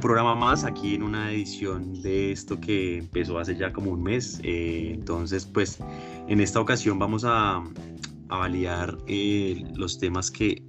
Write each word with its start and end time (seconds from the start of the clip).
programa 0.00 0.34
más 0.34 0.64
aquí 0.64 0.94
en 0.94 1.02
una 1.02 1.30
edición 1.30 2.02
de 2.02 2.32
esto 2.32 2.60
que 2.60 2.98
empezó 2.98 3.38
hace 3.38 3.56
ya 3.56 3.72
como 3.72 3.92
un 3.92 4.02
mes. 4.02 4.40
Eh, 4.42 4.92
entonces, 4.94 5.46
pues 5.46 5.78
en 6.28 6.40
esta 6.40 6.60
ocasión 6.60 6.98
vamos 6.98 7.24
a, 7.24 7.62
a 8.28 8.36
validar 8.38 8.96
eh, 9.06 9.62
los 9.74 9.98
temas 9.98 10.30
que, 10.30 10.62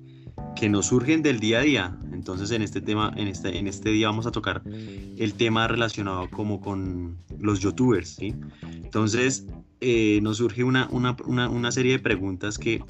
que 0.55 0.69
nos 0.69 0.87
surgen 0.87 1.21
del 1.21 1.39
día 1.39 1.59
a 1.59 1.61
día. 1.61 1.97
Entonces, 2.11 2.51
en 2.51 2.61
este 2.61 2.81
tema, 2.81 3.11
en 3.15 3.27
este, 3.27 3.57
en 3.57 3.67
este 3.67 3.89
día 3.89 4.07
vamos 4.07 4.27
a 4.27 4.31
tocar 4.31 4.61
el 4.65 5.33
tema 5.33 5.67
relacionado 5.67 6.29
como 6.29 6.61
con 6.61 7.17
los 7.39 7.59
youtubers, 7.59 8.09
¿sí? 8.09 8.35
Entonces, 8.61 9.47
eh, 9.79 10.19
nos 10.21 10.37
surge 10.37 10.63
una, 10.63 10.87
una, 10.91 11.15
una, 11.25 11.49
una, 11.49 11.71
serie 11.71 11.93
de 11.93 11.99
preguntas 11.99 12.59
que, 12.59 12.83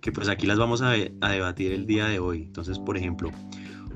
que 0.00 0.12
pues 0.12 0.28
aquí 0.28 0.46
las 0.46 0.58
vamos 0.58 0.82
a, 0.82 0.92
a 0.92 1.30
debatir 1.30 1.72
el 1.72 1.86
día 1.86 2.06
de 2.06 2.20
hoy. 2.20 2.42
Entonces, 2.42 2.78
por 2.78 2.96
ejemplo, 2.96 3.32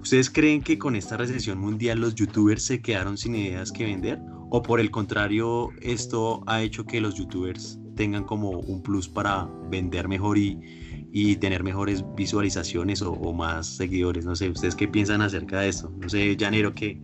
¿Ustedes 0.04 0.28
creen 0.28 0.60
que 0.60 0.76
con 0.78 0.96
esta 0.96 1.16
recesión 1.16 1.58
mundial 1.58 1.98
los 1.98 2.14
youtubers 2.14 2.62
se 2.62 2.82
quedaron 2.82 3.16
sin 3.16 3.34
ideas 3.34 3.72
que 3.72 3.84
vender? 3.84 4.20
¿O 4.50 4.60
por 4.60 4.78
el 4.78 4.90
contrario, 4.90 5.70
esto 5.80 6.42
ha 6.46 6.60
hecho 6.60 6.84
que 6.84 7.00
los 7.00 7.14
youtubers 7.14 7.78
tengan 7.96 8.24
como 8.24 8.50
un 8.50 8.82
plus 8.82 9.08
para 9.08 9.48
vender 9.70 10.06
mejor 10.06 10.36
y, 10.36 11.08
y 11.10 11.36
tener 11.36 11.64
mejores 11.64 12.04
visualizaciones 12.14 13.00
o, 13.00 13.12
o, 13.12 13.32
más 13.32 13.66
seguidores? 13.66 14.26
No 14.26 14.36
sé, 14.36 14.50
¿ustedes 14.50 14.74
qué 14.74 14.86
piensan 14.86 15.22
acerca 15.22 15.60
de 15.60 15.70
esto? 15.70 15.90
No 15.98 16.10
sé, 16.10 16.36
Llanero, 16.36 16.74
que, 16.74 17.00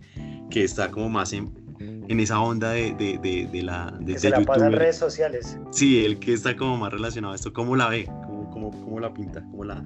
que 0.51 0.63
está 0.63 0.91
como 0.91 1.09
más 1.09 1.33
en, 1.33 1.51
en 1.79 2.19
esa 2.19 2.39
onda 2.39 2.69
de, 2.69 2.93
de, 2.93 3.17
de, 3.17 3.49
de 3.51 3.63
la 3.63 3.97
de, 3.99 4.13
que 4.13 4.19
se 4.19 4.29
la 4.29 4.41
pasa 4.41 4.67
en 4.67 4.73
redes 4.73 4.97
sociales. 4.97 5.57
Sí, 5.71 6.05
el 6.05 6.19
que 6.19 6.33
está 6.33 6.55
como 6.55 6.77
más 6.77 6.93
relacionado 6.93 7.33
a 7.33 7.35
esto, 7.35 7.51
¿cómo 7.51 7.75
la 7.75 7.89
ve? 7.89 8.05
¿Cómo, 8.27 8.47
cómo, 8.51 8.69
cómo 8.69 8.99
la 8.99 9.11
pinta? 9.11 9.41
¿Cómo 9.49 9.63
la... 9.63 9.83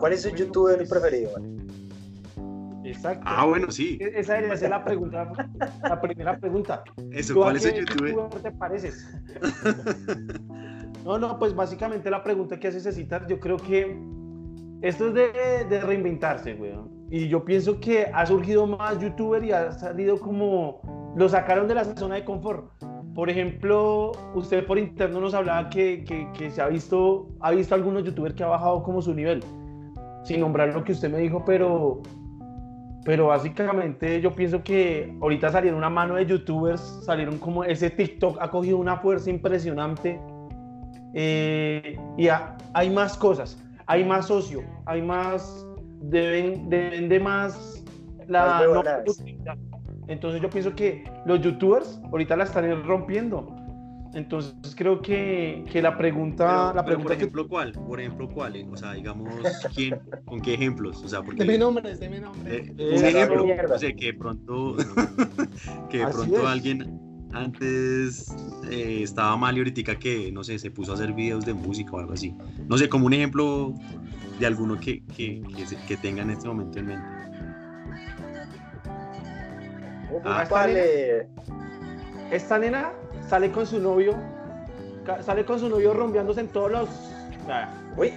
¿Cuál 0.00 0.14
es 0.14 0.22
su 0.22 0.30
youtuber 0.30 0.84
preferido? 0.88 1.30
Exacto. 2.84 3.24
Ah, 3.26 3.46
bueno, 3.46 3.70
sí. 3.70 3.98
E-, 4.00 4.20
esa 4.20 4.34
debería 4.34 4.56
ser 4.56 4.70
la 4.70 4.84
pregunta, 4.84 5.30
la 5.82 6.00
primera 6.00 6.38
pregunta. 6.38 6.82
Eso, 7.10 7.34
¿cuál 7.34 7.56
es 7.56 7.66
el 7.66 7.86
youtuber? 7.86 8.28
te 8.42 8.50
pareces? 8.52 9.06
no, 11.04 11.18
no, 11.18 11.38
pues 11.38 11.54
básicamente 11.54 12.10
la 12.10 12.22
pregunta 12.22 12.58
que 12.58 12.68
haces 12.68 12.94
citar, 12.94 13.26
yo 13.26 13.38
creo 13.38 13.56
que 13.56 13.96
esto 14.82 15.08
es 15.08 15.14
de, 15.14 15.64
de 15.68 15.80
reinventarse, 15.80 16.54
güey. 16.54 16.72
Y 17.10 17.28
yo 17.28 17.44
pienso 17.44 17.78
que 17.78 18.06
ha 18.06 18.24
surgido 18.26 18.66
más 18.66 18.98
youtuber 18.98 19.44
y 19.44 19.52
ha 19.52 19.70
salido 19.72 20.18
como, 20.18 21.12
lo 21.14 21.28
sacaron 21.28 21.68
de 21.68 21.74
la 21.74 21.84
zona 21.84 22.16
de 22.16 22.24
confort. 22.24 22.72
Por 23.14 23.28
ejemplo, 23.28 24.12
usted 24.34 24.66
por 24.66 24.78
interno 24.78 25.20
nos 25.20 25.34
hablaba 25.34 25.68
que, 25.68 26.02
que, 26.04 26.26
que 26.32 26.50
se 26.50 26.62
ha 26.62 26.68
visto, 26.68 27.28
ha 27.40 27.50
visto 27.50 27.74
algunos 27.74 28.04
youtubers 28.04 28.34
que 28.34 28.42
ha 28.42 28.46
bajado 28.46 28.82
como 28.82 29.02
su 29.02 29.12
nivel, 29.12 29.44
sin 30.24 30.40
nombrar 30.40 30.72
lo 30.72 30.82
que 30.82 30.92
usted 30.92 31.10
me 31.10 31.18
dijo, 31.18 31.44
pero 31.44 32.00
pero 33.04 33.28
básicamente 33.28 34.20
yo 34.20 34.32
pienso 34.32 34.62
que 34.62 35.12
ahorita 35.20 35.50
salieron 35.50 35.78
una 35.78 35.90
mano 35.90 36.14
de 36.14 36.26
youtubers, 36.26 36.80
salieron 37.04 37.38
como 37.38 37.64
ese 37.64 37.90
TikTok 37.90 38.38
ha 38.40 38.50
cogido 38.50 38.78
una 38.78 38.96
fuerza 38.96 39.30
impresionante 39.30 40.20
eh, 41.14 41.98
y 42.16 42.28
hay 42.28 42.90
más 42.90 43.16
cosas, 43.16 43.58
hay 43.86 44.04
más 44.04 44.28
socio, 44.28 44.62
hay 44.86 45.02
más, 45.02 45.66
deben, 46.00 46.68
deben 46.68 47.08
de 47.08 47.20
más 47.20 47.84
la 48.28 48.62
no, 48.64 48.82
entonces 50.08 50.40
yo 50.40 50.50
pienso 50.50 50.74
que 50.74 51.04
los 51.26 51.40
youtubers 51.40 52.00
ahorita 52.10 52.36
la 52.36 52.44
están 52.44 52.84
rompiendo 52.84 53.54
entonces 54.14 54.74
creo 54.76 55.00
que, 55.00 55.64
que 55.70 55.80
la 55.80 55.96
pregunta... 55.96 56.44
Pero, 56.44 56.74
la 56.74 56.84
pero 56.84 56.84
pregunta 56.84 57.08
por 57.08 57.12
ejemplo, 57.16 57.48
¿cuál? 57.48 57.72
Por 57.72 58.00
ejemplo, 58.00 58.28
¿cuál? 58.28 58.68
O 58.70 58.76
sea, 58.76 58.92
digamos, 58.92 59.34
¿quién? 59.74 59.98
¿Con 60.24 60.40
qué 60.40 60.54
ejemplos? 60.54 61.02
O 61.02 61.08
sea, 61.08 61.22
porque... 61.22 61.44
Deme 61.44 61.58
nombres, 61.58 61.98
deme 61.98 62.20
nombres. 62.20 62.70
Eh, 62.78 62.94
un 62.98 63.04
ejemplo, 63.04 63.46
no 63.68 63.78
sé, 63.78 63.94
que 63.96 64.06
de 64.06 64.14
pronto, 64.14 64.76
que 65.90 65.98
de 65.98 66.06
pronto 66.06 66.46
alguien 66.46 67.00
antes 67.32 68.34
eh, 68.70 69.00
estaba 69.02 69.36
mal 69.36 69.56
y 69.56 69.60
ahorita 69.60 69.98
que, 69.98 70.30
no 70.32 70.44
sé, 70.44 70.58
se 70.58 70.70
puso 70.70 70.92
a 70.92 70.94
hacer 70.94 71.12
videos 71.12 71.44
de 71.44 71.54
música 71.54 71.92
o 71.92 71.98
algo 71.98 72.12
así. 72.12 72.34
No 72.68 72.76
sé, 72.76 72.88
como 72.88 73.06
un 73.06 73.14
ejemplo 73.14 73.72
de 74.38 74.46
alguno 74.46 74.78
que, 74.78 75.02
que, 75.16 75.42
que, 75.56 75.66
se, 75.66 75.76
que 75.86 75.96
tenga 75.96 76.22
en 76.22 76.30
este 76.30 76.48
momento 76.48 76.78
en 76.78 76.86
mente. 76.86 77.06
Ah, 80.24 80.46
vale. 80.50 81.28
Esta 82.32 82.58
nena 82.58 82.92
sale 83.28 83.52
con 83.52 83.66
su 83.66 83.78
novio, 83.78 84.14
sale 85.20 85.44
con 85.44 85.58
su 85.60 85.68
novio 85.68 85.92
rompeándose 85.92 86.40
en 86.40 86.48
todos 86.48 86.70
los. 86.72 86.88
Uy. 87.96 88.14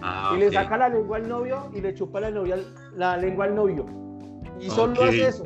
Ah, 0.00 0.32
y 0.34 0.40
le 0.40 0.50
saca 0.50 0.78
la 0.78 0.88
lengua 0.88 1.18
al 1.18 1.28
novio 1.28 1.70
y 1.74 1.80
le 1.82 1.94
chupa 1.94 2.18
la, 2.20 2.30
novia, 2.30 2.56
la 2.96 3.16
lengua 3.18 3.44
al 3.44 3.54
novio. 3.54 3.84
Y 4.58 4.70
solo 4.70 5.04
hace 5.04 5.28
eso. 5.28 5.44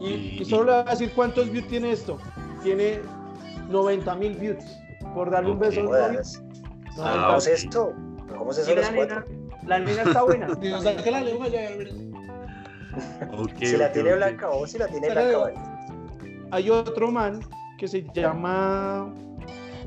Y, 0.00 0.06
Y- 0.08 0.38
y 0.40 0.44
solo 0.44 0.64
le 0.64 0.70
va 0.72 0.80
a 0.80 0.90
decir 0.90 1.12
cuántos 1.14 1.48
views 1.50 1.66
tiene 1.68 1.92
esto. 1.92 2.18
Tiene 2.62 3.00
90 3.68 4.14
mil 4.16 4.34
views. 4.34 4.64
Por 5.14 5.30
darle 5.30 5.52
un 5.52 5.58
beso 5.60 5.80
al 5.80 5.86
novio. 5.86 6.00
Jodas. 6.08 6.42
90. 6.96 7.26
¿Cómo 7.26 7.38
es 7.38 7.46
esto? 7.46 7.92
¿Cómo 8.36 8.50
es 8.50 8.58
eso 8.58 8.74
la 8.74 8.92
cuatro? 8.94 9.20
nena, 9.20 9.66
la 9.66 9.78
nena 9.78 10.02
está 10.02 10.22
buena. 10.24 10.54
Dios, 10.60 10.82
saque 10.82 11.10
la 11.10 11.20
lengua 11.20 11.46
ya, 11.48 11.60
Si 13.60 13.76
la 13.76 13.92
tiene 13.92 14.14
blanca 14.16 14.50
o 14.50 14.66
si 14.66 14.76
la 14.76 14.88
tiene 14.88 15.08
blanca. 15.10 15.67
Hay 16.50 16.70
otro 16.70 17.10
man 17.10 17.40
que 17.78 17.88
se 17.88 18.04
llama. 18.14 19.12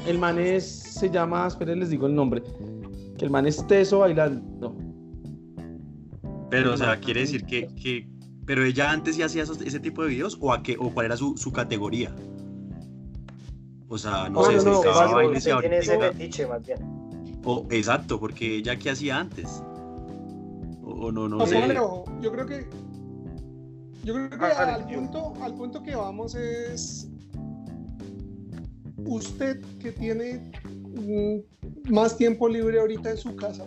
El 0.06 0.18
man 0.20 0.40
es. 0.40 0.66
Se 0.66 1.10
llama. 1.10 1.48
Esperen, 1.48 1.80
les 1.80 1.90
digo 1.90 2.08
el 2.08 2.16
nombre. 2.16 2.44
Que 3.18 3.26
el 3.26 3.32
man 3.32 3.46
es 3.48 3.66
teso 3.68 4.00
bailando. 4.00 4.76
Pero, 6.50 6.74
o 6.74 6.78
sea, 6.78 7.00
quiere 7.00 7.22
decir 7.22 7.46
que, 7.46 7.68
que 7.76 8.08
pero 8.46 8.64
ella 8.66 8.92
antes 8.92 9.16
ya 9.16 9.28
hacía 9.28 9.44
esos- 9.44 9.62
ese 9.62 9.80
tipo 9.80 10.04
de 10.04 10.10
videos 10.10 10.38
o 10.42 10.52
a 10.52 10.62
qué 10.64 10.76
o 10.78 10.90
cuál 10.94 11.06
era 11.06 11.16
su, 11.18 11.38
su 11.38 11.52
categoría. 11.54 12.14
O 13.88 13.98
sea, 13.98 14.28
no 14.30 14.42
No, 14.42 14.44
sé, 14.46 14.56
no, 14.56 14.60
se 15.40 15.52
no, 15.52 15.60
tiene 15.60 15.78
ese 15.78 15.98
fetiche, 16.00 16.48
más 16.48 16.66
bien. 16.66 16.80
o- 17.46 17.66
exacto, 17.70 18.20
porque 18.20 18.56
ella 18.58 18.76
qué 18.78 18.90
hacía 18.90 19.20
antes. 19.20 19.64
O, 20.84 21.12
no, 21.12 21.30
no 21.30 21.38
No, 21.38 21.46
sé. 21.48 21.64
pero 21.68 22.04
yo 22.22 22.32
creo 22.32 22.46
que 22.46 22.68
yo 24.04 24.14
creo 24.14 24.30
que 24.30 24.36
Ah, 24.46 24.76
al 24.76 24.86
punto 24.88 25.34
al 25.42 25.54
punto 25.56 25.84
que 25.84 25.96
vamos 25.96 26.36
es 26.36 27.08
usted 29.06 29.60
que 29.80 29.92
tiene 29.92 30.52
mm, 30.96 31.92
más 31.92 32.18
tiempo 32.18 32.48
libre 32.48 32.80
ahorita 32.80 33.12
en 33.12 33.18
su 33.18 33.36
casa 33.36 33.66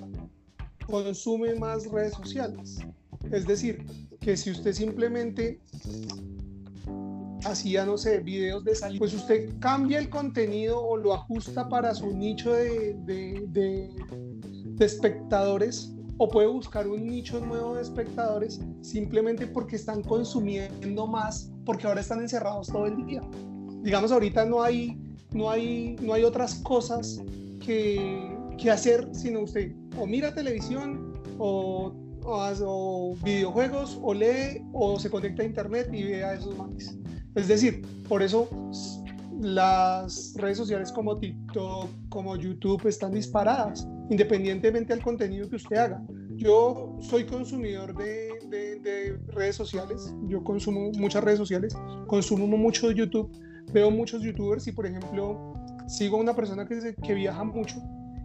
consume 0.86 1.54
más 1.54 1.86
redes 1.90 2.12
sociales. 2.14 2.78
Es 3.32 3.46
decir 3.46 3.84
que 4.20 4.36
si 4.36 4.50
usted 4.50 4.72
simplemente 4.74 5.60
hacía 7.44 7.84
no 7.84 7.96
sé 7.98 8.20
videos 8.20 8.64
de 8.64 8.74
salida 8.74 8.98
pues 8.98 9.14
usted 9.14 9.50
cambia 9.60 9.98
el 9.98 10.08
contenido 10.08 10.80
o 10.82 10.96
lo 10.96 11.14
ajusta 11.14 11.68
para 11.68 11.94
su 11.94 12.14
nicho 12.16 12.52
de, 12.52 12.94
de- 13.04 13.44
de- 13.48 13.90
de 14.76 14.84
espectadores 14.84 15.93
o 16.18 16.28
puede 16.28 16.46
buscar 16.46 16.86
un 16.86 17.06
nicho 17.06 17.40
nuevo 17.40 17.74
de 17.74 17.82
espectadores 17.82 18.60
simplemente 18.80 19.46
porque 19.46 19.76
están 19.76 20.02
consumiendo 20.02 21.06
más, 21.06 21.50
porque 21.64 21.86
ahora 21.86 22.00
están 22.00 22.20
encerrados 22.20 22.68
todo 22.68 22.86
el 22.86 23.04
día. 23.04 23.22
Digamos, 23.82 24.12
ahorita 24.12 24.44
no 24.44 24.62
hay, 24.62 24.98
no 25.32 25.50
hay, 25.50 25.96
no 26.00 26.14
hay 26.14 26.24
otras 26.24 26.56
cosas 26.56 27.20
que, 27.64 28.30
que 28.58 28.70
hacer, 28.70 29.08
sino 29.12 29.40
usted 29.40 29.72
o 29.98 30.06
mira 30.06 30.34
televisión 30.34 31.14
o, 31.38 31.92
o, 32.24 32.52
o 32.66 33.14
videojuegos 33.24 33.98
o 34.02 34.14
lee 34.14 34.62
o 34.72 34.98
se 34.98 35.10
conecta 35.10 35.42
a 35.42 35.46
internet 35.46 35.88
y 35.92 36.04
ve 36.04 36.24
a 36.24 36.34
esos 36.34 36.56
manes. 36.56 36.96
Es 37.34 37.48
decir, 37.48 37.82
por 38.08 38.22
eso 38.22 38.48
las 39.40 40.34
redes 40.36 40.56
sociales 40.58 40.92
como 40.92 41.18
TikTok, 41.18 41.88
como 42.08 42.36
YouTube 42.36 42.86
están 42.86 43.12
disparadas, 43.12 43.86
independientemente 44.10 44.92
del 44.94 45.02
contenido 45.02 45.48
que 45.48 45.56
usted 45.56 45.76
haga. 45.76 46.02
Yo 46.36 46.96
soy 47.00 47.24
consumidor 47.24 47.94
de, 47.96 48.28
de- 48.48 48.80
de 48.80 49.16
redes 49.28 49.56
sociales, 49.56 50.14
yo 50.28 50.42
consumo 50.42 50.90
muchas 50.98 51.22
redes 51.24 51.38
sociales, 51.38 51.76
consumo 52.06 52.46
mucho 52.56 52.90
YouTube, 52.90 53.30
veo 53.72 53.90
muchos 53.90 54.22
youtubers 54.22 54.66
y 54.66 54.72
por 54.72 54.86
ejemplo 54.86 55.54
sigo 55.86 56.16
a 56.16 56.20
una 56.20 56.34
persona 56.34 56.66
que, 56.66 56.94
que 57.02 57.14
viaja 57.14 57.44
mucho 57.44 57.76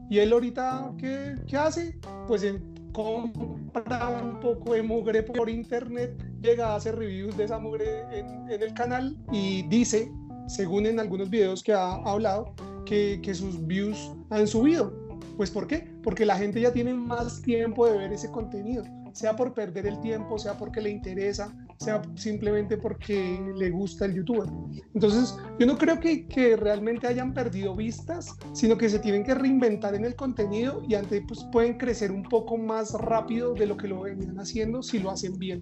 y 0.09 0.17
él 0.19 0.33
ahorita, 0.33 0.93
¿qué, 0.97 1.35
qué 1.47 1.57
hace? 1.57 1.99
Pues 2.27 2.41
él 2.43 2.63
compra 2.93 4.09
un 4.23 4.39
poco 4.39 4.73
de 4.73 4.81
mugre 4.81 5.21
por 5.23 5.49
internet, 5.49 6.11
llega 6.41 6.69
a 6.69 6.75
hacer 6.75 6.95
reviews 6.97 7.37
de 7.37 7.43
esa 7.43 7.59
mugre 7.59 8.01
en 8.11 8.49
el 8.49 8.73
canal 8.73 9.15
y 9.31 9.61
dice, 9.69 10.11
según 10.49 10.87
en 10.87 10.99
algunos 10.99 11.29
videos 11.29 11.63
que 11.63 11.73
ha 11.73 11.93
hablado, 11.93 12.53
que, 12.85 13.33
sus 13.33 13.65
views 13.65 14.11
han 14.31 14.47
subido. 14.47 14.91
Pues 15.37 15.51
¿por 15.51 15.67
qué? 15.67 15.87
Porque 16.03 16.25
la 16.25 16.37
gente 16.37 16.59
ya 16.59 16.73
tiene 16.73 16.93
más 16.93 17.41
tiempo 17.41 17.85
de 17.85 17.97
ver 17.97 18.11
ese 18.11 18.29
contenido, 18.31 18.83
sea 19.13 19.35
por 19.35 19.53
perder 19.53 19.85
el 19.85 19.99
tiempo, 20.01 20.37
sea 20.37 20.57
porque 20.57 20.81
le 20.81 20.89
interesa, 20.89 21.55
sea 21.77 22.01
simplemente 22.15 22.77
porque 22.77 23.39
le 23.55 23.69
gusta 23.69 24.05
el 24.05 24.15
youtuber. 24.15 24.49
Entonces, 24.93 25.37
yo 25.59 25.65
no 25.65 25.77
creo 25.77 25.99
que, 25.99 26.27
que 26.27 26.57
realmente 26.57 27.07
hayan 27.07 27.33
perdido 27.33 27.75
vistas, 27.75 28.35
sino 28.53 28.77
que 28.77 28.89
se 28.89 28.99
tienen 28.99 29.23
que 29.23 29.35
reinventar 29.35 29.95
en 29.95 30.03
el 30.03 30.15
contenido 30.15 30.81
y 30.87 30.95
antes 30.95 31.23
pues, 31.27 31.45
pueden 31.51 31.77
crecer 31.77 32.11
un 32.11 32.23
poco 32.23 32.57
más 32.57 32.93
rápido 32.93 33.53
de 33.53 33.67
lo 33.67 33.77
que 33.77 33.87
lo 33.87 34.01
venían 34.01 34.39
haciendo 34.39 34.81
si 34.81 34.99
lo 34.99 35.11
hacen 35.11 35.37
bien. 35.37 35.61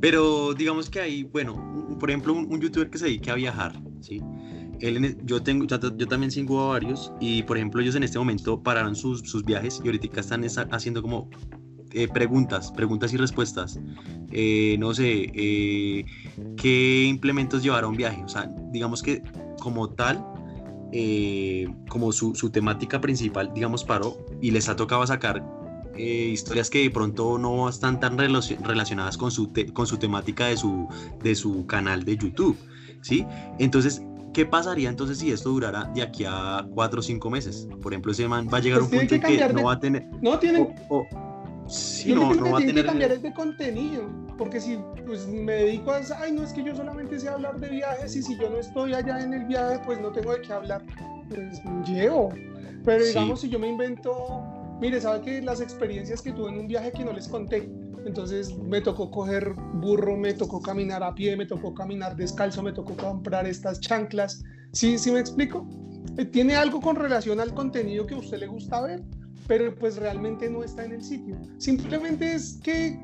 Pero 0.00 0.54
digamos 0.54 0.90
que 0.90 1.00
hay, 1.00 1.22
bueno, 1.24 1.96
por 1.98 2.10
ejemplo, 2.10 2.32
un, 2.34 2.52
un 2.52 2.60
youtuber 2.60 2.90
que 2.90 2.98
se 2.98 3.06
dedique 3.06 3.30
a 3.30 3.34
viajar, 3.34 3.80
¿sí? 4.00 4.20
Él 4.80 5.16
yo, 5.24 5.42
tengo, 5.42 5.64
yo, 5.66 5.78
yo 5.96 6.06
también 6.06 6.30
sigo 6.30 6.60
a 6.60 6.68
varios 6.68 7.10
y, 7.18 7.42
por 7.44 7.56
ejemplo, 7.56 7.80
ellos 7.80 7.94
en 7.94 8.02
este 8.02 8.18
momento 8.18 8.62
pararon 8.62 8.94
sus, 8.94 9.20
sus 9.22 9.42
viajes 9.44 9.80
y 9.82 9.86
ahorita 9.88 10.20
están 10.20 10.44
esa- 10.44 10.68
haciendo 10.70 11.00
como 11.00 11.30
eh, 11.92 12.08
preguntas, 12.08 12.70
preguntas 12.72 13.12
y 13.14 13.16
respuestas. 13.16 13.80
Eh, 14.30 14.76
no 14.78 14.92
sé, 14.92 15.30
eh, 15.34 16.04
¿qué 16.56 17.04
implementos 17.04 17.62
llevar 17.62 17.84
a 17.84 17.86
un 17.86 17.96
viaje? 17.96 18.22
O 18.22 18.28
sea, 18.28 18.50
digamos 18.70 19.02
que 19.02 19.22
como 19.60 19.88
tal, 19.88 20.22
eh, 20.92 21.66
como 21.88 22.12
su, 22.12 22.34
su 22.34 22.50
temática 22.50 23.00
principal, 23.00 23.52
digamos, 23.54 23.82
paró 23.82 24.18
y 24.42 24.50
les 24.50 24.68
ha 24.68 24.76
tocado 24.76 25.06
sacar 25.06 25.42
eh, 25.96 26.28
historias 26.32 26.70
que 26.70 26.82
de 26.82 26.90
pronto 26.90 27.38
no 27.38 27.68
están 27.68 28.00
tan 28.00 28.16
relacio- 28.18 28.58
relacionadas 28.62 29.16
con 29.16 29.30
su, 29.30 29.52
con 29.72 29.86
su 29.86 29.96
temática 29.98 30.46
de 30.46 30.56
su, 30.56 30.88
de 31.22 31.34
su 31.34 31.66
canal 31.66 32.04
de 32.04 32.16
YouTube, 32.16 32.56
¿sí? 33.02 33.26
Entonces, 33.58 34.02
¿qué 34.32 34.44
pasaría 34.46 34.88
entonces 34.88 35.18
si 35.18 35.30
esto 35.30 35.50
durara 35.50 35.84
de 35.94 36.02
aquí 36.02 36.24
a 36.26 36.66
cuatro 36.74 37.00
o 37.00 37.02
cinco 37.02 37.30
meses? 37.30 37.68
Por 37.82 37.92
ejemplo, 37.92 38.12
ese 38.12 38.28
man 38.28 38.48
va 38.52 38.58
a 38.58 38.60
llegar 38.60 38.80
a 38.80 38.82
Pues 38.82 38.92
un 38.92 38.98
tiene 38.98 39.02
punto 39.08 39.14
en 39.14 39.20
que 39.20 39.26
cambiar 39.26 39.52
no 39.54 39.58
de- 39.60 39.64
va 39.64 39.72
a 39.72 39.80
tener... 39.80 40.06
No, 40.20 40.38
tienen, 40.38 40.74
o- 40.88 40.96
o- 40.98 41.68
sí, 41.68 42.14
no, 42.14 42.34
no 42.34 42.50
va 42.50 42.56
a 42.56 42.56
tienen 42.58 42.58
que 42.58 42.64
tener... 42.82 42.86
cambiar 42.86 43.12
es 43.12 43.22
de 43.22 43.32
contenido, 43.32 44.02
porque 44.36 44.60
si 44.60 44.78
pues, 45.06 45.26
me 45.26 45.52
dedico 45.52 45.90
a, 45.92 46.00
ay, 46.20 46.32
no 46.32 46.42
es 46.42 46.52
que 46.52 46.62
yo 46.62 46.74
solamente 46.76 47.18
sé 47.18 47.28
hablar 47.28 47.58
de 47.58 47.68
viajes 47.70 48.14
y 48.14 48.22
si 48.22 48.36
yo 48.38 48.50
no 48.50 48.58
estoy 48.58 48.92
allá 48.92 49.20
en 49.20 49.32
el 49.32 49.44
viaje, 49.46 49.80
pues 49.86 50.00
no 50.00 50.10
tengo 50.12 50.32
de 50.32 50.42
qué 50.42 50.52
hablar, 50.52 50.84
pues 51.28 51.62
llevo. 51.88 52.28
Pero 52.84 53.02
Sí. 53.02 53.08
digamos, 53.08 53.40
si 53.40 53.48
yo 53.48 53.58
me 53.58 53.68
invento, 53.68 54.12
mire, 54.80 55.00
sabe 55.00 55.20
que 55.22 55.42
las 55.42 55.60
experiencias 55.60 56.22
que 56.22 56.32
tuve 56.32 56.50
en 56.50 56.58
un 56.60 56.66
viaje 56.68 56.92
que 56.92 57.04
no 57.04 57.12
les 57.12 57.28
conté, 57.28 57.70
entonces 58.04 58.56
me 58.56 58.80
tocó 58.80 59.10
coger 59.10 59.52
burro, 59.74 60.16
me 60.16 60.32
tocó 60.34 60.60
caminar 60.62 61.02
a 61.02 61.14
pie, 61.14 61.36
me 61.36 61.46
tocó 61.46 61.74
caminar 61.74 62.16
descalzo, 62.16 62.62
me 62.62 62.72
tocó 62.72 62.96
comprar 62.96 63.46
estas 63.46 63.80
chanclas, 63.80 64.42
¿sí, 64.72 64.96
sí 64.98 65.10
me 65.10 65.20
explico? 65.20 65.66
Eh, 66.16 66.24
Tiene 66.24 66.54
algo 66.54 66.80
con 66.80 66.96
relación 66.96 67.40
al 67.40 67.52
contenido 67.52 68.06
que 68.06 68.14
a 68.14 68.18
usted 68.18 68.38
le 68.38 68.46
gusta 68.46 68.80
ver, 68.82 69.02
pero 69.48 69.74
pues 69.74 69.96
realmente 69.96 70.48
no 70.48 70.62
está 70.62 70.84
en 70.84 70.92
el 70.92 71.02
sitio. 71.02 71.36
Simplemente 71.58 72.34
es 72.34 72.60
que 72.62 72.98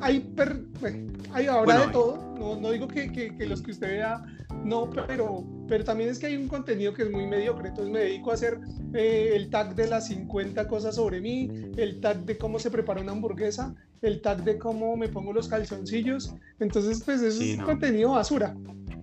hay, 0.00 0.20
per- 0.20 0.64
bueno, 0.80 1.12
hay 1.32 1.46
ahora 1.46 1.64
Bueno, 1.64 1.86
de 1.86 1.92
todo, 1.92 2.34
no, 2.38 2.56
no 2.60 2.70
digo 2.72 2.88
que, 2.88 3.10
que- 3.10 3.34
que 3.34 3.46
los 3.46 3.62
que 3.62 3.70
usted 3.70 3.88
vea, 3.88 4.22
no, 4.64 4.88
pero, 4.90 5.44
pero 5.68 5.84
también 5.84 6.10
es 6.10 6.18
que 6.18 6.26
hay 6.26 6.36
un 6.36 6.48
contenido 6.48 6.92
que 6.94 7.02
es 7.02 7.10
muy 7.10 7.26
mediocre, 7.26 7.68
entonces 7.68 7.92
me 7.92 8.00
dedico 8.00 8.30
a 8.30 8.34
hacer 8.34 8.58
eh, 8.94 9.32
el 9.34 9.50
tag 9.50 9.74
de 9.74 9.88
las 9.88 10.06
50 10.08 10.66
cosas 10.68 10.94
sobre 10.96 11.20
mí, 11.20 11.50
el 11.76 12.00
tag 12.00 12.24
de 12.24 12.36
cómo 12.38 12.58
se 12.58 12.70
prepara 12.70 13.00
una 13.00 13.12
hamburguesa, 13.12 13.74
el 14.02 14.20
tag 14.20 14.44
de 14.44 14.58
cómo 14.58 14.96
me 14.96 15.08
pongo 15.08 15.32
los 15.32 15.48
calzoncillos, 15.48 16.34
entonces 16.60 17.02
pues 17.04 17.22
eso 17.22 17.40
Sí, 17.40 17.52
es 17.52 17.58
no. 17.58 17.64
contenido 17.66 18.10
basura. 18.12 18.54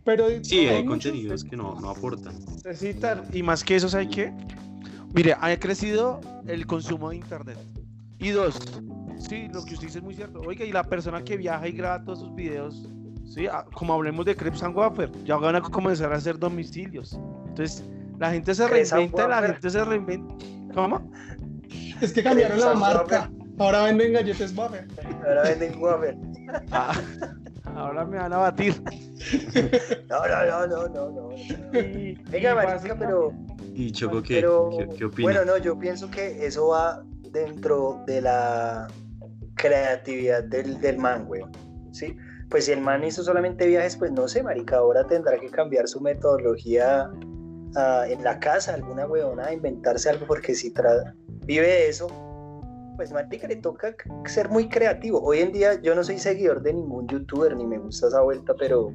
Pero 0.06 0.26
Sí, 0.44 0.60
hay 0.60 0.84
muchos- 0.84 1.12
contenidos 1.12 1.44
que 1.44 1.56
no, 1.58 1.80
no 1.80 1.90
aportan. 1.90 2.34
Necesitan, 2.66 3.24
y 3.34 3.44
más 3.44 3.64
que 3.64 3.76
eso, 3.76 3.90
¿sabe 3.90 4.08
qué? 4.10 4.34
Mire, 5.14 5.36
ha 5.40 5.56
crecido 5.60 6.20
el 6.48 6.66
consumo 6.66 7.10
de 7.10 7.18
internet. 7.18 7.58
Y 8.18 8.30
dos, 8.30 8.60
sí, 9.30 9.48
lo 9.54 9.64
que 9.66 9.74
usted 9.74 9.88
dice 9.88 10.00
es 10.00 10.04
muy 10.04 10.16
cierto. 10.16 10.42
Oiga, 10.46 10.66
y 10.66 10.72
la 10.72 10.84
persona 10.84 11.24
que 11.24 11.38
viaja 11.38 11.68
y 11.68 11.74
graba 11.74 12.04
todos 12.04 12.20
sus 12.20 12.34
videos, 12.36 12.88
sí, 13.30 13.48
Ah, 13.48 13.66
como 13.74 13.94
hablemos 13.94 14.26
de 14.26 14.36
Crepes 14.36 14.62
and 14.64 14.76
Wafer, 14.76 15.10
ya 15.24 15.38
van 15.38 15.56
a 15.56 15.62
comenzar 15.62 16.12
a 16.12 16.18
hacer 16.18 16.38
domicilios. 16.38 17.20
Entonces, 17.48 17.84
la 18.20 18.31
gente 18.31 18.54
se 18.54 18.66
Crepes 18.66 18.92
and 18.94 19.00
reinventa, 19.02 19.28
la 19.28 19.36
Wafer. 19.38 19.52
gente 19.54 19.70
se 19.70 19.86
reinventa. 19.86 20.36
¿Cómo? 20.74 21.12
Es 22.02 22.14
que 22.14 22.24
cambiaron 22.24 22.60
la 22.60 22.74
marca, 22.76 23.31
ahora 23.58 23.84
venden 23.84 24.14
galletas 24.14 24.54
Buffer. 24.56 24.88
Ahora 25.26 25.44
venden 25.44 25.81
wafer. 25.81 26.18
Ah, 26.72 26.94
ahora 27.76 28.06
me 28.06 28.18
van 28.18 28.34
a 28.34 28.38
batir. 28.38 28.81
No, 30.10 30.28
no, 30.28 30.68
no, 30.68 30.88
no, 30.88 30.88
no, 30.88 31.12
no. 31.30 31.36
Y- 31.80 32.16
Venga, 32.30 32.56
marica, 32.56 32.74
básicamente- 32.75 33.06
pero, 33.06 33.32
¿Y 33.75 33.92
Choco 33.92 34.22
qué, 34.24 34.36
pero 34.36 34.70
qué, 34.78 34.90
qué 34.98 35.06
opina? 35.06 35.24
bueno, 35.24 35.46
no, 35.46 35.58
yo 35.58 35.78
pienso 35.78 36.10
que 36.10 36.46
eso 36.46 36.70
va 36.70 37.04
dentro 37.32 38.02
de 38.08 38.22
la 38.22 38.88
creatividad 39.56 40.44
del, 40.44 40.80
del 40.82 40.98
man, 40.98 41.25
güey. 41.25 41.44
¿Sí? 41.92 42.16
Pues 42.50 42.66
si 42.66 42.72
el 42.72 42.81
man 42.81 43.04
hizo 43.04 43.24
solamente 43.24 43.68
viajes, 43.68 43.96
pues 43.96 44.12
no 44.12 44.28
sé, 44.28 44.42
marica, 44.42 44.78
ahora 44.78 45.06
tendrá 45.06 45.38
que 45.38 45.50
cambiar 45.50 45.88
su 45.88 46.01
metodología 46.01 47.12
ah, 47.75 48.06
en 48.07 48.24
la 48.24 48.40
casa, 48.40 48.74
alguna 48.74 49.06
huevona, 49.06 49.54
inventarse 49.54 50.10
algo, 50.10 50.25
porque 50.25 50.56
si 50.56 50.74
vive 51.46 51.88
eso, 51.88 52.07
pues 52.96 53.12
marica, 53.12 53.48
le 53.48 53.57
toca 53.57 53.96
ser 54.25 54.50
muy 54.50 54.68
creativo. 54.68 55.22
Hoy 55.22 55.40
en 55.40 55.51
día 55.51 55.80
yo 55.81 55.94
no 55.94 56.04
soy 56.04 56.18
seguidor 56.18 56.62
de 56.62 56.74
ningún 56.74 57.07
youtuber, 57.07 57.56
ni 57.56 57.66
me 57.66 57.78
gusta 57.78 58.07
esa 58.07 58.22
vuelta, 58.22 58.54
pero 58.57 58.94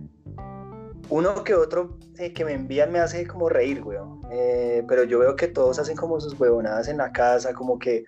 uno 1.11 1.45
que 1.45 1.55
otro 1.55 1.99
eh, 2.19 2.33
que 2.33 2.45
me 2.45 2.53
envían 2.53 2.91
me 2.91 2.99
hace 2.99 3.27
como 3.27 3.49
reír, 3.49 3.83
weón. 3.83 4.21
Eh, 4.31 4.85
pero 4.89 5.05
yo 5.05 5.21
veo 5.21 5.37
que 5.37 5.49
todos 5.49 5.79
hacen 5.79 5.97
como 5.97 6.21
sus 6.21 6.39
huevonadas 6.39 6.89
en 6.89 6.99
la 6.99 7.13
casa, 7.13 7.55
como 7.55 7.79
que, 7.79 8.05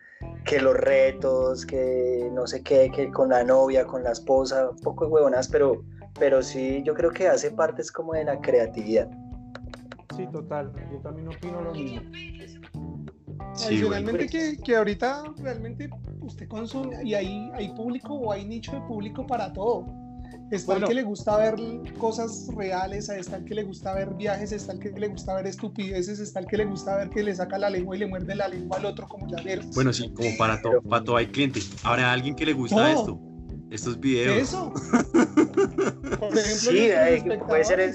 que 0.46 0.60
los 0.60 0.75
retos, 0.75 1.66
que 1.66 2.31
no 2.32 2.46
sé 2.46 2.62
qué, 2.62 2.90
que 2.90 3.10
con 3.10 3.31
la 3.31 3.43
novia, 3.43 3.84
con 3.84 4.04
la 4.04 4.12
esposa, 4.12 4.70
un 4.70 4.78
poco 4.78 5.04
de 5.04 5.10
huevonadas, 5.10 5.48
pero, 5.48 5.82
pero 6.19 6.40
sí, 6.40 6.82
yo 6.84 6.94
creo 6.94 7.10
que 7.10 7.26
hace 7.26 7.50
parte 7.50 7.82
es 7.82 7.90
como 7.90 8.12
de 8.12 8.25
la 8.25 8.40
creatividad. 8.40 9.10
Sí, 10.16 10.26
total. 10.28 10.72
Yo 10.93 11.00
también 11.00 11.28
opino 11.28 11.60
lo 11.60 11.72
mismo. 11.72 12.00
Sí. 13.54 13.66
Adicionalmente 13.66 14.28
que, 14.28 14.56
que 14.58 14.76
ahorita 14.76 15.25
realmente 15.38 15.90
usted 16.20 16.46
consume 16.46 17.02
y 17.02 17.14
hay, 17.14 17.50
hay 17.54 17.75
público 17.75 18.14
o 18.14 18.31
hay 18.31 18.44
nicho 18.46 18.72
de 18.72 18.81
público 18.82 19.26
para 19.26 19.52
todo. 19.52 19.84
Está 20.50 20.73
Bueno. 20.73 20.87
el 20.87 20.88
que 20.90 20.94
le 20.94 21.02
gusta 21.02 21.37
ver 21.38 21.55
cosas 21.99 22.49
reales, 22.56 23.08
está 23.08 23.37
el 23.37 23.44
que 23.44 23.55
le 23.55 23.64
gusta 23.64 23.94
ver 23.94 24.14
viajes, 24.14 24.52
está 24.52 24.73
el 24.73 24.78
que 24.78 24.90
le 24.90 25.08
gusta 25.08 25.34
ver 25.34 25.46
estupideces, 25.49 26.20
está 26.20 26.40
el 26.40 26.46
que 26.46 26.56
le 26.56 26.64
gusta 26.67 26.96
ver 26.96 27.11
que 27.11 27.23
le 27.23 27.34
saca 27.34 27.58
la 27.58 27.69
lengua 27.70 27.96
y 27.96 28.00
le 28.00 28.06
muerde 28.06 28.34
la 28.34 28.46
lengua 28.49 28.78
al 28.78 28.84
otro 28.87 29.08
como 29.08 29.26
llaveros. 29.28 29.67
Bueno, 29.75 29.93
sí, 29.93 30.08
como 30.14 30.31
para 30.38 30.61
todo, 30.62 30.81
para 30.82 31.05
todo 31.05 31.17
hay 31.17 31.26
cliente. 31.26 31.61
Habrá 31.82 32.12
alguien 32.12 32.37
que 32.37 32.46
le 32.46 32.52
gusta 32.52 32.93
esto, 32.93 33.19
estos 33.70 33.99
videos. 33.99 34.37
Eso. 34.38 34.73
Por 36.19 36.37
ejemplo, 36.38 36.70
Sí, 36.70 36.79
eh, 36.90 37.38
puede 37.49 37.64
ser. 37.64 37.93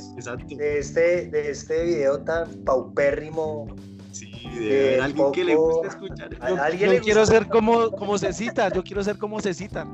De 0.48 0.80
este, 0.80 1.28
de 1.28 1.52
este 1.52 1.84
video 1.86 2.20
tan 2.24 2.52
paupérrimo, 2.66 3.68
Sí, 4.12 4.30
de 4.60 4.98
Eh, 4.98 5.02
alguien 5.02 5.32
que 5.32 5.44
le 5.46 5.56
guste 5.56 5.88
escuchar. 5.88 6.30
¿A 6.42 6.50
Yo, 6.50 6.62
alguien 6.62 6.90
yo 6.90 6.94
le 6.96 7.00
quiero 7.02 7.22
gusta? 7.22 7.36
ser 7.36 7.48
como, 7.48 7.90
como 7.92 8.18
se 8.18 8.34
citan, 8.34 8.72
yo 8.74 8.84
quiero 8.84 9.02
ser 9.04 9.18
como 9.18 9.40
se 9.40 9.54
citan. 9.54 9.88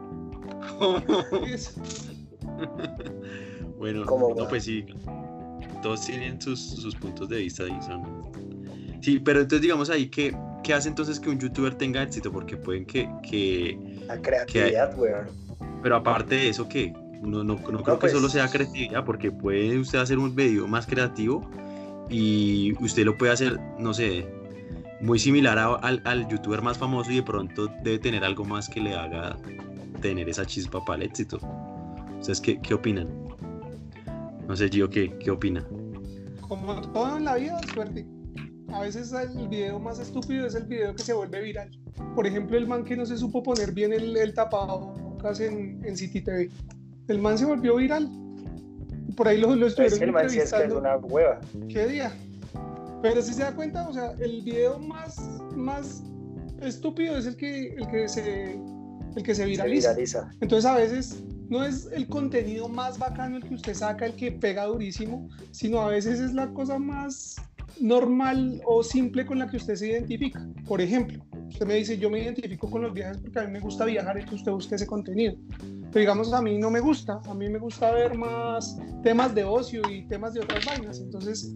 Bueno, 3.78 4.06
¿Cómo 4.06 4.30
no, 4.30 4.44
va? 4.44 4.48
pues 4.50 4.64
sí. 4.64 4.86
Todos 5.84 6.02
tienen 6.06 6.42
sus, 6.42 6.60
sus 6.60 6.96
puntos 6.96 7.30
de 7.30 7.38
vista 7.38 7.64
y 7.68 7.80
son. 7.84 8.02
Sí, 9.02 9.20
pero 9.20 9.42
entonces 9.42 9.62
digamos 9.62 9.90
ahí 9.92 10.08
que 10.10 10.36
¿qué 10.64 10.74
hace 10.74 10.90
entonces 10.90 11.20
que 11.20 11.30
un 11.30 11.38
youtuber 11.40 11.76
tenga 11.76 12.02
éxito? 12.02 12.32
Porque 12.32 12.58
pueden 12.58 12.86
que, 12.86 13.08
que 13.22 13.78
la 14.08 14.20
creatividad, 14.20 14.98
weón. 14.98 15.28
pero 15.84 15.96
aparte 15.98 16.36
de 16.36 16.50
eso, 16.50 16.68
que 16.68 16.92
no, 17.22 17.44
no, 17.44 17.56
no 17.56 17.60
creo 17.84 17.84
que 17.84 18.02
pues- 18.02 18.12
solo 18.14 18.30
sea 18.30 18.50
creatividad, 18.50 19.06
porque 19.06 19.32
puede 19.32 19.78
usted 19.78 20.00
hacer 20.00 20.18
un 20.18 20.36
video 20.36 20.68
más 20.68 20.88
creativo 20.88 21.48
y 22.10 22.74
usted 22.84 23.06
lo 23.06 23.16
puede 23.18 23.32
hacer, 23.34 23.60
no 23.78 23.94
sé, 23.94 24.28
muy 25.02 25.20
similar 25.20 25.60
a- 25.60 25.76
al, 25.76 26.02
al 26.06 26.28
youtuber 26.28 26.64
más 26.64 26.78
famoso 26.80 27.12
y 27.12 27.18
de 27.18 27.24
pronto 27.24 27.68
debe 27.84 28.00
tener 28.00 28.24
algo 28.24 28.44
más 28.44 28.68
que 28.68 28.82
le 28.82 28.96
haga 28.96 29.38
tener 30.02 30.28
esa 30.30 30.46
chispa 30.46 30.84
para 30.84 31.04
el 31.04 31.10
éxito. 31.10 31.40
¿Ustedes 32.20 32.42
qué, 32.42 32.60
qué 32.62 32.74
opinan? 32.74 33.08
No 34.48 34.56
sé, 34.56 34.70
Gio, 34.70 34.90
¿qué, 34.90 35.16
qué 35.20 35.32
opina? 35.32 35.66
Como 36.42 36.82
todo 36.94 37.18
en 37.18 37.26
la 37.26 37.36
vida, 37.36 37.60
suerte. 37.74 38.06
A 38.70 38.82
veces 38.82 39.14
el 39.14 39.48
video 39.48 39.80
más 39.80 40.00
estúpido 40.00 40.46
es 40.48 40.56
el 40.56 40.64
video 40.66 40.94
que 40.96 41.04
se 41.04 41.14
vuelve 41.14 41.42
viral. 41.42 41.70
Por 42.16 42.28
ejemplo, 42.28 42.58
el 42.58 42.68
man 42.68 42.84
que 42.84 42.96
no 42.96 43.06
se 43.06 43.18
supo 43.18 43.44
poner 43.44 43.72
bien 43.74 43.94
el, 43.94 44.16
el 44.16 44.34
tapabocas 44.34 45.40
en, 45.40 45.82
en 45.86 45.98
City 45.98 46.22
TV. 46.22 46.50
El 47.08 47.20
man 47.20 47.38
se 47.38 47.46
volvió 47.46 47.76
viral. 47.76 48.10
Por 49.16 49.28
ahí 49.28 49.40
lo, 49.40 49.56
lo 49.56 49.68
Es 49.68 49.74
estuvieron 49.74 50.00
que 50.00 50.06
el 50.06 50.12
man 50.12 50.30
sí 50.30 50.40
es 50.40 50.54
que 50.54 50.64
es 50.64 50.72
una 50.74 50.98
hueva. 50.98 51.40
¿Qué 51.70 51.88
día? 51.88 52.12
Pero 53.02 53.22
si 53.22 53.34
se 53.34 53.44
da 53.44 53.54
cuenta, 53.56 53.88
o 53.88 53.94
sea, 53.94 54.12
el 54.20 54.42
video 54.42 54.80
más, 54.80 55.18
más 55.56 56.04
estúpido 56.62 57.18
es 57.18 57.26
el 57.26 57.36
que, 57.36 57.74
el 57.76 57.88
que 57.88 58.08
se 58.08 58.60
el 59.16 59.24
que 59.24 59.34
se 59.34 59.44
Se 59.44 59.46
viraliza. 59.46 59.90
viraliza. 59.90 60.32
Entonces 60.42 60.70
a 60.70 60.76
veces 60.76 61.24
no 61.50 61.64
es 61.64 61.90
el 61.92 62.08
contenido 62.08 62.68
más 62.68 62.98
bacano 62.98 63.38
el 63.38 63.44
que 63.44 63.56
usted 63.56 63.74
saca, 63.74 64.06
el 64.06 64.14
que 64.14 64.32
pega 64.32 64.66
durísimo, 64.66 65.30
sino 65.52 65.82
a 65.82 65.88
veces 65.88 66.20
es 66.20 66.34
la 66.34 66.52
cosa 66.54 66.78
más 66.78 67.36
normal 67.80 68.62
o 68.66 68.84
simple 68.84 69.26
con 69.26 69.40
la 69.40 69.50
que 69.50 69.58
usted 69.58 69.76
se 69.76 69.88
identifica. 69.88 70.46
Por 70.68 70.82
ejemplo, 70.82 71.24
usted 71.48 71.66
me 71.66 71.76
dice, 71.76 71.98
yo 71.98 72.10
me 72.10 72.22
identifico 72.22 72.70
con 72.70 72.82
los 72.82 72.94
viajes 72.94 73.18
porque 73.18 73.40
a 73.40 73.44
mí 73.44 73.52
me 73.52 73.60
gusta 73.60 73.86
viajar, 73.86 74.18
entonces 74.18 74.40
usted 74.40 74.52
busca 74.52 74.76
ese 74.76 74.88
contenido. 74.88 75.36
Pero 75.60 76.00
digamos, 76.00 76.34
a 76.34 76.42
mí 76.42 76.58
no 76.58 76.70
me 76.70 76.80
gusta, 76.80 77.20
a 77.26 77.34
mí 77.34 77.50
me 77.50 77.60
gusta 77.60 77.92
ver 77.92 78.18
más 78.18 78.78
temas 79.04 79.34
de 79.34 79.44
ocio 79.44 79.82
y 79.90 80.08
temas 80.08 80.34
de 80.34 80.42
otras 80.42 80.66
vainas. 80.66 81.00
Entonces, 81.00 81.54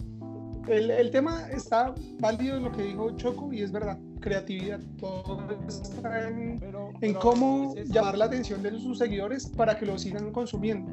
el, 0.67 0.91
el 0.91 1.11
tema 1.11 1.49
está 1.51 1.93
válido 2.19 2.57
en 2.57 2.63
lo 2.63 2.71
que 2.71 2.83
dijo 2.83 3.11
Choco 3.17 3.51
y 3.51 3.61
es 3.61 3.71
verdad. 3.71 3.99
Creatividad, 4.21 4.79
todo 4.99 5.39
está 5.67 6.29
en, 6.29 6.61
en 7.01 7.13
cómo 7.15 7.75
llamar 7.87 8.17
la 8.17 8.25
atención 8.25 8.63
de 8.63 8.79
sus 8.79 8.99
seguidores 8.99 9.47
para 9.47 9.77
que 9.77 9.85
lo 9.85 9.97
sigan 9.97 10.31
consumiendo. 10.31 10.89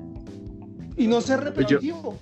Y 0.96 1.06
no 1.06 1.20
ser 1.20 1.40
repetitivo. 1.40 2.16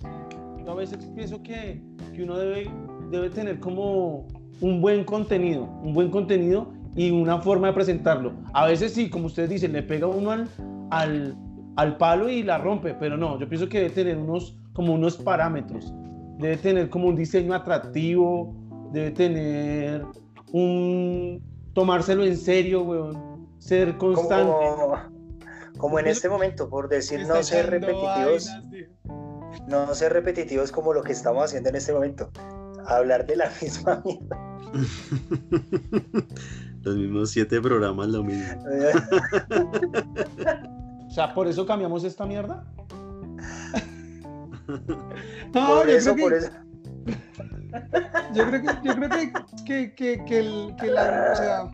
Yo 0.65 0.73
a 0.73 0.75
veces 0.75 0.99
pienso 1.15 1.43
que, 1.43 1.81
que 2.15 2.23
uno 2.25 2.37
debe, 2.37 2.71
debe 3.11 3.31
tener 3.31 3.59
como 3.61 4.27
un 4.61 4.81
buen 4.81 5.05
contenido, 5.05 5.65
un 5.83 5.95
buen 5.95 6.11
contenido 6.11 6.73
y 6.95 7.11
una 7.11 7.41
forma 7.41 7.69
de 7.69 7.73
presentarlo. 7.73 8.33
A 8.53 8.67
veces 8.67 8.93
sí, 8.93 9.09
como 9.09 9.27
ustedes 9.27 9.49
dicen, 9.49 9.73
le 9.73 9.83
pega 9.83 10.07
uno 10.07 10.33
al, 10.33 10.49
al, 10.91 11.37
al 11.77 11.97
palo 11.97 12.29
y 12.29 12.43
la 12.43 12.59
rompe, 12.59 12.95
pero 12.95 13.17
no, 13.17 13.39
yo 13.39 13.49
pienso 13.49 13.69
que 13.69 13.79
debe 13.79 13.91
tener 13.91 14.19
unos, 14.19 14.59
como 14.73 14.95
unos 14.95 15.17
parámetros, 15.17 15.95
debe 16.39 16.57
tener 16.57 16.91
como 16.91 17.09
un 17.09 17.17
diseño 17.17 17.55
atractivo, 17.55 18.55
debe 18.93 19.11
tener 19.13 20.05
un 20.53 21.43
tomárselo 21.75 22.25
en 22.25 22.37
serio, 22.37 22.83
weón, 22.83 23.49
ser 23.59 23.97
constante. 23.99 24.53
Como, 25.79 25.99
en 25.99 26.07
este 26.07 26.29
momento, 26.29 26.71
por 26.71 26.89
decir 26.89 27.27
no 27.27 27.43
ser 27.43 27.69
repetitivos, 27.69 28.49
no 29.69 29.95
ser 29.95 30.13
repetitivos 30.13 30.73
como 30.73 30.95
lo 30.95 31.03
que 31.03 31.13
estamos 31.13 31.45
haciendo 31.45 31.69
en 31.69 31.77
este 31.77 31.93
momento, 31.93 32.31
hablar 32.87 33.27
de 33.27 33.37
la 33.37 33.51
misma 33.63 34.03
mierda. 34.05 34.57
Los 36.83 36.97
mismos 36.97 37.31
siete 37.31 37.61
programas, 37.61 38.09
lo 38.09 38.23
mismo. 38.23 38.65
o 41.09 41.11
sea, 41.11 41.35
¿por 41.35 41.49
eso 41.49 41.67
cambiamos 41.67 42.05
esta 42.05 42.27
mierda? 42.27 42.65
no, 45.53 45.79
por 45.79 45.91
eso, 45.91 46.15
por 46.15 46.33
eso. 46.33 46.49
Yo 48.35 48.47
creo 48.47 48.63
que, 48.63 48.69
yo 48.83 48.95
creo 48.95 49.11
que, 49.65 49.95
que, 49.95 50.25
que, 50.25 50.39
el, 50.39 50.75
que 50.81 50.87
la, 50.89 51.31
o 51.33 51.37
sea, 51.37 51.71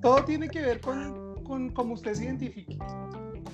todo 0.00 0.24
tiene 0.24 0.48
que 0.48 0.60
ver 0.60 0.80
con, 0.80 1.42
con 1.44 1.70
cómo 1.70 1.94
usted 1.94 2.14
se 2.14 2.24
identifique, 2.24 2.78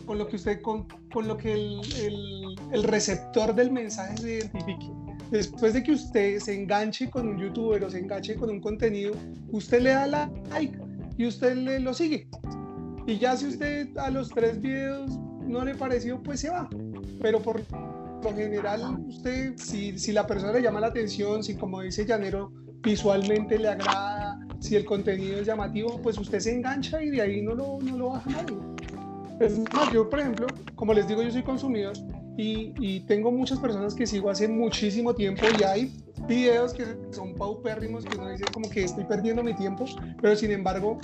con 0.07 0.19
lo 0.19 0.27
que 0.27 0.37
usted, 0.37 0.61
con, 0.61 0.87
con 1.13 1.29
lo 1.29 1.37
que 1.37 1.53
el, 1.53 1.81
el, 1.97 2.57
el, 2.73 2.85
receptor 2.85 3.55
del 3.55 3.71
mensaje 3.71 4.17
se 4.19 4.33
identifique. 4.39 4.91
Después 5.31 5.75
de 5.75 5.83
que 5.83 5.93
usted 5.93 6.41
se 6.41 6.55
enganche 6.55 7.09
con 7.09 7.29
un 7.29 7.39
youtuber 7.39 7.85
o 7.85 7.91
se 7.91 8.01
enganche 8.01 8.35
con 8.35 8.51
un 8.51 8.61
contenido, 8.61 9.15
usted 9.53 9.83
le 9.83 9.91
da 9.91 10.07
like 10.07 10.77
y 11.17 11.27
usted 11.27 11.55
le 11.55 11.79
lo 11.79 11.95
sigue. 11.95 12.29
Y 13.07 13.19
ya 13.19 13.37
si 13.37 13.47
usted 13.47 13.97
a 13.99 14.11
los 14.11 14.29
tres 14.31 14.61
videos 14.61 15.19
no 15.47 15.65
le 15.65 15.75
pareció, 15.75 16.23
pues 16.23 16.41
se 16.41 16.51
va. 16.51 16.69
Pero 17.21 17.41
por 17.41 17.63
lo 18.23 18.35
general, 18.35 18.99
usted, 19.07 19.55
si, 19.57 19.99
si 19.99 20.13
la 20.13 20.27
persona 20.27 20.53
le 20.53 20.63
llama 20.63 20.81
la 20.81 20.89
atención, 20.89 21.43
si 21.43 21.55
como 21.55 21.81
dice 21.81 22.05
Llanero, 22.05 22.53
visualmente 22.83 23.59
le 23.59 23.69
agrada, 23.69 24.39
si 24.59 24.77
el 24.77 24.85
contenido 24.85 25.41
es 25.41 25.47
llamativo, 25.47 26.01
pues 26.03 26.19
usted 26.19 26.41
se 26.41 26.55
engancha 26.55 27.03
y 27.03 27.11
de 27.11 27.23
ahí 27.23 27.43
no 27.43 27.55
lo, 27.55 27.79
no 27.81 27.97
lo 27.97 28.11
baja 28.11 28.31
nadie. 28.31 28.57
Es 29.41 29.59
más, 29.73 29.91
yo, 29.93 30.09
por 30.09 30.21
ejemplo, 30.21 30.47
como 30.75 30.93
les 30.93 31.09
digo, 31.09 31.23
yo 31.23 31.31
soy 31.31 31.43
consumidor 31.43 31.95
y, 32.37 32.75
y, 32.79 33.01
tengo 33.01 33.33
muchas 33.33 33.59
personas 33.59 33.95
que 33.95 34.07
sigo 34.07 34.31
hace 34.31 34.49
muchísimo 34.49 35.15
tiempo 35.15 35.45
y 35.59 35.63
hay 35.63 35.93
videos 36.29 36.75
que 36.75 36.85
son 37.11 37.35
paupérrimos 37.35 38.05
que 38.05 38.17
uno 38.17 38.29
dice 38.29 38.45
como 38.53 38.69
que 38.69 38.85
estoy 38.85 39.05
perdiendo 39.05 39.43
mi 39.43 39.55
tiempo, 39.55 39.87
pero 40.21 40.37
sin 40.37 40.51
embargo, 40.51 40.99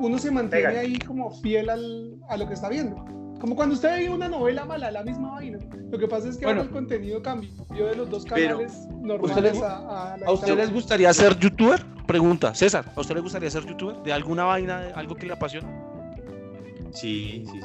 uno 0.00 0.18
se 0.18 0.30
mantiene 0.30 0.78
ahí 0.78 0.98
como 1.00 1.30
fiel 1.40 1.68
al, 1.68 2.16
a 2.28 2.36
lo 2.36 2.46
que 2.46 2.54
está 2.54 2.68
viendo. 2.68 3.04
Como 3.44 3.56
cuando 3.56 3.74
usted 3.74 3.90
ve 3.90 4.08
una 4.08 4.26
novela 4.26 4.64
mala, 4.64 4.90
la 4.90 5.02
misma 5.02 5.32
vaina. 5.32 5.58
Lo 5.90 5.98
que 5.98 6.08
pasa 6.08 6.30
es 6.30 6.38
que 6.38 6.46
ahora 6.46 6.62
el 6.62 6.70
contenido 6.70 7.20
cambió 7.20 7.88
de 7.88 7.94
los 7.94 8.08
dos 8.08 8.24
canales 8.24 8.72
normales 9.02 9.60
a, 9.60 10.14
a, 10.14 10.32
usted 10.32 10.56
les 10.56 10.72
gustaría 10.72 11.12
ser 11.12 11.38
youtuber? 11.38 11.84
Pregunta, 12.06 12.54
César, 12.54 12.90
¿a 12.96 12.98
usted 12.98 13.16
le 13.16 13.20
gustaría 13.20 13.50
ser 13.50 13.66
youtuber? 13.66 13.96
¿De 14.02 14.14
alguna 14.14 14.44
vaina, 14.44 14.80
de 14.80 14.92
algo 14.94 15.14
que 15.14 15.26
le 15.26 15.34
apasiona? 15.34 15.68
Sí, 16.92 17.44
sí, 17.52 17.60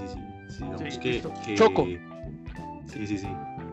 sí, 0.50 0.89
sí. 0.89 1.00
que, 1.00 1.55
Choco. 1.55 1.86
Sí, 1.86 3.07
sí, 3.07 3.17
sí. 3.17 3.29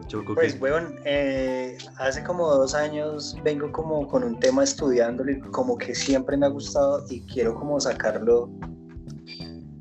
Choco, 0.06 0.36
pues, 0.36 0.60
weón, 0.60 1.00
eh, 1.04 1.76
hace 1.98 2.22
como 2.22 2.46
dos 2.46 2.76
años 2.76 3.36
vengo 3.42 3.72
como 3.72 4.06
con 4.06 4.22
un 4.22 4.38
tema 4.38 4.62
estudiándolo 4.62 5.32
y 5.32 5.40
como 5.40 5.76
que 5.76 5.92
siempre 5.92 6.36
me 6.36 6.46
ha 6.46 6.50
gustado 6.50 7.04
y 7.10 7.22
quiero 7.22 7.56
como 7.56 7.80
sacarlo 7.80 8.48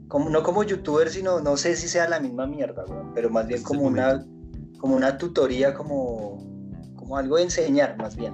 no 0.10 0.44
como 0.44 0.64
youtuber, 0.64 1.10
sino 1.10 1.40
no 1.40 1.58
sé 1.58 1.76
si 1.76 1.88
sea 1.88 2.08
la 2.08 2.20
misma 2.20 2.46
mierda, 2.46 2.86
pero 3.14 3.30
más 3.30 3.48
bien 3.48 3.64
como 3.64 3.84
una, 3.84 4.26
como 4.78 4.96
una 4.96 5.18
tutoría, 5.18 5.74
como, 5.74 6.38
como 6.96 7.18
algo 7.18 7.38
de 7.38 7.44
enseñar, 7.44 7.98
más 7.98 8.16
bien. 8.16 8.34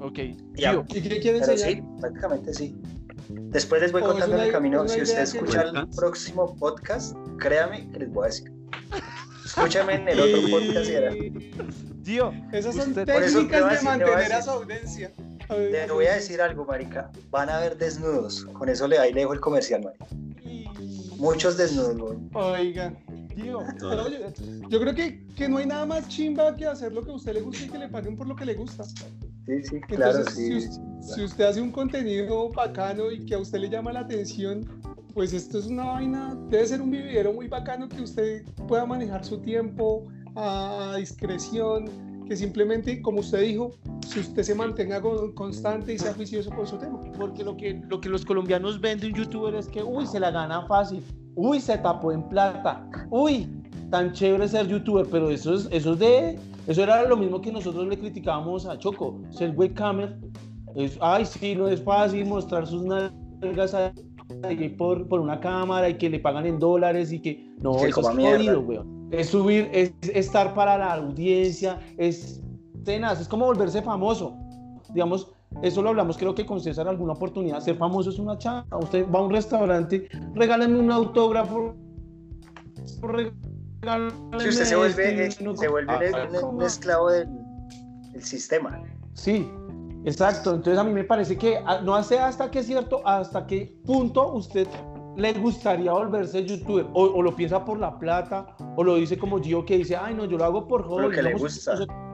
Ok. 0.00 0.18
¿Y 0.18 1.02
qué 1.02 1.20
quiere 1.20 1.38
enseñar? 1.38 1.70
Sí, 1.70 1.82
prácticamente 2.00 2.54
sí. 2.54 2.76
Después 3.28 3.82
les 3.82 3.92
voy 3.92 4.02
contando 4.02 4.42
el 4.42 4.50
camino. 4.50 4.86
Si 4.88 5.00
usted 5.00 5.22
escucha 5.22 5.62
el 5.62 5.88
próximo 5.88 6.56
podcast, 6.56 7.16
créame 7.38 7.88
que 7.92 8.00
les 8.00 8.12
voy 8.12 8.24
a 8.24 8.26
decir. 8.26 8.52
Escúchame 9.44 9.94
en 9.94 10.08
el 10.08 10.20
otro 10.20 10.50
podcast 10.50 10.90
y 10.90 10.92
era. 10.92 11.12
Tío, 12.04 12.32
esas 12.52 12.74
son 12.74 12.94
técnicas 12.94 13.78
de 13.78 13.84
mantener 13.84 14.32
a, 14.32 14.42
su 14.42 14.50
audiencia. 14.50 15.12
Le 15.48 15.90
voy 15.90 16.06
a 16.06 16.14
decir 16.14 16.40
algo, 16.40 16.64
marica. 16.64 17.10
Van 17.30 17.50
a 17.50 17.60
ver 17.60 17.76
desnudos. 17.76 18.44
Con 18.46 18.68
eso 18.68 18.86
le, 18.88 18.98
ahí 18.98 19.12
le 19.12 19.20
dejo 19.20 19.32
el 19.32 19.40
comercial, 19.40 19.82
marica. 19.82 20.06
Muchos 21.20 21.56
desnudos, 21.56 22.16
Oiga, 22.32 22.94
tío, 23.34 23.60
yo 24.68 24.80
creo 24.80 24.94
que, 24.94 25.26
que, 25.36 25.48
no 25.48 25.58
hay 25.58 25.66
nada 25.66 25.84
más 25.84 26.08
chimba 26.08 26.56
que 26.56 26.66
hacer 26.66 26.92
lo 26.92 27.02
que 27.02 27.10
a 27.10 27.14
usted 27.14 27.34
le 27.34 27.42
gusta 27.42 27.64
y 27.64 27.68
que 27.68 27.78
le 27.78 27.88
paguen 27.88 28.16
por 28.16 28.26
lo 28.26 28.34
que 28.34 28.46
le 28.46 28.54
gusta. 28.54 28.84
Sí, 28.84 29.62
sí, 29.64 29.80
claro, 29.82 30.24
sí, 30.30 30.60
si, 31.02 31.22
usted 31.22 31.44
hace 31.44 31.60
un 31.60 31.72
contenido 31.72 32.50
bacano 32.50 33.10
y 33.10 33.24
que 33.26 33.34
a 33.34 33.38
usted 33.38 33.58
le 33.58 33.68
llama 33.68 33.92
la 33.92 34.00
atención, 34.00 34.64
pues 35.12 35.32
esto 35.32 35.58
es 35.58 35.66
una 35.66 35.84
vaina, 35.84 36.38
debe 36.48 36.66
ser 36.66 36.80
un 36.80 36.90
vividero 36.90 37.32
muy 37.32 37.48
bacano 37.48 37.88
que 37.88 38.02
usted 38.02 38.44
pueda 38.66 38.86
manejar 38.86 39.24
su 39.24 39.38
tiempo 39.38 40.06
a 40.36 40.94
discreción, 40.98 42.24
que 42.26 42.36
simplemente, 42.36 43.02
como 43.02 43.20
usted 43.20 43.42
dijo, 43.42 43.72
si 44.06 44.20
usted 44.20 44.42
se 44.42 44.54
mantenga 44.54 45.00
constante 45.34 45.94
y 45.94 45.98
sea 45.98 46.14
juicioso 46.14 46.50
con 46.50 46.66
su 46.66 46.76
tema. 46.78 47.00
Porque 47.16 47.44
lo 47.44 47.56
que, 47.56 47.80
lo 47.88 48.00
que 48.00 48.08
los 48.08 48.24
colombianos 48.24 48.80
ven 48.80 48.98
de 49.00 49.08
un 49.08 49.14
youtuber 49.14 49.54
es 49.54 49.68
que, 49.68 49.82
uy, 49.82 50.06
se 50.06 50.20
la 50.20 50.30
gana 50.30 50.66
fácil, 50.66 51.02
uy, 51.34 51.60
se 51.60 51.78
tapó 51.78 52.12
en 52.12 52.22
plata, 52.28 52.86
uy, 53.10 53.48
tan 53.90 54.12
chévere 54.12 54.48
ser 54.48 54.68
youtuber, 54.68 55.06
pero 55.10 55.30
eso 55.30 55.54
es, 55.54 55.68
eso 55.70 55.94
de, 55.96 56.38
eso 56.66 56.82
era 56.82 57.04
lo 57.04 57.16
mismo 57.16 57.40
que 57.40 57.52
nosotros 57.52 57.86
le 57.86 57.98
criticábamos 57.98 58.66
a 58.66 58.78
Choco, 58.78 59.18
ser 59.30 59.52
webcamer, 59.56 60.16
es, 60.76 60.98
ay, 61.00 61.24
sí, 61.24 61.54
no 61.54 61.68
es 61.68 61.82
fácil 61.82 62.26
mostrar 62.26 62.66
sus 62.66 62.84
nalgas 62.84 63.74
ahí 64.44 64.68
por, 64.70 65.08
por 65.08 65.20
una 65.20 65.40
cámara 65.40 65.88
y 65.88 65.94
que 65.94 66.08
le 66.08 66.20
pagan 66.20 66.46
en 66.46 66.58
dólares 66.58 67.12
y 67.12 67.20
que, 67.20 67.44
no, 67.60 67.76
eso 67.84 68.00
es 68.00 68.06
jodido, 68.06 68.60
weón. 68.60 69.08
Es 69.10 69.30
subir, 69.30 69.68
es 69.72 69.92
estar 70.14 70.54
para 70.54 70.78
la 70.78 70.94
audiencia, 70.94 71.80
es 71.98 72.40
tenaz, 72.84 73.20
es 73.20 73.28
como 73.28 73.46
volverse 73.46 73.82
famoso. 73.82 74.36
Digamos, 74.92 75.32
eso 75.62 75.82
lo 75.82 75.90
hablamos 75.90 76.16
creo 76.16 76.34
que 76.34 76.46
con 76.46 76.60
César 76.60 76.88
alguna 76.88 77.12
oportunidad. 77.12 77.60
Ser 77.60 77.76
famoso 77.76 78.10
es 78.10 78.18
una 78.18 78.38
chamba. 78.38 78.78
Usted 78.78 79.06
va 79.10 79.18
a 79.18 79.22
un 79.22 79.30
restaurante, 79.30 80.08
regálame 80.34 80.78
un 80.78 80.90
autógrafo. 80.90 81.74
Si 82.74 84.48
usted 84.48 84.64
se 84.64 84.76
vuelve, 84.76 85.26
eh, 85.26 85.30
se 85.30 85.68
vuelve 85.68 85.92
ah, 85.92 86.46
un, 86.46 86.62
esclavo 86.62 87.10
del, 87.10 87.28
del, 88.12 88.22
sistema. 88.22 88.82
Sí, 89.14 89.50
exacto. 90.04 90.54
Entonces 90.54 90.78
a 90.78 90.84
mí 90.84 90.92
me 90.92 91.04
parece 91.04 91.36
que 91.36 91.58
ah, 91.64 91.80
no 91.82 91.94
hace 91.94 92.18
hasta 92.18 92.50
qué 92.50 92.62
cierto, 92.62 93.06
hasta 93.06 93.46
qué 93.46 93.74
punto 93.84 94.32
usted 94.34 94.68
le 95.16 95.32
gustaría 95.34 95.92
volverse 95.92 96.44
youtuber 96.44 96.86
o, 96.92 97.22
lo 97.22 97.34
piensa 97.34 97.64
por 97.64 97.78
la 97.78 97.98
plata 97.98 98.54
o 98.76 98.84
lo 98.84 98.94
dice 98.96 99.18
como 99.18 99.40
Gio 99.40 99.64
que 99.64 99.78
dice, 99.78 99.96
ay 99.96 100.14
no, 100.14 100.24
yo 100.24 100.38
lo 100.38 100.44
hago 100.44 100.68
por 100.68 100.84
hobby. 100.84 101.14
que 101.14 101.22
le 101.22 101.34
gusta. 101.34 101.72
Nosotros, 101.72 102.09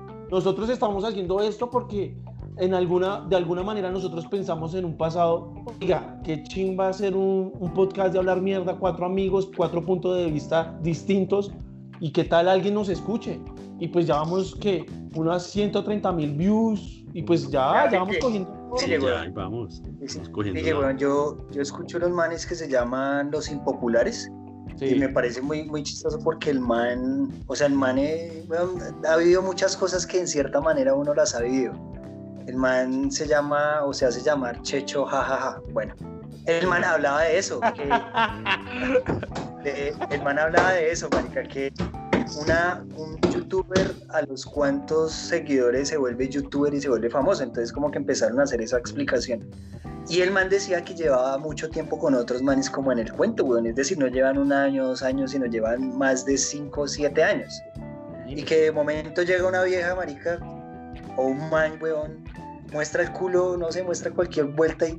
estamos 0.71 1.05
haciendo 1.05 1.41
esto 1.41 1.71
porque 1.71 2.17
en 2.59 2.75
alguna, 2.75 3.21
de 3.29 3.37
alguna 3.37 3.63
manera 3.63 3.91
nosotros 3.91 4.27
pensamos 4.27 4.75
en 4.75 4.85
un 4.85 4.97
pasado, 4.97 5.53
oiga, 5.81 6.21
qué 6.25 6.43
ching 6.45 6.79
va 6.79 6.89
a 6.89 6.93
ser 6.93 7.15
un, 7.15 7.53
un, 7.59 7.75
podcast 7.75 8.13
de 8.13 8.19
hablar 8.19 8.41
mierda, 8.41 8.77
cuatro 8.77 9.07
amigos, 9.07 9.51
cuatro 9.57 9.85
puntos 9.85 10.17
de 10.17 10.31
vista 10.31 10.79
distintos 10.83 11.53
y 12.01 12.13
qué 12.13 12.25
tal 12.25 12.49
alguien 12.49 12.75
nos 12.75 12.89
escuche. 12.89 13.41
Y 13.79 13.89
pues 13.89 14.07
ya 14.07 14.17
vamos 14.17 14.55
que 14.55 14.87
unas 15.15 15.45
130 15.45 16.13
mil 16.13 16.35
views 16.35 17.05
y 17.13 17.23
pues 17.23 17.51
ya, 17.51 17.91
ya 17.91 17.99
vamos 17.99 18.17
cogiendo 18.21 18.57
Sí, 18.77 18.91
ya, 18.91 19.31
vamos. 19.33 19.83
yo, 20.99 21.39
yo 21.51 21.63
escucho 21.63 21.97
unos 21.99 22.11
manes 22.11 22.47
que 22.47 22.55
se 22.55 22.69
llaman 22.69 23.31
los 23.31 23.51
impopulares. 23.51 24.31
Y 24.81 24.95
me 24.97 25.09
parece 25.09 25.41
muy, 25.41 25.65
muy 25.65 25.83
chistoso 25.83 26.19
porque 26.19 26.51
el 26.51 26.61
man, 26.61 27.33
o 27.47 27.57
sea, 27.57 27.67
el 27.67 27.73
man 27.73 27.97
eh, 27.99 28.45
ha 29.09 29.17
vivido 29.17 29.43
muchas 29.43 29.77
cosas 29.77 30.07
que 30.07 30.21
en 30.21 30.29
cierta 30.29 30.61
manera 30.61 30.95
uno 30.95 31.15
las 31.15 31.35
ha 31.35 31.41
vivido. 31.41 31.73
El 32.47 32.57
man 32.57 33.11
se 33.11 33.27
llama, 33.27 33.83
o 33.85 33.93
se 33.93 34.07
hace 34.07 34.23
llamar 34.23 34.63
Checho, 34.63 35.05
jajaja. 35.07 35.61
Bueno, 35.73 35.95
el 36.47 36.67
man 36.67 36.85
hablaba 36.85 37.23
de 37.23 37.39
eso. 37.39 37.61
el 39.65 40.23
man 40.23 40.39
hablaba 40.39 40.73
de 40.73 40.93
eso, 40.93 41.09
marica, 41.11 41.43
que 41.43 41.73
una, 42.35 42.85
un 42.97 43.21
youtuber 43.33 43.95
a 44.11 44.23
los 44.23 44.45
cuantos 44.45 45.13
seguidores 45.13 45.89
se 45.89 45.97
vuelve 45.97 46.29
youtuber 46.29 46.75
y 46.75 46.81
se 46.81 46.89
vuelve 46.89 47.11
famoso. 47.11 47.43
Entonces 47.43 47.73
como 47.73 47.91
que 47.91 47.99
empezaron 47.99 48.41
a 48.41 48.45
hacer 48.45 48.61
esa 48.61 48.79
explicación. 48.79 49.49
Y 50.09 50.21
el 50.21 50.31
man 50.31 50.49
decía 50.49 50.85
que 50.85 50.95
llevaba 50.95 51.37
mucho 51.39 51.69
tiempo 51.69 51.99
con 51.99 52.15
otros 52.15 52.41
manes 52.41 52.71
como 52.71 52.93
en 52.93 53.01
el 53.01 53.13
cuento, 53.13 53.45
weón. 53.45 53.67
Es 53.67 53.75
decir, 53.75 53.99
no 53.99 54.07
llevan 54.07 54.39
un 54.39 54.53
año, 54.53 54.87
dos 54.87 55.03
años, 55.03 55.33
sino 55.33 55.47
llevan 55.47 55.97
más 55.99 56.25
de 56.25 56.39
cinco 56.39 56.83
o 56.83 56.89
siete 56.89 57.25
años. 57.25 57.61
Y 58.27 58.43
que 58.45 58.63
de 58.63 58.73
momento 58.73 59.23
llega 59.23 59.49
una 59.49 59.63
vieja 59.65 59.95
marica 59.95 60.39
o 61.17 61.27
un 61.27 61.51
man, 61.51 61.79
weón, 61.81 62.25
muestra 62.73 63.03
el 63.03 63.13
culo, 63.13 63.57
no 63.57 63.73
sé, 63.73 63.83
muestra 63.83 64.11
cualquier 64.13 64.47
vuelta 64.47 64.87
y, 64.89 64.99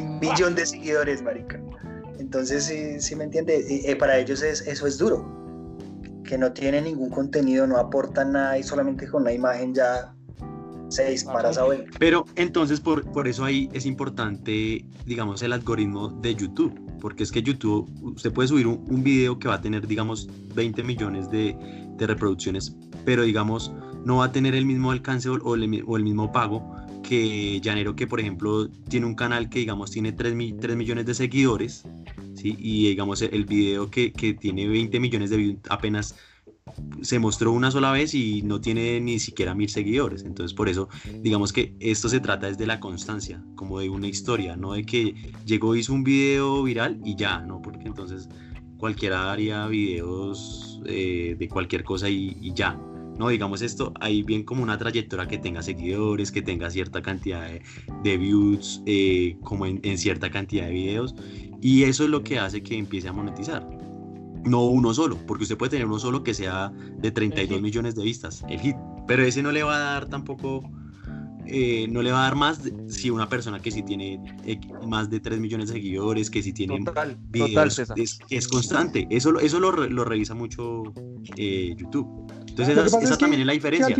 un 0.00 0.18
millón 0.18 0.54
de 0.54 0.64
seguidores, 0.64 1.20
marica. 1.20 1.60
Entonces, 2.18 2.64
sí, 2.64 3.00
sí 3.00 3.16
me 3.16 3.24
entiende. 3.24 3.62
Y, 3.68 3.86
eh, 3.86 3.96
para 3.96 4.16
ellos 4.16 4.42
es, 4.42 4.66
eso 4.66 4.86
es 4.86 4.96
duro. 4.96 5.43
Que 6.26 6.38
no 6.38 6.52
tiene 6.52 6.80
ningún 6.80 7.10
contenido, 7.10 7.66
no 7.66 7.76
aportan 7.76 8.32
nada 8.32 8.58
y 8.58 8.62
solamente 8.62 9.08
con 9.08 9.22
una 9.22 9.32
imagen 9.32 9.74
ya 9.74 10.14
se 10.88 11.10
dispara 11.10 11.50
esa 11.50 11.64
vuelta. 11.64 11.90
Pero 11.98 12.24
entonces 12.36 12.80
por, 12.80 13.04
por 13.12 13.26
eso 13.28 13.44
ahí 13.44 13.68
es 13.72 13.84
importante, 13.86 14.84
digamos, 15.06 15.42
el 15.42 15.52
algoritmo 15.52 16.08
de 16.08 16.34
YouTube. 16.34 16.80
Porque 17.00 17.22
es 17.22 17.30
que 17.32 17.42
YouTube, 17.42 17.90
usted 18.02 18.32
puede 18.32 18.48
subir 18.48 18.66
un, 18.66 18.82
un 18.88 19.02
video 19.04 19.38
que 19.38 19.48
va 19.48 19.54
a 19.56 19.60
tener, 19.60 19.86
digamos, 19.86 20.28
20 20.54 20.82
millones 20.84 21.30
de, 21.30 21.54
de 21.98 22.06
reproducciones, 22.06 22.74
pero 23.04 23.24
digamos, 23.24 23.72
no 24.06 24.16
va 24.18 24.26
a 24.26 24.32
tener 24.32 24.54
el 24.54 24.64
mismo 24.64 24.90
alcance 24.90 25.28
o, 25.28 25.34
o 25.34 25.54
el, 25.54 25.84
o 25.86 25.96
el 25.98 26.02
mismo 26.04 26.32
pago 26.32 26.74
que 27.02 27.60
Llanero, 27.60 27.94
que 27.94 28.06
por 28.06 28.20
ejemplo 28.20 28.70
tiene 28.88 29.04
un 29.04 29.14
canal 29.14 29.50
que 29.50 29.58
digamos 29.58 29.90
tiene 29.90 30.12
3, 30.12 30.34
mi- 30.34 30.54
3 30.54 30.74
millones 30.76 31.04
de 31.04 31.12
seguidores, 31.12 31.82
¿sí? 32.44 32.56
y 32.58 32.88
digamos 32.88 33.22
el 33.22 33.44
video 33.46 33.90
que, 33.90 34.12
que 34.12 34.34
tiene 34.34 34.68
20 34.68 35.00
millones 35.00 35.30
de 35.30 35.36
views 35.38 35.56
apenas 35.70 36.14
se 37.02 37.18
mostró 37.18 37.52
una 37.52 37.70
sola 37.70 37.92
vez 37.92 38.14
y 38.14 38.42
no 38.42 38.60
tiene 38.60 39.00
ni 39.00 39.18
siquiera 39.18 39.54
mil 39.54 39.68
seguidores. 39.68 40.24
Entonces 40.24 40.54
por 40.54 40.68
eso 40.68 40.88
digamos 41.20 41.52
que 41.52 41.74
esto 41.80 42.08
se 42.08 42.20
trata 42.20 42.48
desde 42.48 42.66
la 42.66 42.80
constancia, 42.80 43.42
como 43.54 43.80
de 43.80 43.88
una 43.88 44.06
historia, 44.06 44.56
no 44.56 44.72
de 44.72 44.84
que 44.84 45.14
llegó, 45.44 45.76
hizo 45.76 45.92
un 45.92 46.04
video 46.04 46.62
viral 46.62 47.00
y 47.04 47.16
ya, 47.16 47.40
¿no? 47.40 47.60
Porque 47.60 47.86
entonces 47.86 48.28
cualquiera 48.78 49.32
haría 49.32 49.66
videos 49.66 50.80
eh, 50.86 51.36
de 51.38 51.48
cualquier 51.48 51.84
cosa 51.84 52.08
y, 52.08 52.36
y 52.40 52.52
ya. 52.54 52.78
No, 53.18 53.28
digamos 53.28 53.62
esto, 53.62 53.92
hay 54.00 54.24
bien 54.24 54.42
como 54.42 54.64
una 54.64 54.76
trayectoria 54.76 55.28
que 55.28 55.38
tenga 55.38 55.62
seguidores, 55.62 56.32
que 56.32 56.42
tenga 56.42 56.68
cierta 56.68 57.00
cantidad 57.00 57.46
de, 57.46 57.62
de 58.02 58.16
views, 58.16 58.82
eh, 58.86 59.36
como 59.44 59.66
en, 59.66 59.78
en 59.84 59.98
cierta 59.98 60.30
cantidad 60.32 60.66
de 60.66 60.72
videos, 60.72 61.14
y 61.64 61.84
eso 61.84 62.04
es 62.04 62.10
lo 62.10 62.22
que 62.22 62.38
hace 62.38 62.62
que 62.62 62.76
empiece 62.76 63.08
a 63.08 63.12
monetizar. 63.14 63.66
No 64.44 64.66
uno 64.66 64.92
solo, 64.92 65.16
porque 65.26 65.44
usted 65.44 65.56
puede 65.56 65.70
tener 65.70 65.86
uno 65.86 65.98
solo 65.98 66.22
que 66.22 66.34
sea 66.34 66.70
de 66.98 67.10
32 67.10 67.56
hit. 67.56 67.62
millones 67.62 67.94
de 67.94 68.04
vistas, 68.04 68.44
el 68.50 68.60
hit, 68.60 68.76
pero 69.06 69.22
ese 69.24 69.42
no 69.42 69.50
le 69.50 69.62
va 69.62 69.76
a 69.76 69.78
dar 69.78 70.06
tampoco, 70.10 70.62
eh, 71.46 71.86
no 71.88 72.02
le 72.02 72.12
va 72.12 72.20
a 72.20 72.22
dar 72.24 72.34
más 72.36 72.60
si 72.88 73.08
una 73.08 73.30
persona 73.30 73.60
que 73.60 73.70
sí 73.70 73.82
tiene 73.82 74.20
eh, 74.44 74.60
más 74.86 75.08
de 75.08 75.20
3 75.20 75.40
millones 75.40 75.68
de 75.68 75.76
seguidores, 75.76 76.30
que 76.30 76.42
sí 76.42 76.52
tiene 76.52 76.84
Total, 76.84 77.16
videos, 77.30 77.76
total, 77.76 77.98
es, 78.02 78.18
es 78.28 78.46
constante, 78.48 79.06
eso, 79.08 79.32
lo- 79.32 79.40
eso 79.40 79.58
lo, 79.58 79.72
lo 79.72 80.04
revisa 80.04 80.34
mucho 80.34 80.82
eh, 81.38 81.74
YouTube. 81.78 82.06
Entonces 82.48 82.76
esa, 82.76 82.98
esa 83.00 83.16
también 83.16 83.40
es 83.40 83.46
la 83.46 83.52
diferencia. 83.54 83.96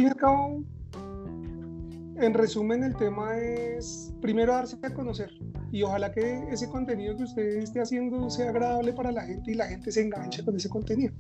En 2.16 2.35
resumen, 2.35 2.85
el 2.85 2.94
tema 2.97 3.37
es 3.38 4.12
primero 4.21 4.52
darse 4.52 4.76
a 4.83 4.94
conocer 4.94 5.30
y 5.73 5.83
ojalá 5.83 6.12
que 6.12 6.44
ese 6.50 6.68
contenido 6.68 7.16
que 7.16 7.25
usted 7.25 7.42
esté 7.59 7.80
haciendo 7.80 8.30
sea 8.30 8.50
agradable 8.50 8.92
para 8.92 9.11
la 9.12 9.23
gente 9.23 9.50
y 9.50 9.54
la 9.54 9.66
gente 9.66 9.90
se 9.92 10.02
enganche 10.02 10.44
con 10.44 10.56
ese 10.56 10.68
contenido. 10.68 11.12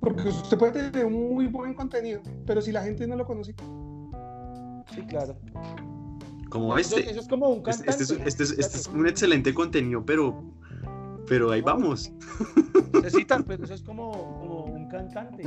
Porque 0.00 0.28
usted 0.28 0.56
puede 0.56 0.72
tener 0.90 1.04
un 1.06 1.34
muy 1.34 1.46
buen 1.48 1.74
contenido, 1.74 2.20
pero 2.46 2.60
si 2.60 2.70
la 2.72 2.82
gente 2.82 3.06
no 3.06 3.16
lo 3.16 3.26
conoce, 3.26 3.54
Sí, 4.94 5.02
claro. 5.02 5.36
Como 6.48 6.78
Eso, 6.78 6.96
este. 6.96 7.10
eso 7.10 7.20
es 7.20 7.28
como 7.28 7.48
un 7.48 7.58
Este, 7.68 7.84
cantante. 7.84 7.90
este 7.90 8.02
es, 8.04 8.20
este 8.26 8.42
es- 8.44 8.50
este 8.58 8.76
es 8.78 8.86
un 8.86 9.06
excelente 9.08 9.52
contenido, 9.52 10.04
pero, 10.06 10.44
pero 11.26 11.50
ahí 11.50 11.60
vamos. 11.60 12.12
Necesitan, 12.92 13.42
pero 13.42 13.64
eso 13.64 13.74
es 13.74 13.82
como, 13.82 14.12
cantante. 14.96 15.44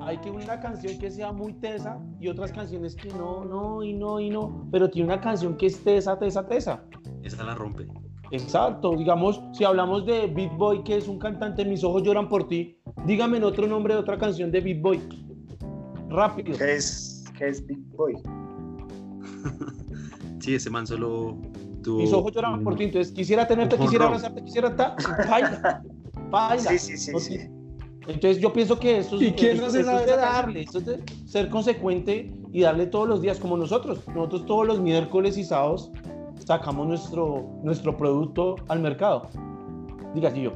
Hay 0.00 0.18
que 0.18 0.30
una 0.30 0.60
canción 0.60 0.98
que 0.98 1.10
sea 1.10 1.32
muy 1.32 1.52
tesa 1.54 1.98
y 2.20 2.28
otras 2.28 2.52
canciones 2.52 2.94
que 2.96 3.08
no, 3.08 3.44
no, 3.44 3.82
y 3.82 3.92
no, 3.92 4.20
y 4.20 4.30
no. 4.30 4.66
Pero 4.70 4.90
tiene 4.90 5.06
una 5.12 5.20
canción 5.20 5.56
que 5.56 5.66
es 5.66 5.82
tesa, 5.82 6.18
tesa, 6.18 6.46
tesa. 6.46 6.84
Esa 7.22 7.44
la 7.44 7.54
rompe. 7.54 7.86
Exacto. 8.30 8.96
Digamos, 8.96 9.40
si 9.52 9.64
hablamos 9.64 10.04
de 10.06 10.26
Beat 10.26 10.56
Boy, 10.56 10.82
que 10.84 10.96
es 10.96 11.08
un 11.08 11.18
cantante, 11.18 11.64
Mis 11.64 11.84
ojos 11.84 12.02
lloran 12.02 12.28
por 12.28 12.48
ti, 12.48 12.78
dígame 13.06 13.36
en 13.38 13.44
otro 13.44 13.66
nombre 13.66 13.94
de 13.94 14.00
otra 14.00 14.18
canción 14.18 14.50
de 14.50 14.60
Beat 14.60 14.80
Boy. 14.80 15.00
Rápido. 16.08 16.56
¿Qué 16.56 16.74
es, 16.74 17.24
qué 17.38 17.48
es 17.48 17.66
Big 17.66 17.80
Boy? 17.96 18.14
Sí, 20.38 20.54
ese 20.54 20.70
man 20.70 20.86
solo 20.86 21.38
tuvo. 21.82 21.98
Mis 21.98 22.12
ojos 22.12 22.30
lloran 22.32 22.62
por 22.62 22.76
ti. 22.76 22.84
Entonces, 22.84 23.12
quisiera 23.12 23.48
tenerte, 23.48 23.76
quisiera 23.76 24.04
abrazarte, 24.04 24.44
quisiera 24.44 24.68
estar. 24.68 24.94
Baila. 25.28 25.82
Baila. 26.30 26.70
Sí, 26.70 26.78
sí, 26.78 26.96
sí, 26.96 27.10
No 27.10 27.18
sí. 27.18 27.50
Entonces 28.08 28.38
yo 28.40 28.52
pienso 28.52 28.78
que 28.78 28.98
esto 28.98 29.16
es, 29.16 29.22
¿Y 29.22 29.32
quién 29.32 29.52
esto- 29.52 29.66
no 29.66 29.70
se 29.72 29.80
esto 29.80 29.90
sabe 29.90 30.04
es 30.04 30.10
de 30.10 30.16
darle, 30.16 30.60
esto 30.62 30.78
es 30.78 30.86
de 30.86 31.02
ser 31.26 31.48
consecuente 31.48 32.30
y 32.52 32.60
darle 32.60 32.86
todos 32.86 33.08
los 33.08 33.20
días 33.20 33.38
como 33.38 33.56
nosotros. 33.56 34.00
Nosotros 34.08 34.46
todos 34.46 34.66
los 34.66 34.80
miércoles 34.80 35.36
y 35.38 35.44
sábados 35.44 35.90
sacamos 36.44 36.86
nuestro, 36.86 37.44
nuestro 37.62 37.96
producto 37.96 38.56
al 38.68 38.80
mercado. 38.80 39.28
Diga 40.14 40.32
yo. 40.32 40.52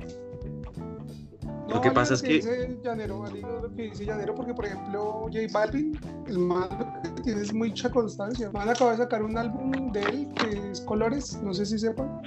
Lo 1.70 1.80
que 1.80 1.90
pasa 1.90 2.14
es 2.14 2.22
que- 2.22 2.35
Dice 2.35 2.78
Llanero, 2.83 3.24
lo 3.62 3.74
que 3.74 3.83
dice 3.83 4.04
Llanero, 4.04 4.35
porque 4.35 4.54
por 4.54 4.66
ejemplo 4.66 5.22
J 5.33 5.38
Balvin, 5.52 5.98
el 6.26 6.38
man 6.38 6.68
lo 7.04 7.14
que 7.16 7.22
tiene 7.22 7.42
es 7.42 7.52
mucha 7.54 7.90
constancia. 7.90 8.46
El 8.46 8.52
man 8.52 8.68
acaba 8.68 8.92
de 8.92 8.98
sacar 8.98 9.22
un 9.22 9.37
álbum 9.38 9.92
de 9.92 10.00
él 10.02 10.28
que 10.35 10.70
es 10.70 10.80
Colores, 10.80 11.38
no 11.42 11.54
sé 11.54 11.66
si 11.66 11.78
sepan. 11.78 12.20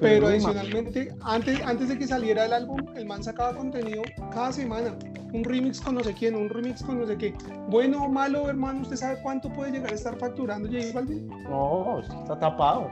Pero 0.00 0.26
adicionalmente, 0.26 1.14
antes, 1.22 1.60
antes 1.64 1.88
de 1.88 1.96
que 1.98 2.06
saliera 2.06 2.44
el 2.46 2.52
álbum, 2.52 2.80
el 2.96 3.06
man 3.06 3.22
sacaba 3.22 3.56
contenido 3.56 4.02
cada 4.32 4.52
semana. 4.52 4.96
Un 5.32 5.44
remix 5.44 5.80
con 5.80 5.94
no 5.94 6.02
sé 6.04 6.12
quién, 6.14 6.34
un 6.34 6.48
remix 6.48 6.82
con 6.82 6.98
no 6.98 7.06
sé 7.06 7.16
qué. 7.16 7.34
Bueno 7.68 8.04
o 8.04 8.08
malo, 8.08 8.48
hermano, 8.50 8.82
¿usted 8.82 8.96
sabe 8.96 9.18
cuánto 9.22 9.50
puede 9.52 9.70
llegar 9.70 9.92
a 9.92 9.94
estar 9.94 10.18
facturando 10.18 10.68
J 10.68 10.78
Balvin? 10.92 11.26
No, 11.44 12.00
está 12.00 12.38
tapado. 12.38 12.88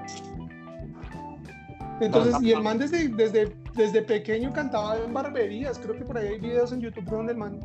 Entonces, 2.00 2.34
y 2.42 2.52
el 2.52 2.62
man 2.62 2.78
desde, 2.78 3.08
desde, 3.08 3.54
desde 3.76 4.02
pequeño 4.02 4.52
cantaba 4.52 4.96
en 4.98 5.12
barberías. 5.12 5.78
Creo 5.78 5.96
que 5.96 6.04
por 6.04 6.16
ahí 6.18 6.28
hay 6.28 6.40
videos 6.40 6.72
en 6.72 6.80
YouTube 6.80 7.04
donde 7.04 7.32
el 7.32 7.38
man 7.38 7.60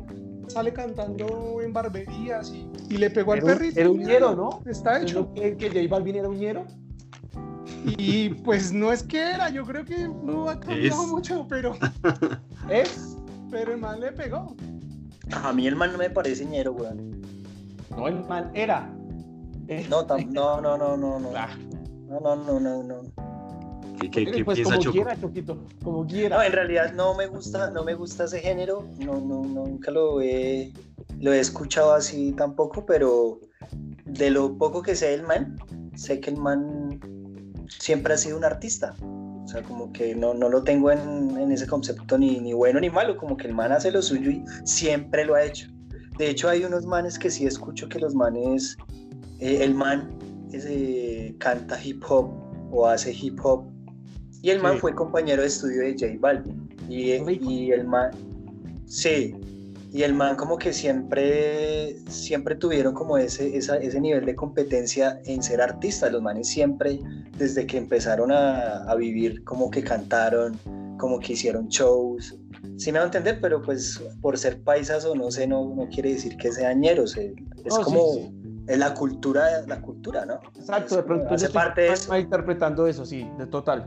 sale 0.48 0.72
cantando 0.72 1.60
en 1.62 1.72
barberías 1.72 2.50
y, 2.52 2.68
y 2.90 2.98
le 2.98 3.10
pegó 3.10 3.32
al 3.32 3.38
Era 3.38 3.46
perrito. 3.46 3.80
era 3.80 3.90
un 3.90 3.98
ñero, 3.98 4.34
¿no? 4.36 4.60
Está 4.70 5.00
hecho. 5.00 5.32
¿Que, 5.34 5.56
que 5.56 5.68
J 5.70 5.80
Balvin 5.88 6.16
era 6.16 6.28
un 6.28 6.38
ñero? 6.38 6.64
Y 7.98 8.30
pues 8.30 8.72
no 8.72 8.92
es 8.92 9.02
que 9.02 9.18
era, 9.20 9.48
yo 9.50 9.64
creo 9.64 9.84
que 9.84 10.08
no 10.08 10.48
ha 10.48 10.58
cambiado 10.60 11.02
Es. 11.02 11.08
mucho, 11.08 11.46
pero, 11.48 11.74
¿Es? 12.70 13.16
pero 13.50 13.72
el 13.72 13.78
man 13.80 14.00
le 14.00 14.12
pegó. 14.12 14.54
A 15.32 15.52
mí 15.52 15.66
el 15.66 15.76
man 15.76 15.92
no 15.92 15.98
me 15.98 16.10
parece 16.10 16.44
ñero, 16.44 16.72
weón. 16.72 17.22
No, 17.96 18.06
el 18.08 18.24
man 18.26 18.50
era. 18.54 18.92
No, 19.88 20.06
tam- 20.06 20.28
no, 20.30 20.60
no, 20.60 20.76
no, 20.78 20.96
no, 20.96 21.18
no. 21.18 21.28
ah, 21.36 21.48
No, 22.08 22.20
no, 22.20 22.36
no, 22.36 22.60
no, 22.60 22.82
no. 22.82 23.02
¿Qué, 23.98 24.10
qué- 24.10 24.30
qué 24.30 24.44
pues 24.44 24.56
piensa 24.56 24.74
como 24.74 24.82
Choco? 24.82 24.92
quiera, 24.94 25.20
Choquito, 25.20 25.64
como 25.82 26.06
quiera. 26.06 26.36
No, 26.36 26.42
en 26.42 26.52
realidad 26.52 26.92
no 26.94 27.14
me 27.14 27.26
gusta, 27.26 27.70
no 27.70 27.84
me 27.84 27.94
gusta 27.94 28.24
ese 28.24 28.40
género, 28.40 28.86
no, 28.98 29.14
no, 29.20 29.42
nunca 29.42 29.90
lo 29.90 30.20
he, 30.20 30.72
lo 31.20 31.32
he 31.32 31.40
escuchado 31.40 31.92
así 31.94 32.32
tampoco, 32.32 32.84
pero 32.86 33.40
de 34.04 34.30
lo 34.30 34.56
poco 34.58 34.82
que 34.82 34.94
sé 34.94 35.10
del 35.10 35.22
man, 35.22 35.58
sé 35.94 36.20
que 36.20 36.30
el 36.30 36.36
man 36.36 37.00
siempre 37.78 38.14
ha 38.14 38.18
sido 38.18 38.36
un 38.36 38.44
artista. 38.44 38.94
O 39.02 39.48
sea, 39.48 39.62
como 39.62 39.92
que 39.92 40.14
no, 40.16 40.34
no 40.34 40.48
lo 40.48 40.64
tengo 40.64 40.90
en, 40.90 41.36
en 41.38 41.52
ese 41.52 41.68
concepto 41.68 42.18
ni, 42.18 42.40
ni 42.40 42.52
bueno 42.52 42.80
ni 42.80 42.90
malo, 42.90 43.16
como 43.16 43.36
que 43.36 43.46
el 43.46 43.54
man 43.54 43.70
hace 43.70 43.92
lo 43.92 44.02
suyo 44.02 44.30
y 44.30 44.42
siempre 44.64 45.24
lo 45.24 45.36
ha 45.36 45.44
hecho. 45.44 45.68
De 46.18 46.28
hecho, 46.30 46.48
hay 46.48 46.64
unos 46.64 46.84
manes 46.84 47.16
que 47.18 47.30
sí 47.30 47.46
escucho 47.46 47.88
que 47.88 48.00
los 48.00 48.14
manes, 48.14 48.76
eh, 49.38 49.58
el 49.62 49.72
man 49.74 50.10
ese, 50.52 51.36
canta 51.38 51.78
hip 51.82 52.02
hop 52.08 52.28
o 52.72 52.86
hace 52.88 53.12
hip 53.12 53.38
hop. 53.44 53.66
Y 54.42 54.50
el 54.50 54.60
man 54.62 54.74
Sí. 54.74 54.80
fue 54.80 54.94
compañero 54.94 55.42
de 55.42 55.48
estudio 55.48 55.80
de 55.82 55.92
J 55.92 56.06
Balvin. 56.20 56.68
Y, 56.88 57.18
Rico. 57.18 57.50
y 57.50 57.72
el 57.72 57.84
man, 57.84 58.10
sí, 58.86 59.34
y 59.92 60.02
el 60.02 60.14
man 60.14 60.36
como 60.36 60.56
que 60.58 60.72
siempre, 60.72 61.96
siempre 62.08 62.54
tuvieron 62.54 62.94
como 62.94 63.16
ese, 63.18 63.56
esa- 63.56 63.76
ese 63.78 64.00
nivel 64.00 64.24
de 64.26 64.34
competencia 64.36 65.20
en 65.24 65.42
ser 65.42 65.60
artistas. 65.60 66.12
Los 66.12 66.22
manes 66.22 66.48
siempre, 66.48 67.00
desde 67.38 67.66
que 67.66 67.78
empezaron 67.78 68.30
a, 68.30 68.84
a 68.84 68.94
vivir, 68.94 69.42
como 69.44 69.70
que 69.70 69.82
cantaron, 69.82 70.58
como 70.98 71.18
que 71.18 71.32
hicieron 71.32 71.68
shows. 71.68 72.36
Sí 72.76 72.92
me 72.92 72.98
va 72.98 73.04
a 73.04 73.06
entender, 73.06 73.38
pero 73.40 73.62
pues 73.62 74.00
por 74.20 74.36
ser 74.38 74.62
paisas 74.62 75.04
o 75.04 75.14
no 75.14 75.30
sé, 75.30 75.46
no, 75.46 75.74
no 75.74 75.88
quiere 75.88 76.12
decir 76.12 76.36
que 76.36 76.52
sean 76.52 76.80
ñeros. 76.80 77.16
eh, 77.16 77.34
Es 77.64 77.72
No, 77.72 77.76
sí, 77.78 77.82
como 77.84 78.12
sí. 78.14 78.30
es 78.68 78.78
la 78.78 78.94
cultura, 78.94 79.62
la 79.66 79.80
cultura, 79.80 80.24
¿no? 80.26 80.34
Exacto, 80.58 80.94
Es 80.94 80.96
de 80.98 81.02
pronto 81.02 81.26
hace 81.34 81.42
yo 81.42 81.46
estoy 81.46 81.52
parte 81.52 81.80
de 81.82 81.92
eso. 81.92 82.16
interpretando 82.18 82.86
eso, 82.86 83.04
sí, 83.04 83.28
de 83.38 83.46
total. 83.46 83.84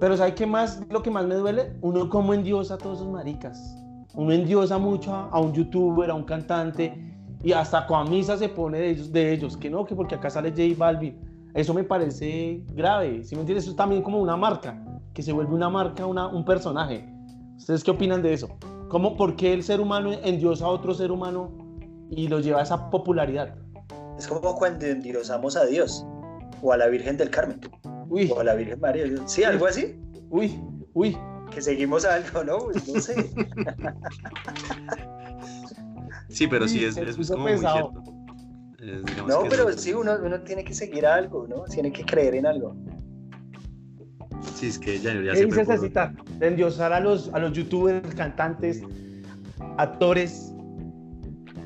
Pero 0.00 0.16
¿sabes 0.16 0.34
qué 0.34 0.46
más? 0.46 0.82
Lo 0.88 1.02
que 1.02 1.10
más 1.10 1.26
me 1.26 1.34
duele, 1.34 1.76
uno 1.82 2.08
como 2.08 2.32
endiosa 2.32 2.74
a 2.74 2.78
todos 2.78 3.00
esos 3.00 3.12
maricas. 3.12 3.76
Uno 4.14 4.32
endiosa 4.32 4.78
mucho 4.78 5.14
a, 5.14 5.28
a 5.28 5.38
un 5.38 5.52
youtuber, 5.52 6.10
a 6.10 6.14
un 6.14 6.24
cantante, 6.24 7.10
y 7.42 7.52
hasta 7.52 7.86
con 7.86 8.10
misa 8.10 8.38
se 8.38 8.48
pone 8.48 8.78
de 8.78 8.90
ellos, 8.90 9.12
de 9.12 9.32
ellos, 9.32 9.56
que 9.58 9.68
no, 9.68 9.84
que 9.84 9.94
porque 9.94 10.14
acá 10.14 10.30
sale 10.30 10.50
J 10.50 10.74
Balvin. 10.76 11.18
Eso 11.54 11.74
me 11.74 11.84
parece 11.84 12.64
grave, 12.72 13.24
¿sí 13.24 13.34
me 13.34 13.42
entiendes? 13.42 13.64
Eso 13.64 13.72
es 13.72 13.76
también 13.76 14.02
como 14.02 14.20
una 14.20 14.36
marca, 14.36 14.82
que 15.12 15.22
se 15.22 15.32
vuelve 15.32 15.54
una 15.54 15.68
marca, 15.68 16.06
una, 16.06 16.28
un 16.28 16.44
personaje. 16.44 17.06
¿Ustedes 17.56 17.84
qué 17.84 17.90
opinan 17.90 18.22
de 18.22 18.32
eso? 18.32 18.48
¿Cómo, 18.88 19.16
¿Por 19.16 19.36
qué 19.36 19.52
el 19.52 19.62
ser 19.62 19.80
humano 19.80 20.12
endiosa 20.24 20.64
a 20.64 20.68
otro 20.68 20.94
ser 20.94 21.12
humano 21.12 21.50
y 22.08 22.28
lo 22.28 22.40
lleva 22.40 22.60
a 22.60 22.62
esa 22.62 22.88
popularidad? 22.90 23.54
Es 24.18 24.26
como 24.26 24.54
cuando 24.56 24.86
endiosamos 24.86 25.56
a 25.56 25.66
Dios 25.66 26.06
o 26.62 26.72
a 26.72 26.76
la 26.76 26.86
Virgen 26.86 27.16
del 27.16 27.30
Carmen 27.30 27.60
Uy, 28.10 28.30
o 28.30 28.40
a 28.40 28.44
la 28.44 28.54
Virgen 28.54 28.78
María. 28.80 29.04
Sí, 29.26 29.42
algo 29.44 29.66
así. 29.66 29.96
uy, 30.28 30.60
uy. 30.92 31.16
Que 31.50 31.62
seguimos 31.62 32.04
algo, 32.04 32.44
¿no? 32.44 32.58
Pues 32.58 32.86
no 32.88 33.00
sé. 33.00 33.30
Sí, 36.28 36.46
pero 36.46 36.68
sí, 36.68 36.84
es, 36.84 36.96
es, 36.96 37.16
como 37.28 37.42
muy 37.42 37.52
pesado. 37.52 37.92
cierto. 37.92 39.06
Es, 39.08 39.26
No, 39.26 39.42
pero 39.48 39.68
es- 39.68 39.80
sí, 39.80 39.92
uno, 39.92 40.12
uno 40.24 40.40
tiene 40.42 40.62
que 40.64 40.72
seguir 40.74 41.04
algo, 41.04 41.46
¿no? 41.48 41.64
Tiene 41.64 41.90
que 41.92 42.04
creer 42.04 42.36
en 42.36 42.46
algo. 42.46 42.76
Sí, 44.54 44.68
es 44.68 44.78
que 44.78 45.00
ya, 45.00 45.12
ya 45.20 45.32
¿Qué 45.32 45.48
fue 45.48 45.64
por- 45.64 45.74
Cecita? 45.76 46.14
De 46.38 46.46
endiosar 46.46 46.92
a 46.92 47.00
los, 47.00 47.30
a 47.34 47.38
los 47.40 47.52
youtubers, 47.52 48.14
cantantes, 48.14 48.80
actores. 49.76 50.52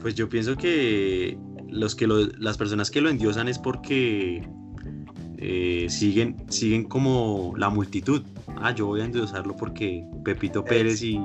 Pues 0.01 0.15
yo 0.15 0.29
pienso 0.31 0.57
que 0.57 1.39
los 1.69 1.95
que 1.95 2.07
lo- 2.07 2.25
las 2.39 2.57
personas 2.57 2.91
que 2.91 3.03
lo 3.03 3.11
endiosan 3.11 3.49
es 3.49 3.59
porque 3.59 4.49
eh, 5.47 5.91
siguen, 5.91 6.37
siguen 6.49 6.85
como 6.85 7.53
la 7.59 7.69
multitud. 7.69 8.23
Ah, 8.57 8.75
yo 8.75 8.87
voy 8.87 9.03
a 9.03 9.05
endiosarlo 9.05 9.55
porque 9.55 10.03
Pepito 10.25 10.65
Pérez 10.65 11.03
y 11.03 11.19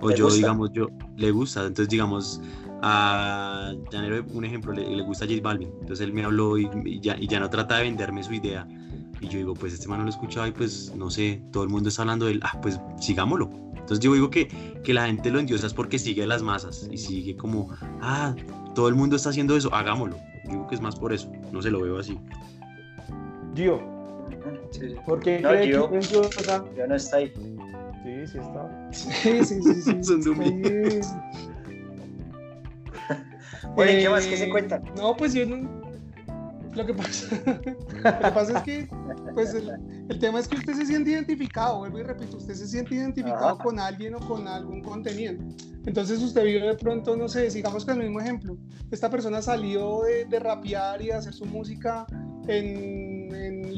o 0.00 0.10
yo 0.10 0.24
gusta. 0.24 0.38
digamos 0.38 0.72
yo 0.72 0.88
le 1.16 1.30
gusta. 1.30 1.66
Entonces 1.66 1.90
digamos 1.90 2.40
a 2.80 3.74
Llanero, 3.92 4.24
un 4.32 4.46
ejemplo, 4.46 4.72
le, 4.72 4.88
le 4.88 5.02
gusta 5.02 5.26
J 5.26 5.40
Balvin. 5.42 5.68
Entonces 5.80 6.00
él 6.00 6.14
me 6.14 6.24
habló 6.24 6.56
y, 6.56 6.70
y 6.86 7.00
ya, 7.00 7.18
y 7.20 7.26
ya 7.26 7.40
no 7.40 7.50
trata 7.50 7.76
de 7.76 7.82
venderme 7.82 8.22
su 8.22 8.32
idea. 8.32 8.66
Y 9.20 9.28
yo 9.28 9.36
digo, 9.36 9.52
pues 9.52 9.74
este 9.74 9.86
man 9.86 9.98
no 9.98 10.04
lo 10.04 10.10
he 10.10 10.14
escuchado 10.14 10.46
y 10.46 10.52
pues 10.52 10.94
no 10.96 11.10
sé, 11.10 11.42
todo 11.52 11.62
el 11.62 11.68
mundo 11.68 11.90
está 11.90 12.02
hablando 12.02 12.24
de 12.24 12.32
él. 12.32 12.40
Ah, 12.44 12.58
pues 12.62 12.80
sigámoslo. 12.98 13.50
Entonces 13.74 14.00
yo 14.00 14.14
digo 14.14 14.30
que, 14.30 14.48
que 14.82 14.94
la 14.94 15.06
gente 15.06 15.30
lo 15.30 15.40
endiosa 15.40 15.66
es 15.66 15.74
porque 15.74 15.98
sigue 15.98 16.26
las 16.26 16.42
masas 16.42 16.88
y 16.90 16.96
sigue 16.96 17.36
como, 17.36 17.68
ah, 18.00 18.34
todo 18.74 18.88
el 18.88 18.94
mundo 18.94 19.16
está 19.16 19.28
haciendo 19.28 19.54
eso, 19.56 19.74
hagámoslo. 19.74 20.16
Yo 20.44 20.52
digo 20.52 20.66
que 20.68 20.74
es 20.74 20.80
más 20.80 20.96
por 20.96 21.12
eso, 21.12 21.30
no 21.52 21.60
se 21.60 21.70
lo 21.70 21.82
veo 21.82 21.98
así. 21.98 22.18
Gio, 23.58 23.80
Sí, 24.70 24.80
sí. 24.90 24.96
¿por 25.04 25.18
qué 25.20 25.40
No, 25.40 25.48
cree 25.48 25.64
Gio. 25.66 25.90
que 25.90 25.96
endiosa? 25.96 26.64
Yo 26.76 26.86
no 26.86 26.94
está 26.94 27.16
ahí. 27.16 27.32
Sí, 28.04 28.26
sí 28.28 28.38
está. 28.38 28.88
Sí, 28.92 29.44
sí, 29.44 29.62
sí. 29.62 29.82
sí. 29.82 29.98
Son 30.04 30.20
de. 30.20 31.00
Bueno, 33.74 33.90
¿y 33.92 33.94
qué 33.96 34.04
Eh, 34.04 34.08
más? 34.10 34.26
¿Qué 34.26 34.36
se 34.36 34.48
cuentan? 34.48 34.82
No, 34.96 35.16
pues 35.16 35.34
yo 35.34 35.44
no. 35.46 35.78
Lo 36.74 36.86
que 36.86 36.94
pasa, 36.94 37.36
lo 37.46 37.60
que 37.60 38.30
pasa 38.32 38.58
es 38.58 38.62
que, 38.62 38.88
pues 39.34 39.52
el, 39.54 39.70
el 40.08 40.18
tema 40.20 40.38
es 40.38 40.46
que 40.46 40.56
usted 40.56 40.74
se 40.74 40.86
siente 40.86 41.10
identificado, 41.10 41.78
vuelvo 41.78 41.98
y 41.98 42.02
repito, 42.04 42.36
usted 42.36 42.54
se 42.54 42.68
siente 42.68 42.94
identificado 42.94 43.54
Ajá. 43.54 43.64
con 43.64 43.80
alguien 43.80 44.14
o 44.14 44.20
con 44.20 44.46
algún 44.46 44.82
contenido. 44.82 45.34
Entonces 45.86 46.22
usted 46.22 46.44
vio 46.44 46.64
de 46.66 46.74
pronto, 46.76 47.16
no 47.16 47.26
sé, 47.28 47.50
sigamos 47.50 47.84
con 47.84 47.96
el 47.96 48.04
mismo 48.04 48.20
ejemplo, 48.20 48.56
esta 48.92 49.10
persona 49.10 49.42
salió 49.42 50.02
de, 50.02 50.26
de 50.26 50.38
rapear 50.38 51.02
y 51.02 51.06
de 51.06 51.14
hacer 51.14 51.32
su 51.32 51.46
música 51.46 52.06
en 52.46 53.17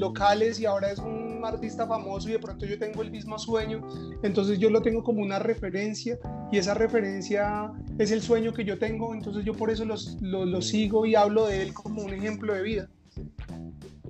locales 0.00 0.58
y 0.58 0.66
ahora 0.66 0.90
es 0.90 0.98
un 0.98 1.42
artista 1.44 1.86
famoso 1.86 2.28
y 2.28 2.32
de 2.32 2.38
pronto 2.38 2.66
yo 2.66 2.78
tengo 2.78 3.02
el 3.02 3.10
mismo 3.10 3.38
sueño, 3.38 3.86
entonces 4.22 4.58
yo 4.58 4.70
lo 4.70 4.82
tengo 4.82 5.04
como 5.04 5.22
una 5.22 5.38
referencia 5.38 6.18
y 6.50 6.58
esa 6.58 6.74
referencia 6.74 7.72
es 7.98 8.10
el 8.10 8.22
sueño 8.22 8.52
que 8.52 8.64
yo 8.64 8.78
tengo, 8.78 9.14
entonces 9.14 9.44
yo 9.44 9.54
por 9.54 9.70
eso 9.70 9.84
los, 9.84 10.20
lo, 10.20 10.44
lo 10.44 10.60
sigo 10.60 11.06
y 11.06 11.14
hablo 11.14 11.46
de 11.46 11.62
él 11.62 11.74
como 11.74 12.02
un 12.02 12.12
ejemplo 12.12 12.54
de 12.54 12.62
vida. 12.62 12.88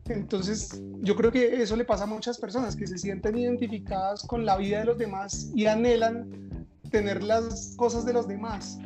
Entonces, 0.09 0.83
yo 1.03 1.14
creo 1.14 1.31
que 1.31 1.62
eso 1.62 1.76
le 1.76 1.85
pasa 1.85 2.05
a 2.05 2.07
muchas 2.07 2.38
personas 2.38 2.74
que 2.74 2.87
se 2.87 2.98
sienten 2.98 3.38
identificadas 3.38 4.24
con 4.24 4.44
la 4.44 4.57
vida 4.57 4.81
de 4.81 4.87
los 4.87 4.98
demás 4.98 5.50
y 5.55 5.66
anhelan 5.66 6.66
tener 6.90 7.22
las 7.22 7.74
cosas 7.76 8.05
de 8.05 8.12
los 8.12 8.26
demás. 8.26 8.79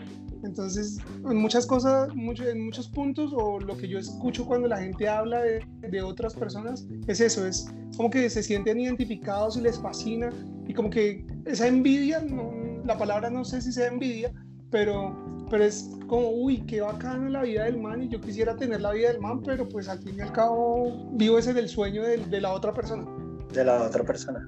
Entonces, 0.44 0.98
en 1.28 1.36
muchas 1.36 1.66
cosas, 1.66 2.14
mucho- 2.14 2.46
en 2.48 2.64
muchos 2.66 2.88
puntos, 2.88 3.32
o 3.34 3.58
lo 3.60 3.76
que 3.76 3.88
yo 3.88 3.98
escucho 3.98 4.44
cuando 4.46 4.68
la 4.68 4.78
gente 4.78 5.08
habla 5.08 5.40
de, 5.40 5.64
de 5.90 6.02
otras 6.02 6.34
personas, 6.34 6.86
es 7.06 7.20
eso, 7.20 7.46
es 7.46 7.66
como 7.96 8.10
que 8.10 8.28
se 8.28 8.42
sienten 8.42 8.78
identificados 8.80 9.56
y 9.56 9.62
les 9.62 9.78
fascina, 9.80 10.30
y 10.66 10.74
como 10.74 10.90
que 10.90 11.26
esa 11.46 11.66
envidia, 11.66 12.20
no- 12.20 12.52
la 12.84 12.98
palabra 12.98 13.30
no 13.30 13.44
sé 13.44 13.62
si 13.62 13.72
sea 13.72 13.88
envidia, 13.88 14.30
pero, 14.70 15.16
pero 15.50 15.64
es 15.64 15.88
como, 16.08 16.30
uy, 16.30 16.58
qué 16.66 16.80
bacana 16.82 17.28
la 17.30 17.42
vida 17.42 17.64
del 17.64 17.78
man, 17.78 18.02
y 18.02 18.08
yo 18.08 18.20
quisiera 18.20 18.54
tener 18.56 18.80
la 18.82 18.92
vida 18.92 19.08
del 19.08 19.20
man, 19.20 19.40
pero 19.42 19.66
pues 19.68 19.88
al 19.88 20.00
fin 20.00 20.16
y 20.18 20.20
al 20.20 20.32
cabo 20.32 21.08
vivo 21.12 21.38
ese 21.38 21.54
del 21.54 21.68
sueño 21.68 22.02
del- 22.02 22.28
de, 22.30 22.40
la 22.40 22.52
otra 22.52 22.74
persona. 22.74 23.06
De 23.52 23.64
la 23.64 23.82
otra 23.82 24.04
persona. 24.04 24.44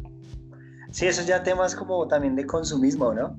Sí, 0.91 1.07
eso 1.07 1.23
ya 1.23 1.43
temas 1.43 1.75
como 1.75 2.07
también 2.09 2.37
de 2.37 2.45
consumismo, 2.47 3.13
¿no? 3.15 3.37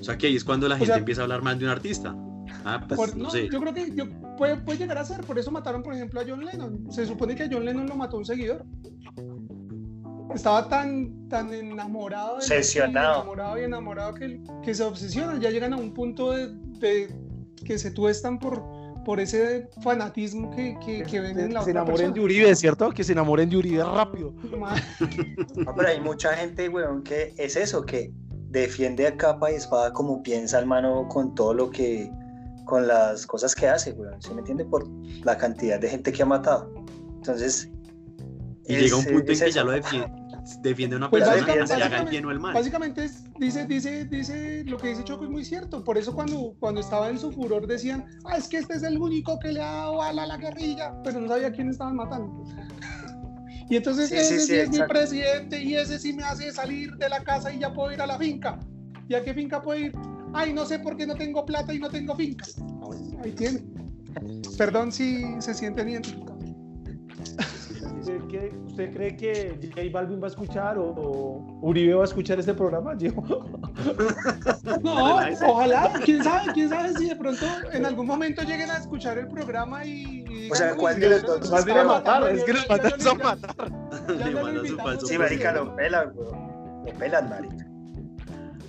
O 0.00 0.04
sea 0.04 0.16
que 0.18 0.26
ahí 0.28 0.36
es 0.36 0.44
cuando 0.44 0.66
la 0.68 0.74
O 0.76 0.78
gente 0.78 0.92
sea- 0.92 0.98
empieza 0.98 1.20
a 1.20 1.24
hablar 1.24 1.42
mal 1.42 1.58
de 1.58 1.64
un 1.66 1.70
artista. 1.70 2.16
Ah, 2.64 2.84
pues 2.86 2.98
Por- 2.98 3.16
no, 3.16 3.24
no, 3.24 3.30
sé. 3.30 3.48
Yo 3.50 3.60
creo 3.60 3.72
que 3.74 3.94
yo, 3.94 4.04
puede, 4.36 4.56
puede 4.56 4.78
llegar 4.78 4.98
a 4.98 5.04
ser, 5.04 5.20
por 5.22 5.38
eso 5.38 5.50
mataron, 5.50 5.82
por 5.82 5.94
ejemplo, 5.94 6.20
a 6.20 6.24
John 6.26 6.44
Lennon. 6.44 6.90
Se 6.92 7.06
supone 7.06 7.34
que 7.36 7.44
a 7.44 7.48
John 7.50 7.64
Lennon 7.64 7.86
lo 7.86 7.94
mató 7.96 8.16
un 8.16 8.24
seguidor. 8.24 8.64
Estaba 10.34 10.68
tan, 10.68 11.28
tan 11.28 11.52
enamorado, 11.52 12.32
de- 12.32 12.36
Obsesionado. 12.36 13.16
enamorado 13.16 13.60
y 13.60 13.64
enamorado 13.64 14.14
que, 14.14 14.40
que 14.62 14.74
se 14.74 14.84
obsesionan. 14.84 15.40
Ya 15.40 15.50
llegan 15.50 15.72
a 15.72 15.76
un 15.76 15.92
punto 15.92 16.30
de, 16.32 16.48
de 16.78 17.12
que 17.64 17.78
se 17.78 17.90
tuestan 17.90 18.38
por, 18.38 18.62
por 19.04 19.18
ese 19.18 19.68
fanatismo 19.82 20.50
que, 20.50 20.76
que, 20.84 21.02
que 21.02 21.20
ven 21.20 21.38
en 21.38 21.52
la 21.52 21.60
Que 21.60 21.64
se 21.66 21.70
otra 21.70 21.82
enamoren 21.82 21.96
de 21.96 22.20
persona. 22.20 22.22
Uribe, 22.24 22.54
¿cierto? 22.56 22.90
Que 22.90 23.02
se 23.02 23.12
enamoren 23.12 23.50
de 23.50 23.56
Uribe 23.56 23.82
rápido. 23.84 24.32
No, 25.56 25.74
pero 25.74 25.88
hay 25.88 26.00
mucha 26.00 26.32
gente, 26.34 26.68
weón, 26.68 27.02
que 27.02 27.34
es 27.36 27.56
eso, 27.56 27.84
que 27.84 28.12
defiende 28.50 29.06
a 29.06 29.16
capa 29.16 29.50
y 29.50 29.54
espada 29.54 29.92
como 29.92 30.22
piensa 30.22 30.58
el 30.58 30.66
mano 30.66 31.08
con 31.08 31.34
todo 31.34 31.54
lo 31.54 31.70
que, 31.70 32.10
con 32.64 32.86
las 32.86 33.26
cosas 33.26 33.54
que 33.54 33.68
hace, 33.68 33.92
weón, 33.92 34.20
¿sí 34.20 34.32
me 34.34 34.40
entiende? 34.40 34.64
Por 34.64 34.86
la 35.24 35.36
cantidad 35.38 35.80
de 35.80 35.88
gente 35.88 36.12
que 36.12 36.22
ha 36.22 36.26
matado. 36.26 36.72
Entonces... 37.16 37.70
Y 38.66 38.74
es- 38.74 38.82
llega 38.82 38.96
un 38.96 39.04
punto 39.04 39.18
en 39.26 39.30
es 39.32 39.40
que 39.40 39.48
eso. 39.48 39.56
ya 39.56 39.64
lo 39.64 39.72
defiende, 39.72 40.12
defiende 40.62 40.94
a 40.94 40.98
una 40.98 41.10
Pues 41.10 41.24
persona 41.24 41.38
y 41.38 41.40
básicamente- 41.58 41.74
se 41.76 41.82
haga 41.82 42.02
el 42.04 42.08
bien 42.08 42.24
o 42.26 42.30
el 42.30 42.38
mal. 42.38 42.54
Básicamente 42.54 43.04
es- 43.04 43.24
dice, 43.38 43.66
dice, 43.66 44.04
dice, 44.04 44.64
lo 44.64 44.76
que 44.78 44.88
dice 44.88 45.02
Choco 45.02 45.24
es 45.24 45.30
muy 45.30 45.44
cierto. 45.44 45.82
Por 45.82 45.96
eso 45.98 46.14
cuando, 46.14 46.54
cuando 46.60 46.80
estaba 46.80 47.08
en 47.08 47.18
su 47.18 47.32
furor 47.32 47.66
decían, 47.66 48.04
ah, 48.24 48.36
es 48.36 48.46
que 48.48 48.58
este 48.58 48.74
es 48.74 48.82
el 48.84 48.98
único 48.98 49.38
que 49.40 49.52
le 49.52 49.60
ha 49.62 49.72
dado 49.72 49.96
bala 49.96 50.22
a 50.22 50.26
la 50.26 50.36
guerrilla, 50.36 50.94
pero 51.02 51.20
no 51.20 51.28
sabía 51.28 51.50
quién 51.50 51.68
estaban 51.70 51.96
matando. 51.96 52.44
Y 53.70 53.76
entonces 53.76 54.08
Sí, 54.08 54.16
ese 54.16 54.40
sí, 54.40 54.56
es 54.56 54.68
mi 54.68 54.82
presidente 54.82 55.62
y 55.62 55.76
ese 55.76 55.98
sí 56.00 56.12
me 56.12 56.24
hace 56.24 56.52
salir 56.52 56.90
de 56.96 57.08
la 57.08 57.22
casa 57.22 57.52
y 57.52 57.60
ya 57.60 57.72
puedo 57.72 57.92
ir 57.92 58.02
a 58.02 58.06
la 58.06 58.18
finca. 58.18 58.58
¿Y 59.08 59.14
a 59.14 59.22
qué 59.22 59.32
finca 59.32 59.62
puedo 59.62 59.80
ir? 59.80 59.92
Ay, 60.34 60.52
no 60.52 60.66
sé 60.66 60.80
por 60.80 60.96
qué 60.96 61.06
no 61.06 61.14
tengo 61.14 61.46
plata 61.46 61.72
y 61.72 61.78
no 61.78 61.88
tengo 61.88 62.16
finca. 62.16 62.44
Ah, 62.82 63.22
Ahí 63.22 63.30
tiene. 63.30 63.62
Perdón 64.58 64.90
si 64.90 65.24
se 65.40 65.54
sienten 65.54 65.88
identificados. 65.88 66.44
¿Usted, 68.00 68.20
qué- 68.28 68.52
usted 68.66 68.92
cree 68.94 69.16
que 69.16 69.58
J 69.74 69.82
Balvin 69.92 70.20
va 70.20 70.24
a 70.26 70.30
escuchar 70.30 70.78
o, 70.78 70.84
o 70.90 71.58
Uribe 71.62 71.94
va 71.94 72.02
a 72.02 72.04
escuchar 72.04 72.38
este 72.40 72.54
programa? 72.54 72.94
Gio? 72.98 73.12
No, 74.82 75.16
Ojalá 75.46 75.92
quién 76.04 76.24
sabe, 76.24 76.52
quién 76.54 76.68
sabe 76.68 76.94
si 76.96 77.08
de 77.08 77.16
pronto 77.16 77.44
en 77.72 77.84
algún 77.86 78.06
momento 78.06 78.42
lleguen 78.42 78.70
a 78.70 78.78
escuchar 78.78 79.18
el 79.18 79.28
programa 79.28 79.84
y. 79.84 80.24
y 80.28 80.50
O 80.50 80.54
sea, 80.54 80.72
"Uy, 80.72 80.78
¿cuál 80.78 80.98
de 81.00 81.10
los 81.10 81.22
lo- 81.22 81.38
dos 81.38 81.50
Más 81.50 81.64
bien 81.64 81.78
a 81.78 81.84
matar, 81.84 82.28
es 82.30 82.44
que 82.44 82.52
ya- 82.54 82.60
nos 82.60 82.68
ya 83.04 83.14
mandan 83.14 83.50
lo 84.34 84.46
a 84.46 84.50
invitamos". 84.54 84.78
matar. 84.94 85.06
Sí, 85.06 85.18
marica, 85.18 85.52
lo 85.52 85.76
pelan, 85.76 86.12
weón. 86.14 86.84
Lo 86.86 86.92
pelan, 86.98 87.28
marica. 87.28 87.66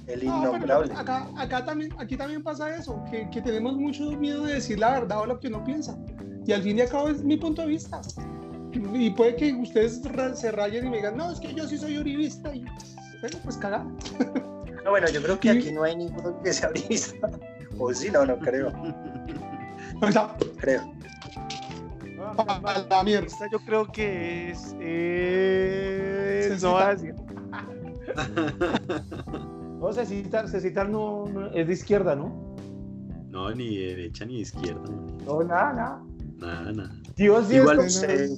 El 0.08 0.26
No, 0.26 0.54
pero 0.60 0.80
acá, 0.98 1.28
acá 1.38 1.63
también, 1.63 1.94
aquí 1.98 2.17
también 2.17 2.44
pasa 2.44 2.76
eso, 2.76 3.02
que, 3.10 3.30
que 3.30 3.41
tenemos 3.41 3.78
mucho 3.78 4.04
miedo 4.12 4.44
de 4.46 4.56
decir 4.56 4.78
la 4.78 4.91
verdad 4.91 5.22
o 5.22 5.26
lo 5.26 5.39
que 5.39 5.48
uno 5.48 5.63
piensa. 5.63 5.98
Y 6.46 6.52
al 6.52 6.63
fin 6.63 6.78
y 6.78 6.82
al 6.82 6.89
cabo 6.89 7.08
es 7.08 7.24
mi 7.24 7.38
punto 7.38 7.62
de 7.62 7.67
vista. 7.70 8.02
Y 8.74 9.10
puede 9.12 9.36
que 9.36 9.54
ustedes 9.54 10.02
se 10.36 10.52
rayen 10.52 10.86
y 10.86 10.90
me 10.90 10.98
digan, 10.98 11.18
no, 11.18 11.32
es 11.32 11.40
que 11.40 11.54
yo 11.54 11.68
sí 11.68 11.78
soy 11.78 11.98
uribista. 11.98 12.54
Y 12.56 12.64
bueno, 13.22 13.38
pues 13.44 13.58
cagada. 13.58 13.86
No, 14.84 14.90
bueno, 14.92 15.08
yo 15.10 15.22
creo 15.22 15.40
que 15.40 15.50
aquí 15.52 15.72
no 15.72 15.84
hay 15.84 15.96
ninguno 15.96 16.42
que 16.42 16.54
sea 16.54 16.70
brista. 16.70 17.30
O 17.80 17.92
sí, 17.94 18.10
no, 18.12 18.26
no 18.26 18.38
creo. 18.38 18.72
Creo. 20.60 20.94
la 22.90 23.04
mierda. 23.04 23.28
Yo 23.52 23.60
creo 23.66 23.86
que 23.92 24.52
es. 24.52 24.76
Cecita. 26.50 26.68
no 26.68 26.74
va 26.74 26.90
a 26.90 26.96
decir. 26.96 27.16
No, 29.80 29.92
Cecita, 29.94 30.48
Cecita 30.48 30.84
no, 30.84 31.26
no- 31.28 31.48
es 31.54 31.66
de 31.66 31.74
izquierda, 31.74 32.16
¿no? 32.16 32.56
No, 33.30 33.50
ni 33.56 33.78
de 33.78 33.86
derecha 33.96 34.26
ni 34.26 34.36
de 34.36 34.42
izquierda. 34.42 34.84
No, 35.26 35.42
nada, 35.44 35.74
nada. 35.74 36.04
Nada, 36.38 36.72
nada. 36.72 36.92
Dios 37.16 37.48
sí 37.48 37.56
Igual 37.56 37.80
es- 37.80 37.96
Usted, 37.96 38.30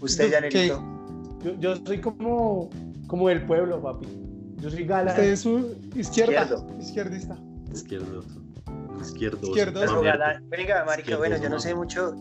usted 0.00 0.30
ya, 0.30 0.40
¿Qué? 0.48 0.68
Nerito. 0.68 0.82
yo, 1.44 1.54
yo 1.60 1.76
soy 1.84 2.00
como, 2.00 2.70
como 3.06 3.28
del 3.28 3.44
pueblo, 3.46 3.82
papi. 3.82 4.06
Yo 4.56 4.70
soy 4.70 4.84
gala. 4.84 5.10
Usted 5.10 5.24
es 5.24 5.40
su 5.40 5.76
izquierda. 5.94 6.42
Izquierdo. 6.42 6.66
Izquierdista. 6.80 7.38
Izquierdo. 7.72 8.24
Izquierdo. 9.00 9.46
Izquierdo. 9.48 9.80
Venga, 10.48 10.84
marica, 10.84 11.00
Izquierdo, 11.00 11.18
bueno, 11.18 11.36
yo 11.36 11.44
no 11.44 11.56
¿no? 11.56 11.60
sé 11.60 11.74
mucho. 11.74 12.14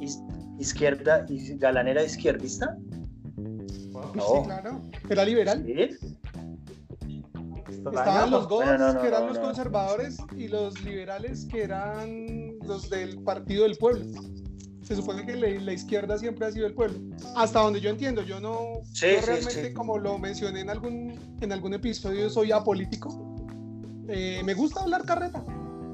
izquierda 0.60 1.26
y 1.30 1.58
Galán 1.58 1.88
era 1.88 2.04
izquierdista. 2.04 2.78
Pues 3.92 4.26
sí, 4.26 4.44
claro. 4.46 4.82
Era 5.10 5.26
liberal. 5.26 5.64
¿Sí? 5.66 6.14
Estaban 7.86 8.32
los 8.32 8.48
dos, 8.48 8.66
no, 8.66 8.94
no, 8.94 9.02
que 9.02 9.08
eran 9.08 9.22
no, 9.22 9.28
los 9.30 9.38
no. 9.38 9.44
conservadores, 9.44 10.18
y 10.38 10.48
los 10.48 10.82
liberales, 10.84 11.46
que 11.46 11.64
eran 11.64 12.58
los 12.66 12.90
del 12.90 13.22
Partido 13.24 13.64
del 13.64 13.78
Pueblo. 13.78 14.06
Se 14.84 14.96
supone 14.96 15.26
que 15.26 15.36
la, 15.36 15.48
la 15.62 15.74
izquierda 15.74 16.18
siempre 16.18 16.46
ha 16.46 16.52
sido 16.52 16.68
el 16.68 16.74
pueblo. 16.74 17.00
Hasta 17.36 17.62
donde 17.62 17.80
yo 17.80 17.90
entiendo, 17.90 18.22
yo 18.22 18.40
no, 18.40 18.82
Sí, 18.92 19.08
yo 19.16 19.26
realmente, 19.26 19.68
sí. 19.70 19.74
como 19.74 19.98
lo 19.98 20.18
mencioné 20.18 20.62
en 20.62 20.70
algún, 20.70 21.18
en 21.42 21.52
algún 21.52 21.74
episodio, 21.74 22.30
soy 22.30 22.52
apolítico. 22.52 23.36
Eh, 24.10 24.42
me 24.44 24.54
gusta 24.54 24.82
hablar 24.82 25.06
carreta 25.06 25.42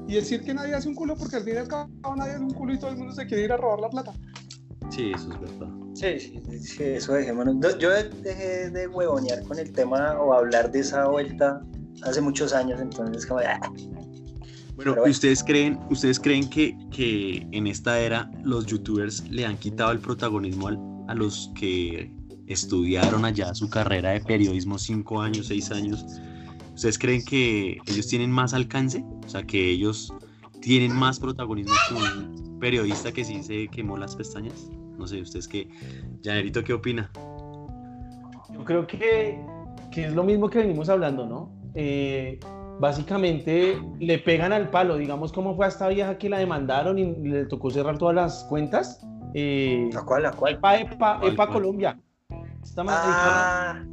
y 0.08 0.14
decir 0.14 0.42
que 0.42 0.52
nadie 0.52 0.74
hace 0.74 0.88
un 0.88 0.96
culo, 0.96 1.16
porque 1.16 1.36
al 1.36 1.44
fin 1.44 1.54
y 1.54 1.58
al 1.58 1.68
cabo 1.68 1.88
nadie 2.16 2.32
hace 2.32 2.42
un 2.42 2.50
culo 2.52 2.74
y 2.74 2.78
todo 2.78 2.90
el 2.90 2.96
mundo 2.96 3.14
se 3.14 3.26
quiere 3.26 3.44
ir 3.44 3.52
a 3.52 3.56
robar 3.56 3.80
la 3.80 3.90
plata. 3.90 4.12
Sí, 4.90 5.12
eso 5.14 5.30
es 5.32 5.40
verdad. 5.40 5.68
Sí, 5.94 6.18
sí, 6.18 6.58
sí, 6.58 6.82
eso 6.82 7.12
dejémonos. 7.12 7.54
No, 7.56 7.78
Yo 7.78 7.90
dejé 7.90 8.70
de 8.70 8.88
huevonear 8.88 9.42
con 9.44 9.58
el 9.58 9.70
tema 9.72 10.18
o 10.20 10.32
hablar 10.32 10.72
de 10.72 10.80
esa 10.80 11.06
vuelta 11.06 11.62
hace 12.02 12.20
muchos 12.20 12.52
años, 12.52 12.80
entonces 12.80 13.26
como, 13.26 13.40
ah, 13.40 13.60
Bueno, 14.80 14.92
Pero 14.92 15.02
bueno. 15.02 15.08
¿y 15.08 15.10
ustedes 15.10 15.44
creen, 15.44 15.78
ustedes 15.90 16.18
creen 16.18 16.48
que, 16.48 16.74
que 16.90 17.46
en 17.52 17.66
esta 17.66 18.00
era 18.00 18.30
los 18.42 18.64
youtubers 18.64 19.28
le 19.28 19.44
han 19.44 19.58
quitado 19.58 19.92
el 19.92 19.98
protagonismo 19.98 20.68
al- 20.68 20.78
a 21.08 21.14
los 21.14 21.50
que 21.54 22.10
estudiaron 22.46 23.24
allá 23.26 23.54
su 23.54 23.68
carrera 23.68 24.10
de 24.10 24.20
periodismo 24.20 24.78
cinco 24.78 25.20
años, 25.20 25.48
seis 25.48 25.70
años? 25.70 26.04
¿Ustedes 26.74 26.98
creen 26.98 27.22
que 27.24 27.78
ellos 27.86 28.06
tienen 28.08 28.30
más 28.30 28.54
alcance? 28.54 29.04
O 29.26 29.28
sea, 29.28 29.42
que 29.42 29.70
ellos 29.70 30.14
tienen 30.62 30.94
más 30.94 31.20
protagonismo 31.20 31.74
que 31.88 31.94
un 31.94 32.58
periodista 32.58 33.12
que 33.12 33.22
sí 33.22 33.42
se 33.42 33.68
quemó 33.68 33.98
las 33.98 34.16
pestañas. 34.16 34.70
No 34.96 35.06
sé, 35.06 35.20
¿ustedes 35.20 35.46
qué? 35.46 35.68
Janerito, 36.24 36.64
¿qué 36.64 36.72
opina? 36.72 37.10
Yo 38.52 38.64
creo 38.64 38.86
que, 38.86 39.38
que 39.92 40.06
es 40.06 40.12
lo 40.14 40.24
mismo 40.24 40.48
que 40.48 40.58
venimos 40.60 40.88
hablando, 40.88 41.26
¿no? 41.26 41.52
Eh, 41.74 42.40
básicamente 42.80 43.80
le 44.00 44.18
pegan 44.18 44.52
al 44.52 44.70
palo, 44.70 44.96
digamos 44.96 45.32
cómo 45.32 45.54
fue 45.54 45.66
a 45.66 45.68
esta 45.68 45.86
vieja 45.88 46.16
que 46.18 46.28
la 46.28 46.38
demandaron 46.38 46.98
y 46.98 47.14
le 47.28 47.44
tocó 47.46 47.70
cerrar 47.70 47.98
todas 47.98 48.14
las 48.14 48.44
cuentas. 48.44 49.06
Eh, 49.34 49.88
¿La 49.92 50.02
cual, 50.02 50.22
la 50.24 50.32
cual? 50.32 50.54
Epa, 50.54 50.76
Epa, 50.80 51.18
¿Cuál, 51.20 51.32
Epa 51.32 51.46
cuál? 51.46 51.58
Colombia. 51.58 52.00
Esta 52.62 52.82
marica, 52.82 53.72
Ah, 53.72 53.84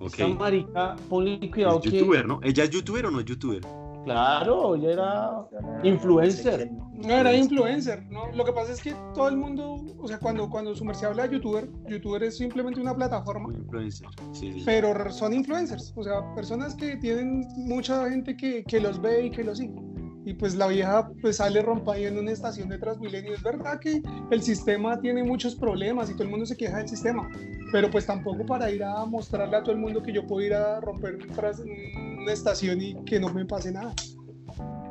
Ok. 0.00 0.06
esta 0.06 0.28
marica, 0.28 0.96
ponle 1.08 1.50
cuidado 1.50 1.80
Es 1.82 1.90
que... 1.90 1.98
youtuber, 1.98 2.26
¿no? 2.26 2.40
¿Ella 2.42 2.64
es 2.64 2.70
youtuber 2.70 3.06
o 3.06 3.10
no 3.10 3.20
es 3.20 3.24
youtuber? 3.24 3.62
Claro, 4.08 4.74
ella 4.74 4.92
era 4.92 5.48
influencer. 5.82 6.70
No 6.92 7.14
era 7.14 7.32
influencer, 7.34 8.04
¿no? 8.10 8.32
Lo 8.32 8.44
que 8.44 8.52
pasa 8.52 8.72
es 8.72 8.82
que 8.82 8.94
todo 9.14 9.28
el 9.28 9.36
mundo, 9.36 9.76
o 9.98 10.08
sea, 10.08 10.18
cuando, 10.18 10.48
cuando 10.50 10.74
su 10.74 10.84
merced 10.84 11.06
habla 11.06 11.28
de 11.28 11.34
youtuber, 11.34 11.68
youtuber 11.86 12.22
es 12.24 12.38
simplemente 12.38 12.80
una 12.80 12.94
plataforma, 12.94 13.48
Un 13.48 13.56
influencer. 13.56 14.08
Sí, 14.32 14.52
sí. 14.52 14.62
pero 14.64 15.10
son 15.12 15.32
influencers, 15.32 15.92
o 15.96 16.02
sea, 16.02 16.34
personas 16.34 16.74
que 16.74 16.96
tienen 16.96 17.46
mucha 17.56 18.08
gente 18.10 18.36
que, 18.36 18.64
que 18.64 18.80
los 18.80 19.00
ve 19.00 19.26
y 19.26 19.30
que 19.30 19.44
los 19.44 19.58
sigue. 19.58 19.80
Y 20.28 20.34
pues 20.34 20.54
la 20.56 20.66
vieja 20.66 21.10
pues 21.22 21.36
sale 21.36 21.62
rompa 21.62 21.94
ahí 21.94 22.04
en 22.04 22.18
una 22.18 22.32
estación 22.32 22.68
de 22.68 22.76
Transmilenio. 22.76 23.32
Es 23.32 23.42
verdad 23.42 23.80
que 23.80 24.02
el 24.30 24.42
sistema 24.42 25.00
tiene 25.00 25.24
muchos 25.24 25.54
problemas 25.54 26.10
y 26.10 26.12
todo 26.12 26.24
el 26.24 26.28
mundo 26.28 26.44
se 26.44 26.54
queja 26.54 26.76
del 26.76 26.86
sistema, 26.86 27.30
pero 27.72 27.90
pues 27.90 28.04
tampoco 28.04 28.44
para 28.44 28.70
ir 28.70 28.84
a 28.84 29.06
mostrarle 29.06 29.56
a 29.56 29.62
todo 29.62 29.72
el 29.72 29.78
mundo 29.78 30.02
que 30.02 30.12
yo 30.12 30.26
puedo 30.26 30.44
ir 30.44 30.52
a 30.52 30.82
romper 30.82 31.16
una 31.16 32.30
estación 32.30 32.82
y 32.82 32.94
que 33.06 33.18
no 33.18 33.32
me 33.32 33.46
pase 33.46 33.72
nada. 33.72 33.94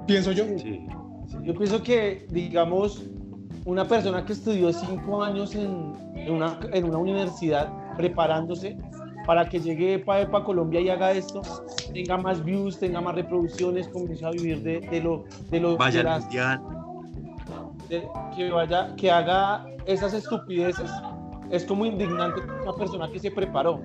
Pienso 0.07 0.31
yo. 0.31 0.43
Yo 1.43 1.53
pienso 1.53 1.83
que, 1.83 2.25
digamos, 2.31 3.03
una 3.65 3.87
persona 3.87 4.25
que 4.25 4.33
estudió 4.33 4.73
cinco 4.73 5.23
años 5.23 5.53
en, 5.53 5.93
en 6.15 6.33
una, 6.33 6.59
en 6.73 6.83
una 6.83 6.97
universidad 6.97 7.71
preparándose 7.95 8.75
para 9.27 9.47
que 9.47 9.59
llegue 9.59 9.95
Epa 9.95 10.21
Epa 10.21 10.43
Colombia 10.43 10.79
y 10.81 10.89
haga 10.89 11.11
esto, 11.11 11.41
tenga 11.93 12.17
más 12.17 12.43
views, 12.43 12.79
tenga 12.79 13.01
más 13.01 13.13
reproducciones, 13.13 13.87
comience 13.89 14.25
a 14.25 14.31
vivir 14.31 14.63
de, 14.63 14.79
de 14.79 15.01
lo 15.01 15.25
de 15.51 15.59
lo 15.59 15.77
Vaya 15.77 15.99
de 15.99 16.03
las- 16.05 16.21
mundial. 16.23 16.61
de- 17.89 18.07
que 18.35 18.49
vaya, 18.51 18.95
que 18.95 19.11
haga 19.11 19.65
esas 19.85 20.13
estupideces, 20.13 20.89
es 21.51 21.63
como 21.65 21.85
indignante 21.85 22.41
una 22.63 22.73
persona 22.73 23.09
que 23.11 23.19
se 23.19 23.29
preparó. 23.31 23.81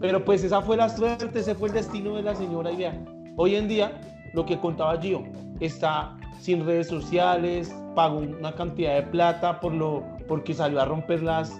Pero 0.00 0.24
pues 0.24 0.42
esa 0.44 0.60
fue 0.62 0.76
la 0.76 0.88
suerte, 0.88 1.38
ese 1.40 1.54
fue 1.54 1.68
el 1.68 1.74
destino 1.74 2.14
de 2.16 2.22
la 2.22 2.34
señora 2.34 2.70
y 2.72 2.76
vea, 2.76 3.04
Hoy 3.36 3.56
en 3.56 3.66
día, 3.66 4.00
lo 4.32 4.46
que 4.46 4.58
contaba 4.60 4.96
Gio, 5.00 5.24
está 5.58 6.16
sin 6.40 6.64
redes 6.64 6.86
sociales, 6.88 7.74
pagó 7.96 8.18
una 8.18 8.52
cantidad 8.54 8.94
de 8.94 9.02
plata 9.02 9.58
por 9.60 9.72
lo, 9.72 10.04
porque 10.28 10.54
salió 10.54 10.80
a 10.80 10.84
romper 10.84 11.22
las, 11.22 11.52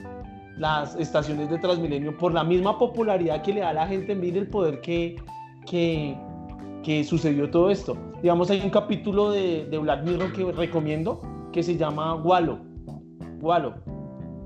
las 0.59 0.95
estaciones 0.97 1.51
de 1.51 1.59
Transmilenio 1.59 2.17
por 2.17 2.33
la 2.33 2.45
misma 2.45 2.79
popularidad 2.79 3.43
que 3.43 3.53
le 3.55 3.61
da 3.61 3.71
a 3.71 3.75
la 3.75 3.87
gente. 3.87 4.15
Mire 4.15 4.39
el 4.41 4.49
poder 4.49 4.81
que, 4.81 5.17
que, 5.67 6.17
que 6.83 7.05
sucedió 7.05 7.51
todo 7.51 7.71
esto. 7.71 7.97
Digamos, 8.23 8.51
hay 8.51 8.61
un 8.63 8.71
capítulo 8.71 9.31
de, 9.31 9.67
de 9.67 9.79
Black 9.79 10.05
Mirror 10.05 10.33
que 10.33 10.51
recomiendo 10.53 11.21
que 11.53 11.63
se 11.63 11.77
llama 11.77 12.15
Wallo. 12.17 12.59
Wallo. 13.41 13.75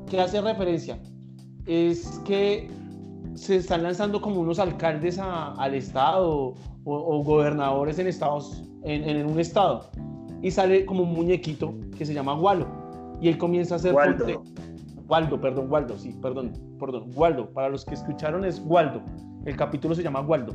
¿Qué 0.09 0.21
hace 0.21 0.41
referencia? 0.41 0.99
Es 1.67 2.21
que 2.25 2.71
se 3.35 3.57
están 3.57 3.83
lanzando 3.83 4.21
como 4.21 4.41
unos 4.41 4.59
alcaldes 4.59 5.19
a- 5.19 5.53
al 5.53 5.75
estado 5.75 6.29
o, 6.31 6.55
o 6.85 7.23
gobernadores 7.23 7.99
en 7.99 8.07
estados 8.07 8.65
en, 8.85 9.05
en 9.05 9.27
un 9.27 9.39
estado 9.39 9.91
y 10.43 10.51
sale 10.51 10.87
como 10.87 11.03
un 11.03 11.13
muñequito 11.13 11.75
que 11.97 12.07
se 12.07 12.15
llama 12.15 12.35
Wallo 12.35 12.67
y 13.21 13.29
él 13.29 13.37
comienza 13.39 13.75
a 13.75 13.77
hacer 13.77 13.93
Waldo. 13.95 14.25
ponte- 14.25 14.68
Waldo, 15.09 15.41
perdón, 15.41 15.67
Waldo, 15.71 15.97
sí, 15.97 16.15
perdón, 16.21 16.53
perdón, 16.79 17.11
Waldo, 17.15 17.51
para 17.51 17.69
los 17.69 17.85
que 17.85 17.95
escucharon 17.95 18.45
es 18.45 18.63
Waldo, 18.65 19.03
el 19.47 19.57
capítulo 19.57 19.95
se 19.95 20.03
llama 20.03 20.21
Waldo. 20.21 20.53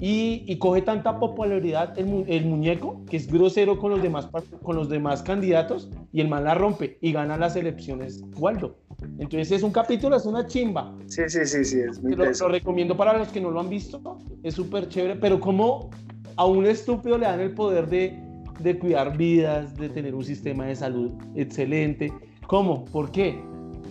Y, 0.00 0.42
y 0.48 0.58
coge 0.58 0.82
tanta 0.82 1.20
popularidad 1.20 1.96
el, 1.96 2.06
mu- 2.06 2.24
el 2.26 2.44
muñeco 2.44 3.04
que 3.08 3.16
es 3.16 3.32
grosero 3.32 3.78
con 3.78 3.92
los, 3.92 4.02
demás, 4.02 4.26
par- 4.26 4.42
con 4.60 4.74
los 4.74 4.88
demás 4.88 5.22
candidatos 5.22 5.88
y 6.12 6.20
el 6.20 6.26
man 6.28 6.42
la 6.42 6.54
rompe 6.54 6.98
y 7.00 7.12
gana 7.12 7.36
las 7.36 7.54
elecciones 7.54 8.20
Waldo. 8.36 8.78
Entonces 9.20 9.52
es 9.52 9.62
un 9.62 9.70
capítulo, 9.70 10.16
es 10.16 10.26
una 10.26 10.44
chimba. 10.48 10.92
Sí, 11.06 11.22
sí, 11.28 11.46
sí, 11.46 11.64
sí, 11.64 11.78
es 11.88 12.02
muy 12.02 12.16
Lo, 12.16 12.24
lo 12.28 12.48
recomiendo 12.48 12.96
para 12.96 13.16
los 13.16 13.28
que 13.28 13.40
no 13.40 13.52
lo 13.52 13.60
han 13.60 13.68
visto, 13.70 14.18
es 14.42 14.54
súper 14.54 14.88
chévere, 14.88 15.14
pero 15.20 15.38
como 15.38 15.90
a 16.34 16.46
un 16.46 16.66
estúpido 16.66 17.16
le 17.16 17.26
dan 17.26 17.38
el 17.38 17.52
poder 17.54 17.86
de, 17.88 18.18
de 18.58 18.76
cuidar 18.80 19.16
vidas, 19.16 19.76
de 19.76 19.88
tener 19.88 20.16
un 20.16 20.24
sistema 20.24 20.66
de 20.66 20.74
salud 20.74 21.12
excelente. 21.36 22.12
¿Cómo? 22.48 22.86
¿Por 22.86 23.12
qué? 23.12 23.40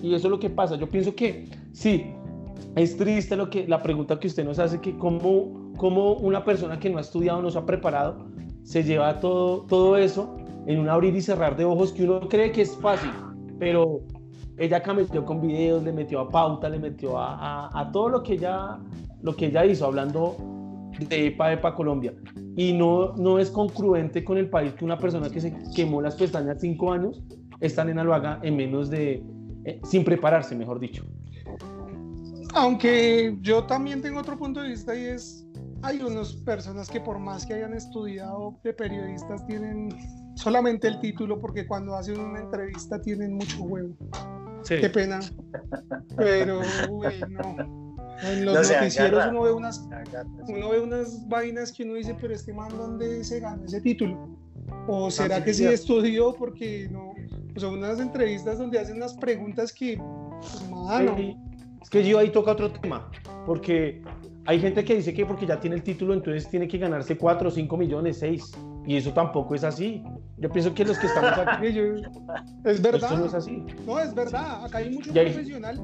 Y 0.01 0.13
eso 0.13 0.27
es 0.27 0.31
lo 0.31 0.39
que 0.39 0.49
pasa. 0.49 0.75
Yo 0.75 0.89
pienso 0.89 1.13
que 1.15 1.47
sí, 1.71 2.05
es 2.75 2.97
triste 2.97 3.35
lo 3.35 3.49
que, 3.49 3.67
la 3.67 3.81
pregunta 3.81 4.19
que 4.19 4.27
usted 4.27 4.45
nos 4.45 4.59
hace, 4.59 4.79
que 4.79 4.97
cómo, 4.97 5.71
cómo 5.77 6.13
una 6.13 6.43
persona 6.43 6.79
que 6.79 6.89
no 6.89 6.97
ha 6.97 7.01
estudiado, 7.01 7.41
no 7.41 7.51
se 7.51 7.57
ha 7.59 7.65
preparado, 7.65 8.25
se 8.63 8.83
lleva 8.83 9.19
todo, 9.19 9.61
todo 9.67 9.97
eso 9.97 10.35
en 10.67 10.79
un 10.79 10.89
abrir 10.89 11.15
y 11.15 11.21
cerrar 11.21 11.55
de 11.57 11.65
ojos 11.65 11.91
que 11.91 12.03
uno 12.03 12.21
cree 12.29 12.51
que 12.51 12.61
es 12.61 12.75
fácil, 12.77 13.09
pero 13.59 14.01
ella 14.57 14.77
acá 14.77 14.93
metió 14.93 15.25
con 15.25 15.41
videos, 15.41 15.83
le 15.83 15.91
metió 15.91 16.19
a 16.19 16.29
pauta, 16.29 16.69
le 16.69 16.79
metió 16.79 17.17
a, 17.17 17.67
a- 17.67 17.91
todo 17.91 18.09
lo 18.09 18.23
que 18.23 18.33
ella, 18.33 18.79
lo 19.21 19.35
que 19.35 19.47
ella 19.47 19.65
hizo, 19.65 19.85
hablando 19.85 20.35
de 21.09 21.27
EPA, 21.27 21.53
EPA 21.53 21.73
Colombia. 21.75 22.13
Y 22.55 22.73
no, 22.73 23.13
no 23.15 23.39
es 23.39 23.49
congruente 23.49 24.23
con 24.23 24.37
el 24.37 24.49
país 24.49 24.73
que 24.73 24.85
una 24.85 24.97
persona 24.97 25.29
que 25.29 25.41
se 25.41 25.53
quemó 25.75 26.01
las 26.01 26.15
pestañas 26.15 26.59
cinco 26.59 26.91
años 26.91 27.23
está 27.59 27.81
en 27.83 27.95
lo 28.05 28.13
haga 28.13 28.39
en 28.43 28.55
menos 28.55 28.89
de, 28.89 29.23
eh, 29.65 29.80
sin 29.84 30.04
prepararse, 30.04 30.56
mejor 30.56 30.80
dicho. 30.80 31.06
Aunque 32.54 33.38
yo 33.41 33.63
también 33.63 34.02
tengo 34.02 34.19
otro 34.19 34.38
punto 34.38 34.62
de 34.62 34.69
vista 34.69 34.95
y 34.95 35.06
es, 35.06 35.45
hay 35.82 36.02
unas 36.02 36.34
personas 36.34 36.89
que 36.89 37.00
por 37.00 37.17
más 37.17 37.45
que 37.45 37.54
hayan 37.54 37.74
estudiado 37.74 38.60
de 38.63 38.74
periodistas 38.74 39.45
tienen 39.47 39.89
solamente 40.36 40.88
el 40.88 41.00
título 41.00 41.39
porque 41.39 41.65
cuando 41.65 41.95
hacen 41.95 42.19
una 42.19 42.39
entrevista 42.39 43.02
tienen 43.02 43.34
mucho 43.34 43.63
huevo. 43.63 43.95
Qué 44.67 44.89
pena. 44.89 45.19
Pero, 46.17 46.62
uy, 46.89 47.08
no. 47.30 47.82
En 48.24 48.45
los 48.45 48.54
No 48.54 48.76
noticieros 48.76 49.26
uno 49.30 49.41
ve 49.41 49.52
unas 49.52 49.89
uno 50.47 50.69
ve 50.69 50.80
unas 50.80 51.28
vainas 51.28 51.71
que 51.71 51.84
uno 51.84 51.95
dice, 51.95 52.15
pero 52.19 52.36
este 52.36 52.54
man, 52.54 52.69
¿dónde 52.78 53.24
se 53.24 53.39
ganó 53.39 53.65
ese 53.65 53.82
título? 53.82 54.38
¿O 54.88 55.10
será 55.10 55.38
sí, 55.38 55.43
que 55.43 55.54
sí 55.54 55.65
estudió? 55.65 56.34
Porque 56.34 56.88
no, 56.91 57.13
o 57.55 57.59
sea, 57.59 57.69
unas 57.69 57.99
entrevistas 57.99 58.57
donde 58.59 58.79
hacen 58.79 58.97
unas 58.97 59.13
preguntas 59.15 59.71
que, 59.73 59.97
pues, 60.39 60.69
mano, 60.69 61.15
Es 61.81 61.89
que 61.89 62.03
yo 62.07 62.19
ahí 62.19 62.29
toca 62.31 62.51
otro 62.51 62.71
tema, 62.71 63.09
porque 63.45 64.01
hay 64.45 64.59
gente 64.59 64.83
que 64.85 64.95
dice 64.95 65.13
que 65.13 65.25
porque 65.25 65.45
ya 65.45 65.59
tiene 65.59 65.75
el 65.77 65.83
título, 65.83 66.13
entonces 66.13 66.47
tiene 66.49 66.67
que 66.67 66.77
ganarse 66.77 67.17
4, 67.17 67.49
5 67.51 67.77
millones, 67.77 68.19
6. 68.19 68.51
Y 68.85 68.97
eso 68.97 69.13
tampoco 69.13 69.53
es 69.55 69.63
así. 69.63 70.03
Yo 70.37 70.49
pienso 70.49 70.73
que 70.73 70.83
los 70.85 70.97
que 70.97 71.05
estamos 71.07 71.31
aquí, 71.47 71.71
yo- 71.73 71.83
es 71.95 72.03
esto 72.65 72.91
no 72.91 72.91
verdad, 72.91 73.25
es 73.25 73.33
así. 73.33 73.63
no, 73.85 73.99
es 73.99 74.13
verdad, 74.15 74.65
acá 74.65 74.79
hay 74.79 74.89
mucho 74.91 75.11
Y 75.13 75.19
hay- 75.19 75.25
profesional. 75.31 75.79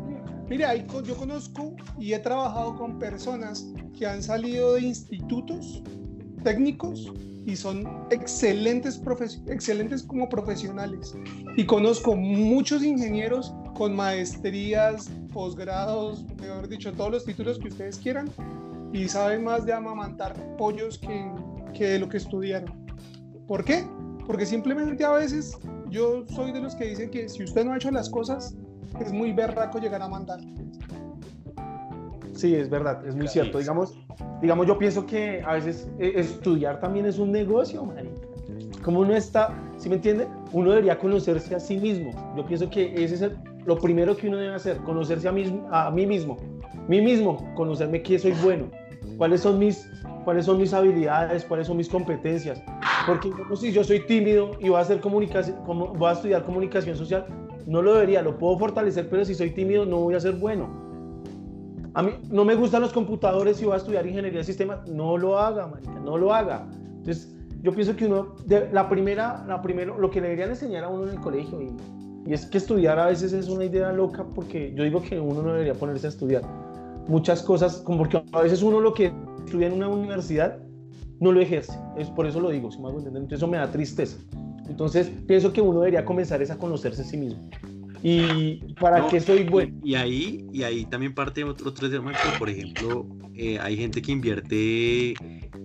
Mire, 0.50 0.66
hay 0.66 0.86
yo 1.06 1.16
conozco 1.18 1.76
y 2.00 2.14
he 2.14 2.20
trabajado 2.20 2.76
con 2.78 2.98
personas 3.00 3.72
que 3.98 4.06
han 4.08 4.24
salido 4.24 4.76
de 4.76 4.82
institutos 4.82 5.84
técnicos 6.44 7.12
y 7.48 7.56
son 7.56 7.88
excelentes, 8.12 9.02
profes- 9.02 9.42
excelentes 9.48 10.04
como 10.04 10.28
profesionales. 10.28 11.16
Y 11.56 11.66
conozco 11.66 12.14
muchos 12.14 12.84
ingenieros 12.84 13.54
con 13.74 13.96
maestrías, 13.96 15.10
posgrados, 15.32 16.26
mejor 16.42 16.68
dicho, 16.68 16.92
todos 16.92 17.10
los 17.10 17.26
títulos 17.26 17.58
que 17.58 17.70
ustedes 17.70 17.98
quieran 18.00 18.30
y 18.92 19.08
saben 19.08 19.46
más 19.46 19.66
de 19.66 19.72
amamantar 19.72 20.36
pollos 20.58 21.00
que, 21.00 21.32
que 21.74 21.86
de 21.88 22.00
lo 22.00 22.10
que 22.10 22.18
estudiaron. 22.18 22.86
¿Por 23.48 23.64
qué? 23.64 23.88
Porque 24.26 24.46
simplemente 24.46 25.06
a 25.06 25.12
veces 25.12 25.58
yo 25.90 26.26
soy 26.28 26.52
de 26.52 26.60
los 26.60 26.76
que 26.76 26.84
dicen 26.86 27.10
que 27.10 27.30
si 27.30 27.46
usted 27.46 27.64
no 27.64 27.72
ha 27.72 27.78
hecho 27.78 27.92
las 27.92 28.10
cosas, 28.10 28.56
es 29.00 29.14
muy 29.14 29.32
berraco 29.32 29.80
llegar 29.80 30.02
a 30.02 30.10
mandar. 30.10 30.42
Sí, 32.38 32.54
es 32.54 32.70
verdad, 32.70 33.06
es 33.06 33.16
muy 33.16 33.28
cierto. 33.28 33.58
Digamos, 33.58 33.98
digamos, 34.42 34.68
yo 34.68 34.78
pienso 34.78 35.06
que 35.06 35.42
a 35.46 35.54
veces 35.54 35.90
eh, 35.98 36.14
estudiar 36.16 36.80
también 36.80 37.08
es 37.08 37.18
un 37.18 37.32
negocio, 37.32 37.84
marica. 37.84 38.22
Como 38.84 39.00
uno 39.00 39.16
está, 39.16 39.60
¿sí 39.78 39.90
me 39.90 39.96
entiende? 39.96 40.28
Uno 40.54 40.70
debería 40.70 40.98
conocerse 41.00 41.56
a 41.56 41.60
sí 41.60 41.78
mismo. 41.78 42.12
Yo 42.38 42.46
pienso 42.46 42.70
que 42.70 42.94
ese 43.04 43.26
es 43.26 43.32
lo 43.66 43.78
primero 43.80 44.16
que 44.16 44.28
uno 44.28 44.38
debe 44.38 44.54
hacer, 44.54 44.78
conocerse 44.78 45.28
a, 45.28 45.32
mí, 45.32 45.62
a 45.72 45.90
mí 45.90 46.06
mismo. 46.06 46.38
Mí 46.88 47.02
mismo, 47.02 47.54
conocerme 47.56 48.02
qué 48.02 48.18
soy 48.18 48.34
bueno, 48.44 48.68
cuáles 49.18 49.42
son 49.42 49.60
mis, 49.60 49.90
cuáles 50.24 50.46
son 50.46 50.60
mis 50.60 50.74
habilidades, 50.74 51.44
cuáles 51.44 51.68
son 51.68 51.78
mis 51.78 51.90
competencias. 51.90 52.62
Porque 53.06 53.32
si 53.56 53.72
yo 53.72 53.84
soy 53.84 54.02
tímido 54.02 54.52
y 54.60 54.70
voy 54.70 54.78
a, 54.78 54.82
hacer 54.82 55.02
comunicación, 55.02 55.58
voy 55.66 56.10
a 56.10 56.14
estudiar 56.14 56.44
comunicación 56.44 56.96
social, 56.96 57.26
no 57.66 57.82
lo 57.82 57.96
debería, 57.96 58.22
lo 58.22 58.38
puedo 58.38 58.58
fortalecer, 58.58 59.10
pero 59.10 59.26
si 59.26 59.36
soy 59.36 59.50
tímido 59.52 59.86
no 59.86 59.98
voy 59.98 60.16
a 60.16 60.20
ser 60.20 60.36
bueno. 60.36 60.87
A 61.98 62.04
mí 62.04 62.12
no 62.30 62.46
me 62.46 62.54
gustan 62.54 62.84
los 62.84 62.94
computadores 62.94 63.60
y 63.60 63.66
voy 63.66 63.74
a 63.74 63.78
estudiar 63.78 64.06
ingeniería 64.06 64.38
de 64.38 64.44
sistemas, 64.44 64.88
no 64.88 65.18
lo 65.18 65.40
haga, 65.40 65.66
marica, 65.66 66.00
no 66.06 66.16
lo 66.16 66.32
haga. 66.32 66.70
Entonces, 66.98 67.36
yo 67.64 67.74
pienso 67.74 67.96
que 67.96 68.06
uno, 68.06 68.36
la 68.72 68.88
primera, 68.88 69.44
la 69.48 69.64
primero, 69.64 69.98
lo 69.98 70.12
que 70.12 70.22
le 70.22 70.28
deberían 70.28 70.52
enseñar 70.52 70.84
a 70.84 70.90
uno 70.90 71.08
en 71.08 71.16
el 71.16 71.20
colegio, 71.20 71.60
y, 71.60 71.76
y, 72.30 72.34
es 72.34 72.46
que 72.46 72.60
estudiar 72.60 73.00
a 73.00 73.08
veces 73.08 73.34
es 73.34 73.50
una 73.50 73.66
idea 73.66 73.92
loca, 73.92 74.24
porque 74.36 74.76
yo 74.76 74.84
digo 74.84 75.02
que 75.02 75.20
uno 75.20 75.42
no 75.42 75.54
debería 75.54 75.74
ponerse 75.74 76.06
a 76.06 76.10
estudiar 76.12 76.44
muchas 77.08 77.42
cosas, 77.42 77.78
como 77.78 77.98
porque 77.98 78.22
a 78.32 78.42
veces 78.44 78.62
uno 78.62 78.80
lo 78.80 78.94
que 78.94 79.12
estudia 79.44 79.66
en 79.66 79.74
una 79.74 79.88
universidad 79.88 80.60
no 81.20 81.32
lo 81.32 81.42
ejerce, 81.42 81.74
es 81.98 82.12
por 82.12 82.28
eso 82.28 82.40
lo 82.40 82.52
digo, 82.52 82.72
si 82.72 82.80
me 82.80 82.90
hago 82.90 83.00
entender, 83.00 83.24
entonces 83.24 83.40
eso 83.40 83.48
me 83.48 83.58
da 83.58 83.72
tristeza. 83.72 84.20
Entonces, 84.70 85.10
pienso 85.26 85.52
que 85.52 85.62
uno 85.62 85.80
debería 85.80 86.06
comenzar 86.06 86.44
es 86.44 86.52
a 86.52 86.60
conocerse 86.60 87.02
a 87.02 87.06
sí 87.06 87.18
mismo 87.18 87.50
y 88.10 88.74
para 88.76 89.10
qué 89.10 89.20
soy 89.20 89.44
bueno. 89.44 89.80
Y, 89.84 89.96
ahí, 89.96 90.46
y 90.54 90.64
ahí 90.64 90.86
también 90.86 91.14
parte 91.14 91.44
otro, 91.44 91.68
otro 91.68 91.90
tema 91.90 92.18
que, 92.18 92.32
por 92.32 92.50
ejemplo, 92.50 93.06
eh, 93.38 93.60
hay 93.60 93.78
gente 93.78 94.02
que 94.02 94.12
invierte 94.12 95.14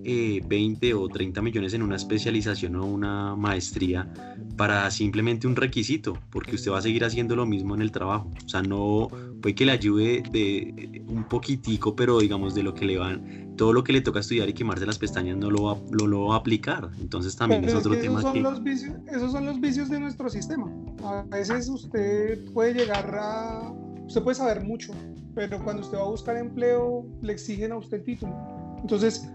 eh, 0.04 0.40
20 0.46 0.94
o 0.94 1.08
30 1.08 1.40
millones 1.42 1.74
en 1.74 1.82
una 1.82 1.96
especialización 1.96 2.76
o 2.76 2.84
una 2.84 3.36
maestría 3.36 4.12
para 4.56 4.90
simplemente 4.90 5.46
un 5.46 5.56
requisito, 5.56 6.18
porque 6.30 6.56
usted 6.56 6.70
va 6.72 6.78
a 6.78 6.82
seguir 6.82 7.04
haciendo 7.04 7.36
lo 7.36 7.46
mismo 7.46 7.74
en 7.74 7.82
el 7.82 7.92
trabajo. 7.92 8.30
O 8.44 8.48
sea, 8.48 8.62
no 8.62 9.08
puede 9.40 9.54
que 9.54 9.64
le 9.64 9.72
ayude 9.72 10.22
de 10.30 11.02
un 11.06 11.24
poquitico, 11.24 11.96
pero 11.96 12.18
digamos 12.20 12.54
de 12.54 12.62
lo 12.62 12.74
que 12.74 12.84
le 12.84 12.98
van, 12.98 13.54
todo 13.56 13.72
lo 13.72 13.84
que 13.84 13.92
le 13.92 14.00
toca 14.00 14.20
estudiar 14.20 14.48
y 14.48 14.54
quemarse 14.54 14.86
las 14.86 14.98
pestañas 14.98 15.36
no 15.36 15.50
lo 15.50 15.62
va, 15.62 15.80
lo, 15.90 16.26
va 16.26 16.34
a 16.34 16.38
aplicar. 16.38 16.90
Entonces 17.00 17.36
también 17.36 17.64
es 17.64 17.74
otro 17.74 17.96
tema. 17.96 18.18
Esos 18.18 18.32
son, 18.32 18.42
los 18.42 18.62
vicios, 18.62 18.96
esos 19.08 19.32
son 19.32 19.46
los 19.46 19.60
vicios 19.60 19.88
de 19.88 20.00
nuestro 20.00 20.28
sistema. 20.28 20.70
A 21.04 21.22
veces 21.30 21.68
usted 21.68 22.52
puede 22.52 22.74
llegar 22.74 23.14
a, 23.14 23.72
usted 24.12 24.24
puede 24.24 24.34
saber 24.34 24.62
mucho, 24.62 24.92
pero 25.34 25.58
cuando 25.64 25.80
usted 25.80 25.96
va 25.96 26.02
a 26.02 26.10
buscar 26.10 26.36
empleo 26.36 27.06
le 27.22 27.32
exigen 27.32 27.72
a 27.72 27.78
usted 27.78 27.96
el 27.96 28.04
título. 28.04 28.36
Entonces, 28.82 29.26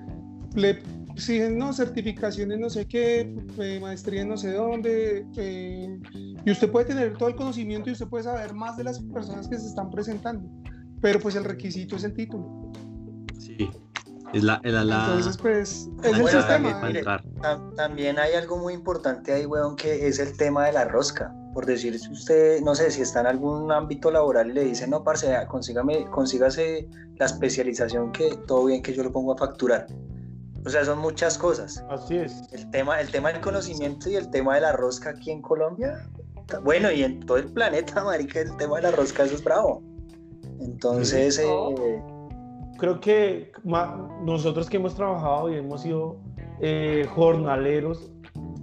le 0.54 0.84
exigen 1.16 1.58
no 1.58 1.74
certificaciones 1.74 2.60
no 2.60 2.70
sé 2.70 2.86
qué, 2.86 3.34
eh, 3.58 3.80
maestría 3.82 4.24
no 4.24 4.38
sé 4.38 4.52
dónde, 4.52 5.26
eh, 5.36 6.00
y 6.14 6.52
usted 6.52 6.72
puede 6.72 6.86
tener 6.86 7.18
todo 7.18 7.30
el 7.30 7.36
conocimiento 7.36 7.90
y 7.90 7.94
usted 7.94 8.06
puede 8.06 8.26
saber 8.26 8.54
más 8.54 8.78
de 8.78 8.84
las 8.84 9.00
personas 9.00 9.48
que 9.48 9.58
se 9.58 9.66
están 9.66 9.90
presentando, 9.90 10.48
pero 11.02 11.20
pues 11.20 11.36
el 11.36 11.44
requisito 11.44 11.96
es 11.96 12.04
el 12.04 12.14
título. 12.14 12.72
Es 14.34 14.44
la, 14.44 14.60
la, 14.64 14.82
Entonces, 14.82 15.38
pues, 15.38 15.90
es 16.04 16.18
el 16.18 16.28
sistema. 16.28 17.22
también 17.76 18.20
hay 18.20 18.34
algo 18.34 18.58
muy 18.58 18.74
importante 18.74 19.34
ahí, 19.34 19.46
weón, 19.46 19.76
que 19.76 20.08
es 20.08 20.20
el 20.20 20.36
tema 20.36 20.66
de 20.66 20.74
la 20.74 20.86
rosca. 20.86 21.34
Por 21.54 21.66
decir, 21.66 21.98
si 21.98 22.12
usted, 22.12 22.62
no 22.62 22.76
sé, 22.76 22.92
si 22.92 23.02
está 23.02 23.22
en 23.22 23.28
algún 23.28 23.72
ámbito 23.72 24.12
laboral 24.12 24.50
y 24.50 24.54
le 24.54 24.64
dice, 24.66 24.88
no, 24.88 25.04
parce, 25.04 25.34
consígame, 25.48 26.06
consígase 26.12 26.88
la 27.16 27.26
especialización 27.26 28.12
que 28.12 28.38
todo 28.48 28.66
bien 28.66 28.84
que 28.84 28.94
yo 28.94 29.04
lo 29.04 29.12
pongo 29.12 29.34
a 29.34 29.38
facturar 29.38 29.88
o 30.68 30.70
sea, 30.70 30.84
son 30.84 31.00
muchas 31.00 31.38
cosas. 31.38 31.84
Así 31.90 32.18
es. 32.18 32.44
El 32.52 32.70
tema, 32.72 33.00
el 33.00 33.10
tema 33.10 33.32
del 33.32 33.40
conocimiento 33.40 34.10
y 34.10 34.16
el 34.16 34.30
tema 34.30 34.56
de 34.56 34.62
la 34.62 34.74
rosca 34.74 35.12
aquí 35.12 35.32
en 35.32 35.42
Colombia, 35.42 36.06
bueno, 36.62 36.92
y 36.92 37.04
en 37.04 37.22
todo 37.22 37.38
el 37.38 37.52
planeta, 37.54 38.04
marica, 38.04 38.42
el 38.42 38.56
tema 38.58 38.76
de 38.78 38.84
la 38.84 38.92
rosca, 38.92 39.24
eso 39.24 39.36
es 39.36 39.44
bravo. 39.44 39.82
Entonces... 40.60 41.40
Eh, 41.40 42.04
Creo 42.78 43.00
que 43.00 43.52
nosotros 44.24 44.70
que 44.70 44.78
hemos 44.78 44.96
trabajado 44.96 45.52
y 45.52 45.56
hemos 45.56 45.82
sido 45.82 46.20
eh, 46.62 47.06
jornaleros, 47.10 48.12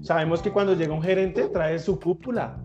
sabemos 0.02 0.40
que 0.40 0.50
cuando 0.50 0.74
llega 0.74 0.94
un 0.94 1.02
gerente 1.02 1.48
trae 1.48 1.78
su 1.78 1.98
cúpula. 1.98 2.56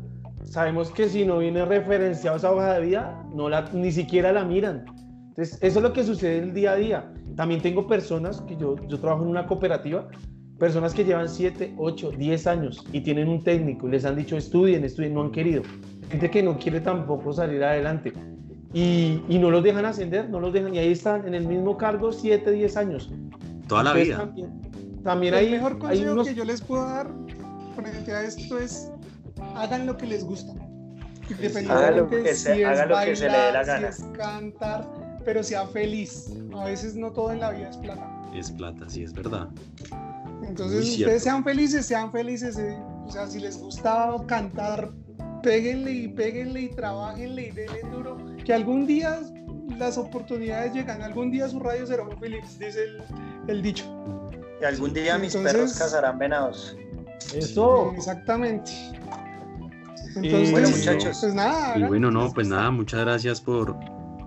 Sabemos 0.43 0.91
que 0.91 1.09
si 1.09 1.25
no 1.25 1.39
viene 1.39 1.65
referenciado 1.65 2.37
esa 2.37 2.51
hoja 2.51 2.75
de 2.75 2.85
vida, 2.85 3.25
no 3.33 3.49
la, 3.49 3.65
ni 3.73 3.91
siquiera 3.91 4.31
la 4.31 4.43
miran. 4.43 4.85
Entonces, 5.29 5.57
eso 5.61 5.79
es 5.79 5.83
lo 5.83 5.93
que 5.93 6.03
sucede 6.03 6.39
el 6.39 6.53
día 6.53 6.71
a 6.71 6.75
día. 6.75 7.13
También 7.35 7.61
tengo 7.61 7.87
personas 7.87 8.41
que 8.41 8.55
yo, 8.55 8.75
yo 8.87 8.99
trabajo 8.99 9.23
en 9.23 9.29
una 9.29 9.47
cooperativa, 9.47 10.07
personas 10.59 10.93
que 10.93 11.03
llevan 11.03 11.29
7, 11.29 11.75
8, 11.77 12.11
10 12.17 12.47
años 12.47 12.85
y 12.91 13.01
tienen 13.01 13.27
un 13.27 13.43
técnico 13.43 13.87
y 13.87 13.91
les 13.91 14.05
han 14.05 14.15
dicho 14.15 14.37
estudien, 14.37 14.83
estudien, 14.83 15.13
no 15.13 15.21
han 15.21 15.31
querido. 15.31 15.63
Gente 16.09 16.29
que 16.29 16.43
no 16.43 16.57
quiere 16.57 16.81
tampoco 16.81 17.31
salir 17.33 17.63
adelante 17.63 18.13
y, 18.73 19.23
y 19.27 19.39
no 19.39 19.49
los 19.49 19.63
dejan 19.63 19.85
ascender, 19.85 20.29
no 20.29 20.39
los 20.39 20.53
dejan 20.53 20.75
y 20.75 20.79
ahí 20.79 20.91
están 20.91 21.27
en 21.27 21.33
el 21.33 21.47
mismo 21.47 21.77
cargo 21.77 22.11
7, 22.11 22.51
10 22.51 22.77
años. 22.77 23.11
Toda 23.67 23.83
la 23.83 23.93
vida. 23.93 24.17
También, 24.17 24.61
también 25.03 25.33
hay, 25.33 25.45
el 25.45 25.51
mejor 25.51 25.79
consejo 25.79 26.13
unos... 26.13 26.27
que 26.27 26.35
yo 26.35 26.45
les 26.45 26.61
puedo 26.61 26.85
dar 26.85 27.09
frente 27.75 28.11
a 28.11 28.23
esto 28.23 28.57
es 28.57 28.91
hagan 29.55 29.85
lo 29.85 29.97
que 29.97 30.05
les 30.05 30.23
gusta. 30.23 30.53
Hagan 31.69 31.97
lo 31.97 32.09
que, 32.09 32.33
se, 32.33 32.55
si 32.55 32.63
haga 32.63 32.85
lo 32.85 32.97
que 33.05 33.15
se 33.15 33.29
le 33.29 33.37
dé 33.37 33.51
la 33.51 33.63
gana. 33.63 33.91
Si 33.91 34.03
es 34.03 34.09
cantar, 34.17 34.87
pero 35.23 35.43
sea 35.43 35.67
feliz. 35.67 36.33
A 36.55 36.65
veces 36.65 36.95
no 36.95 37.11
todo 37.11 37.31
en 37.31 37.39
la 37.39 37.51
vida 37.51 37.69
es 37.69 37.77
plata. 37.77 38.09
Es 38.35 38.51
plata, 38.51 38.89
sí, 38.89 39.03
es 39.03 39.13
verdad. 39.13 39.47
Entonces, 40.43 40.97
ustedes 40.97 41.23
sean 41.23 41.43
felices, 41.43 41.85
sean 41.85 42.11
felices. 42.11 42.57
Eh. 42.57 42.77
O 43.05 43.11
sea, 43.11 43.27
si 43.27 43.39
les 43.39 43.59
gusta 43.59 44.15
cantar, 44.27 44.91
péguenle 45.43 45.91
y 45.91 46.07
péguenle 46.07 46.61
y 46.61 46.69
trabajenle 46.69 47.47
y 47.47 47.51
denle 47.51 47.81
duro. 47.91 48.17
Que 48.49 48.55
algún 48.55 48.87
día 48.87 49.19
las 49.77 49.99
oportunidades 49.99 50.73
llegan, 50.73 51.03
algún 51.03 51.29
día 51.29 51.47
su 51.47 51.59
radio 51.59 51.85
será 51.85 52.01
un 52.01 52.17
feliz, 52.17 52.57
dice 52.57 52.97
el, 53.47 53.61
dicho. 53.61 53.85
Y 54.59 54.65
algún 54.65 54.91
día 54.91 55.19
mis 55.19 55.35
perros 55.35 55.77
cazarán 55.77 56.17
venados. 56.17 56.75
Eso. 57.35 57.93
Exactamente. 57.95 58.71
Entonces, 60.15 60.49
bueno, 60.49 60.67
muchachos. 60.67 61.19
Pues 61.21 61.35
nada. 61.35 61.77
Y 61.77 61.83
bueno, 61.83 62.09
no, 62.09 62.33
pues 62.33 62.47
nada, 62.47 62.71
muchas 62.71 63.01
gracias 63.01 63.39
por, 63.39 63.77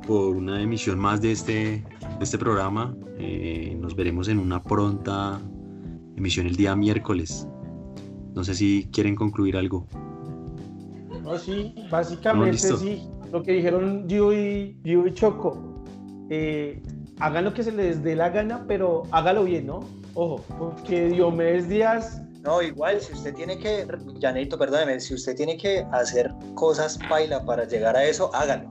por 0.06 0.36
una 0.36 0.62
emisión 0.62 1.00
más 1.00 1.20
de 1.20 1.32
este, 1.32 1.54
de 1.54 2.20
este 2.20 2.38
programa. 2.38 2.94
Eh, 3.18 3.76
nos 3.80 3.96
veremos 3.96 4.28
en 4.28 4.38
una 4.38 4.62
pronta 4.62 5.40
emisión 6.16 6.46
el 6.46 6.54
día 6.54 6.76
miércoles. 6.76 7.48
No 8.36 8.44
sé 8.44 8.54
si 8.54 8.88
quieren 8.92 9.16
concluir 9.16 9.56
algo. 9.56 9.88
No, 11.24 11.36
sí, 11.36 11.74
básicamente 11.90 12.58
sí. 12.58 13.08
Lo 13.32 13.42
que 13.42 13.52
dijeron 13.52 14.06
Gio 14.08 14.32
y, 14.32 14.78
Gio 14.84 15.06
y 15.06 15.14
Choco. 15.14 15.84
Eh, 16.30 16.80
hagan 17.18 17.44
lo 17.44 17.52
que 17.52 17.64
se 17.64 17.72
les 17.72 18.02
dé 18.02 18.14
la 18.14 18.28
gana, 18.30 18.64
pero 18.68 19.02
hágalo 19.10 19.44
bien, 19.44 19.66
¿no? 19.66 19.80
Ojo, 20.14 20.44
porque 20.58 21.08
Diomedes 21.08 21.68
Díaz 21.68 22.22
no, 22.42 22.60
igual, 22.60 23.00
si 23.00 23.12
usted 23.12 23.34
tiene 23.34 23.56
que, 23.56 23.86
Janito, 24.20 24.58
perdóneme, 24.58 24.98
si 24.98 25.14
usted 25.14 25.36
tiene 25.36 25.56
que 25.56 25.86
hacer 25.92 26.32
cosas 26.54 26.98
paila 27.08 27.44
para 27.44 27.64
llegar 27.64 27.96
a 27.96 28.04
eso, 28.04 28.34
hágalo. 28.34 28.68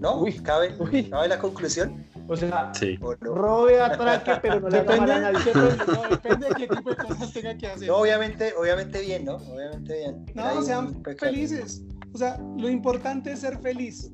¿No? 0.00 0.22
Uy, 0.22 0.32
¿cabe, 0.38 0.74
¿cabe 1.10 1.28
la 1.28 1.38
conclusión? 1.38 2.02
O 2.30 2.36
sea, 2.36 2.72
sí. 2.74 2.96
robe, 3.22 3.80
atraque, 3.80 4.34
pero 4.40 4.60
no 4.60 4.68
le 4.68 4.78
depende, 4.78 5.12
a 5.12 5.32
nadie. 5.32 5.52
no, 5.88 6.08
depende 6.08 6.48
de 6.48 6.54
qué 6.54 6.68
tipo 6.68 6.90
de 6.90 6.96
cosas 6.96 7.32
tenga 7.32 7.58
que 7.58 7.66
hacer. 7.66 7.88
No, 7.88 7.96
obviamente, 7.96 8.54
obviamente 8.56 9.00
bien, 9.00 9.24
¿no? 9.24 9.34
Obviamente 9.34 9.98
bien. 9.98 10.26
No, 10.36 10.62
sean 10.62 11.02
felices. 11.18 11.82
O 12.14 12.18
sea, 12.18 12.38
lo 12.56 12.68
importante 12.68 13.32
es 13.32 13.40
ser 13.40 13.58
feliz. 13.58 14.12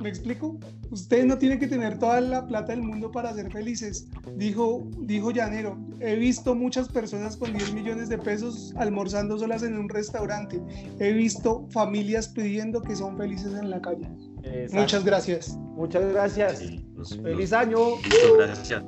¿Me 0.00 0.08
explico? 0.08 0.60
Usted 0.90 1.24
no 1.24 1.36
tiene 1.36 1.58
que 1.58 1.66
tener 1.66 1.98
toda 1.98 2.20
la 2.20 2.46
plata 2.46 2.70
del 2.70 2.82
mundo 2.82 3.10
para 3.10 3.34
ser 3.34 3.50
felices. 3.50 4.06
Dijo, 4.36 4.86
dijo 5.00 5.32
Llanero, 5.32 5.76
he 5.98 6.14
visto 6.14 6.54
muchas 6.54 6.88
personas 6.88 7.36
con 7.36 7.52
10 7.52 7.74
millones 7.74 8.08
de 8.08 8.18
pesos 8.18 8.72
almorzando 8.76 9.36
solas 9.36 9.64
en 9.64 9.76
un 9.76 9.88
restaurante. 9.88 10.62
He 11.00 11.12
visto 11.12 11.66
familias 11.70 12.28
pidiendo 12.28 12.80
que 12.82 12.94
son 12.94 13.16
felices 13.16 13.52
en 13.54 13.70
la 13.70 13.80
calle. 13.80 14.08
Exacto. 14.44 14.80
Muchas 14.80 15.04
gracias. 15.04 15.58
Muchas 15.76 16.12
gracias. 16.12 16.58
Sí, 16.58 16.84
Feliz 17.22 17.50
los, 17.50 17.52
año. 17.52 17.78
Gracias. 18.38 18.82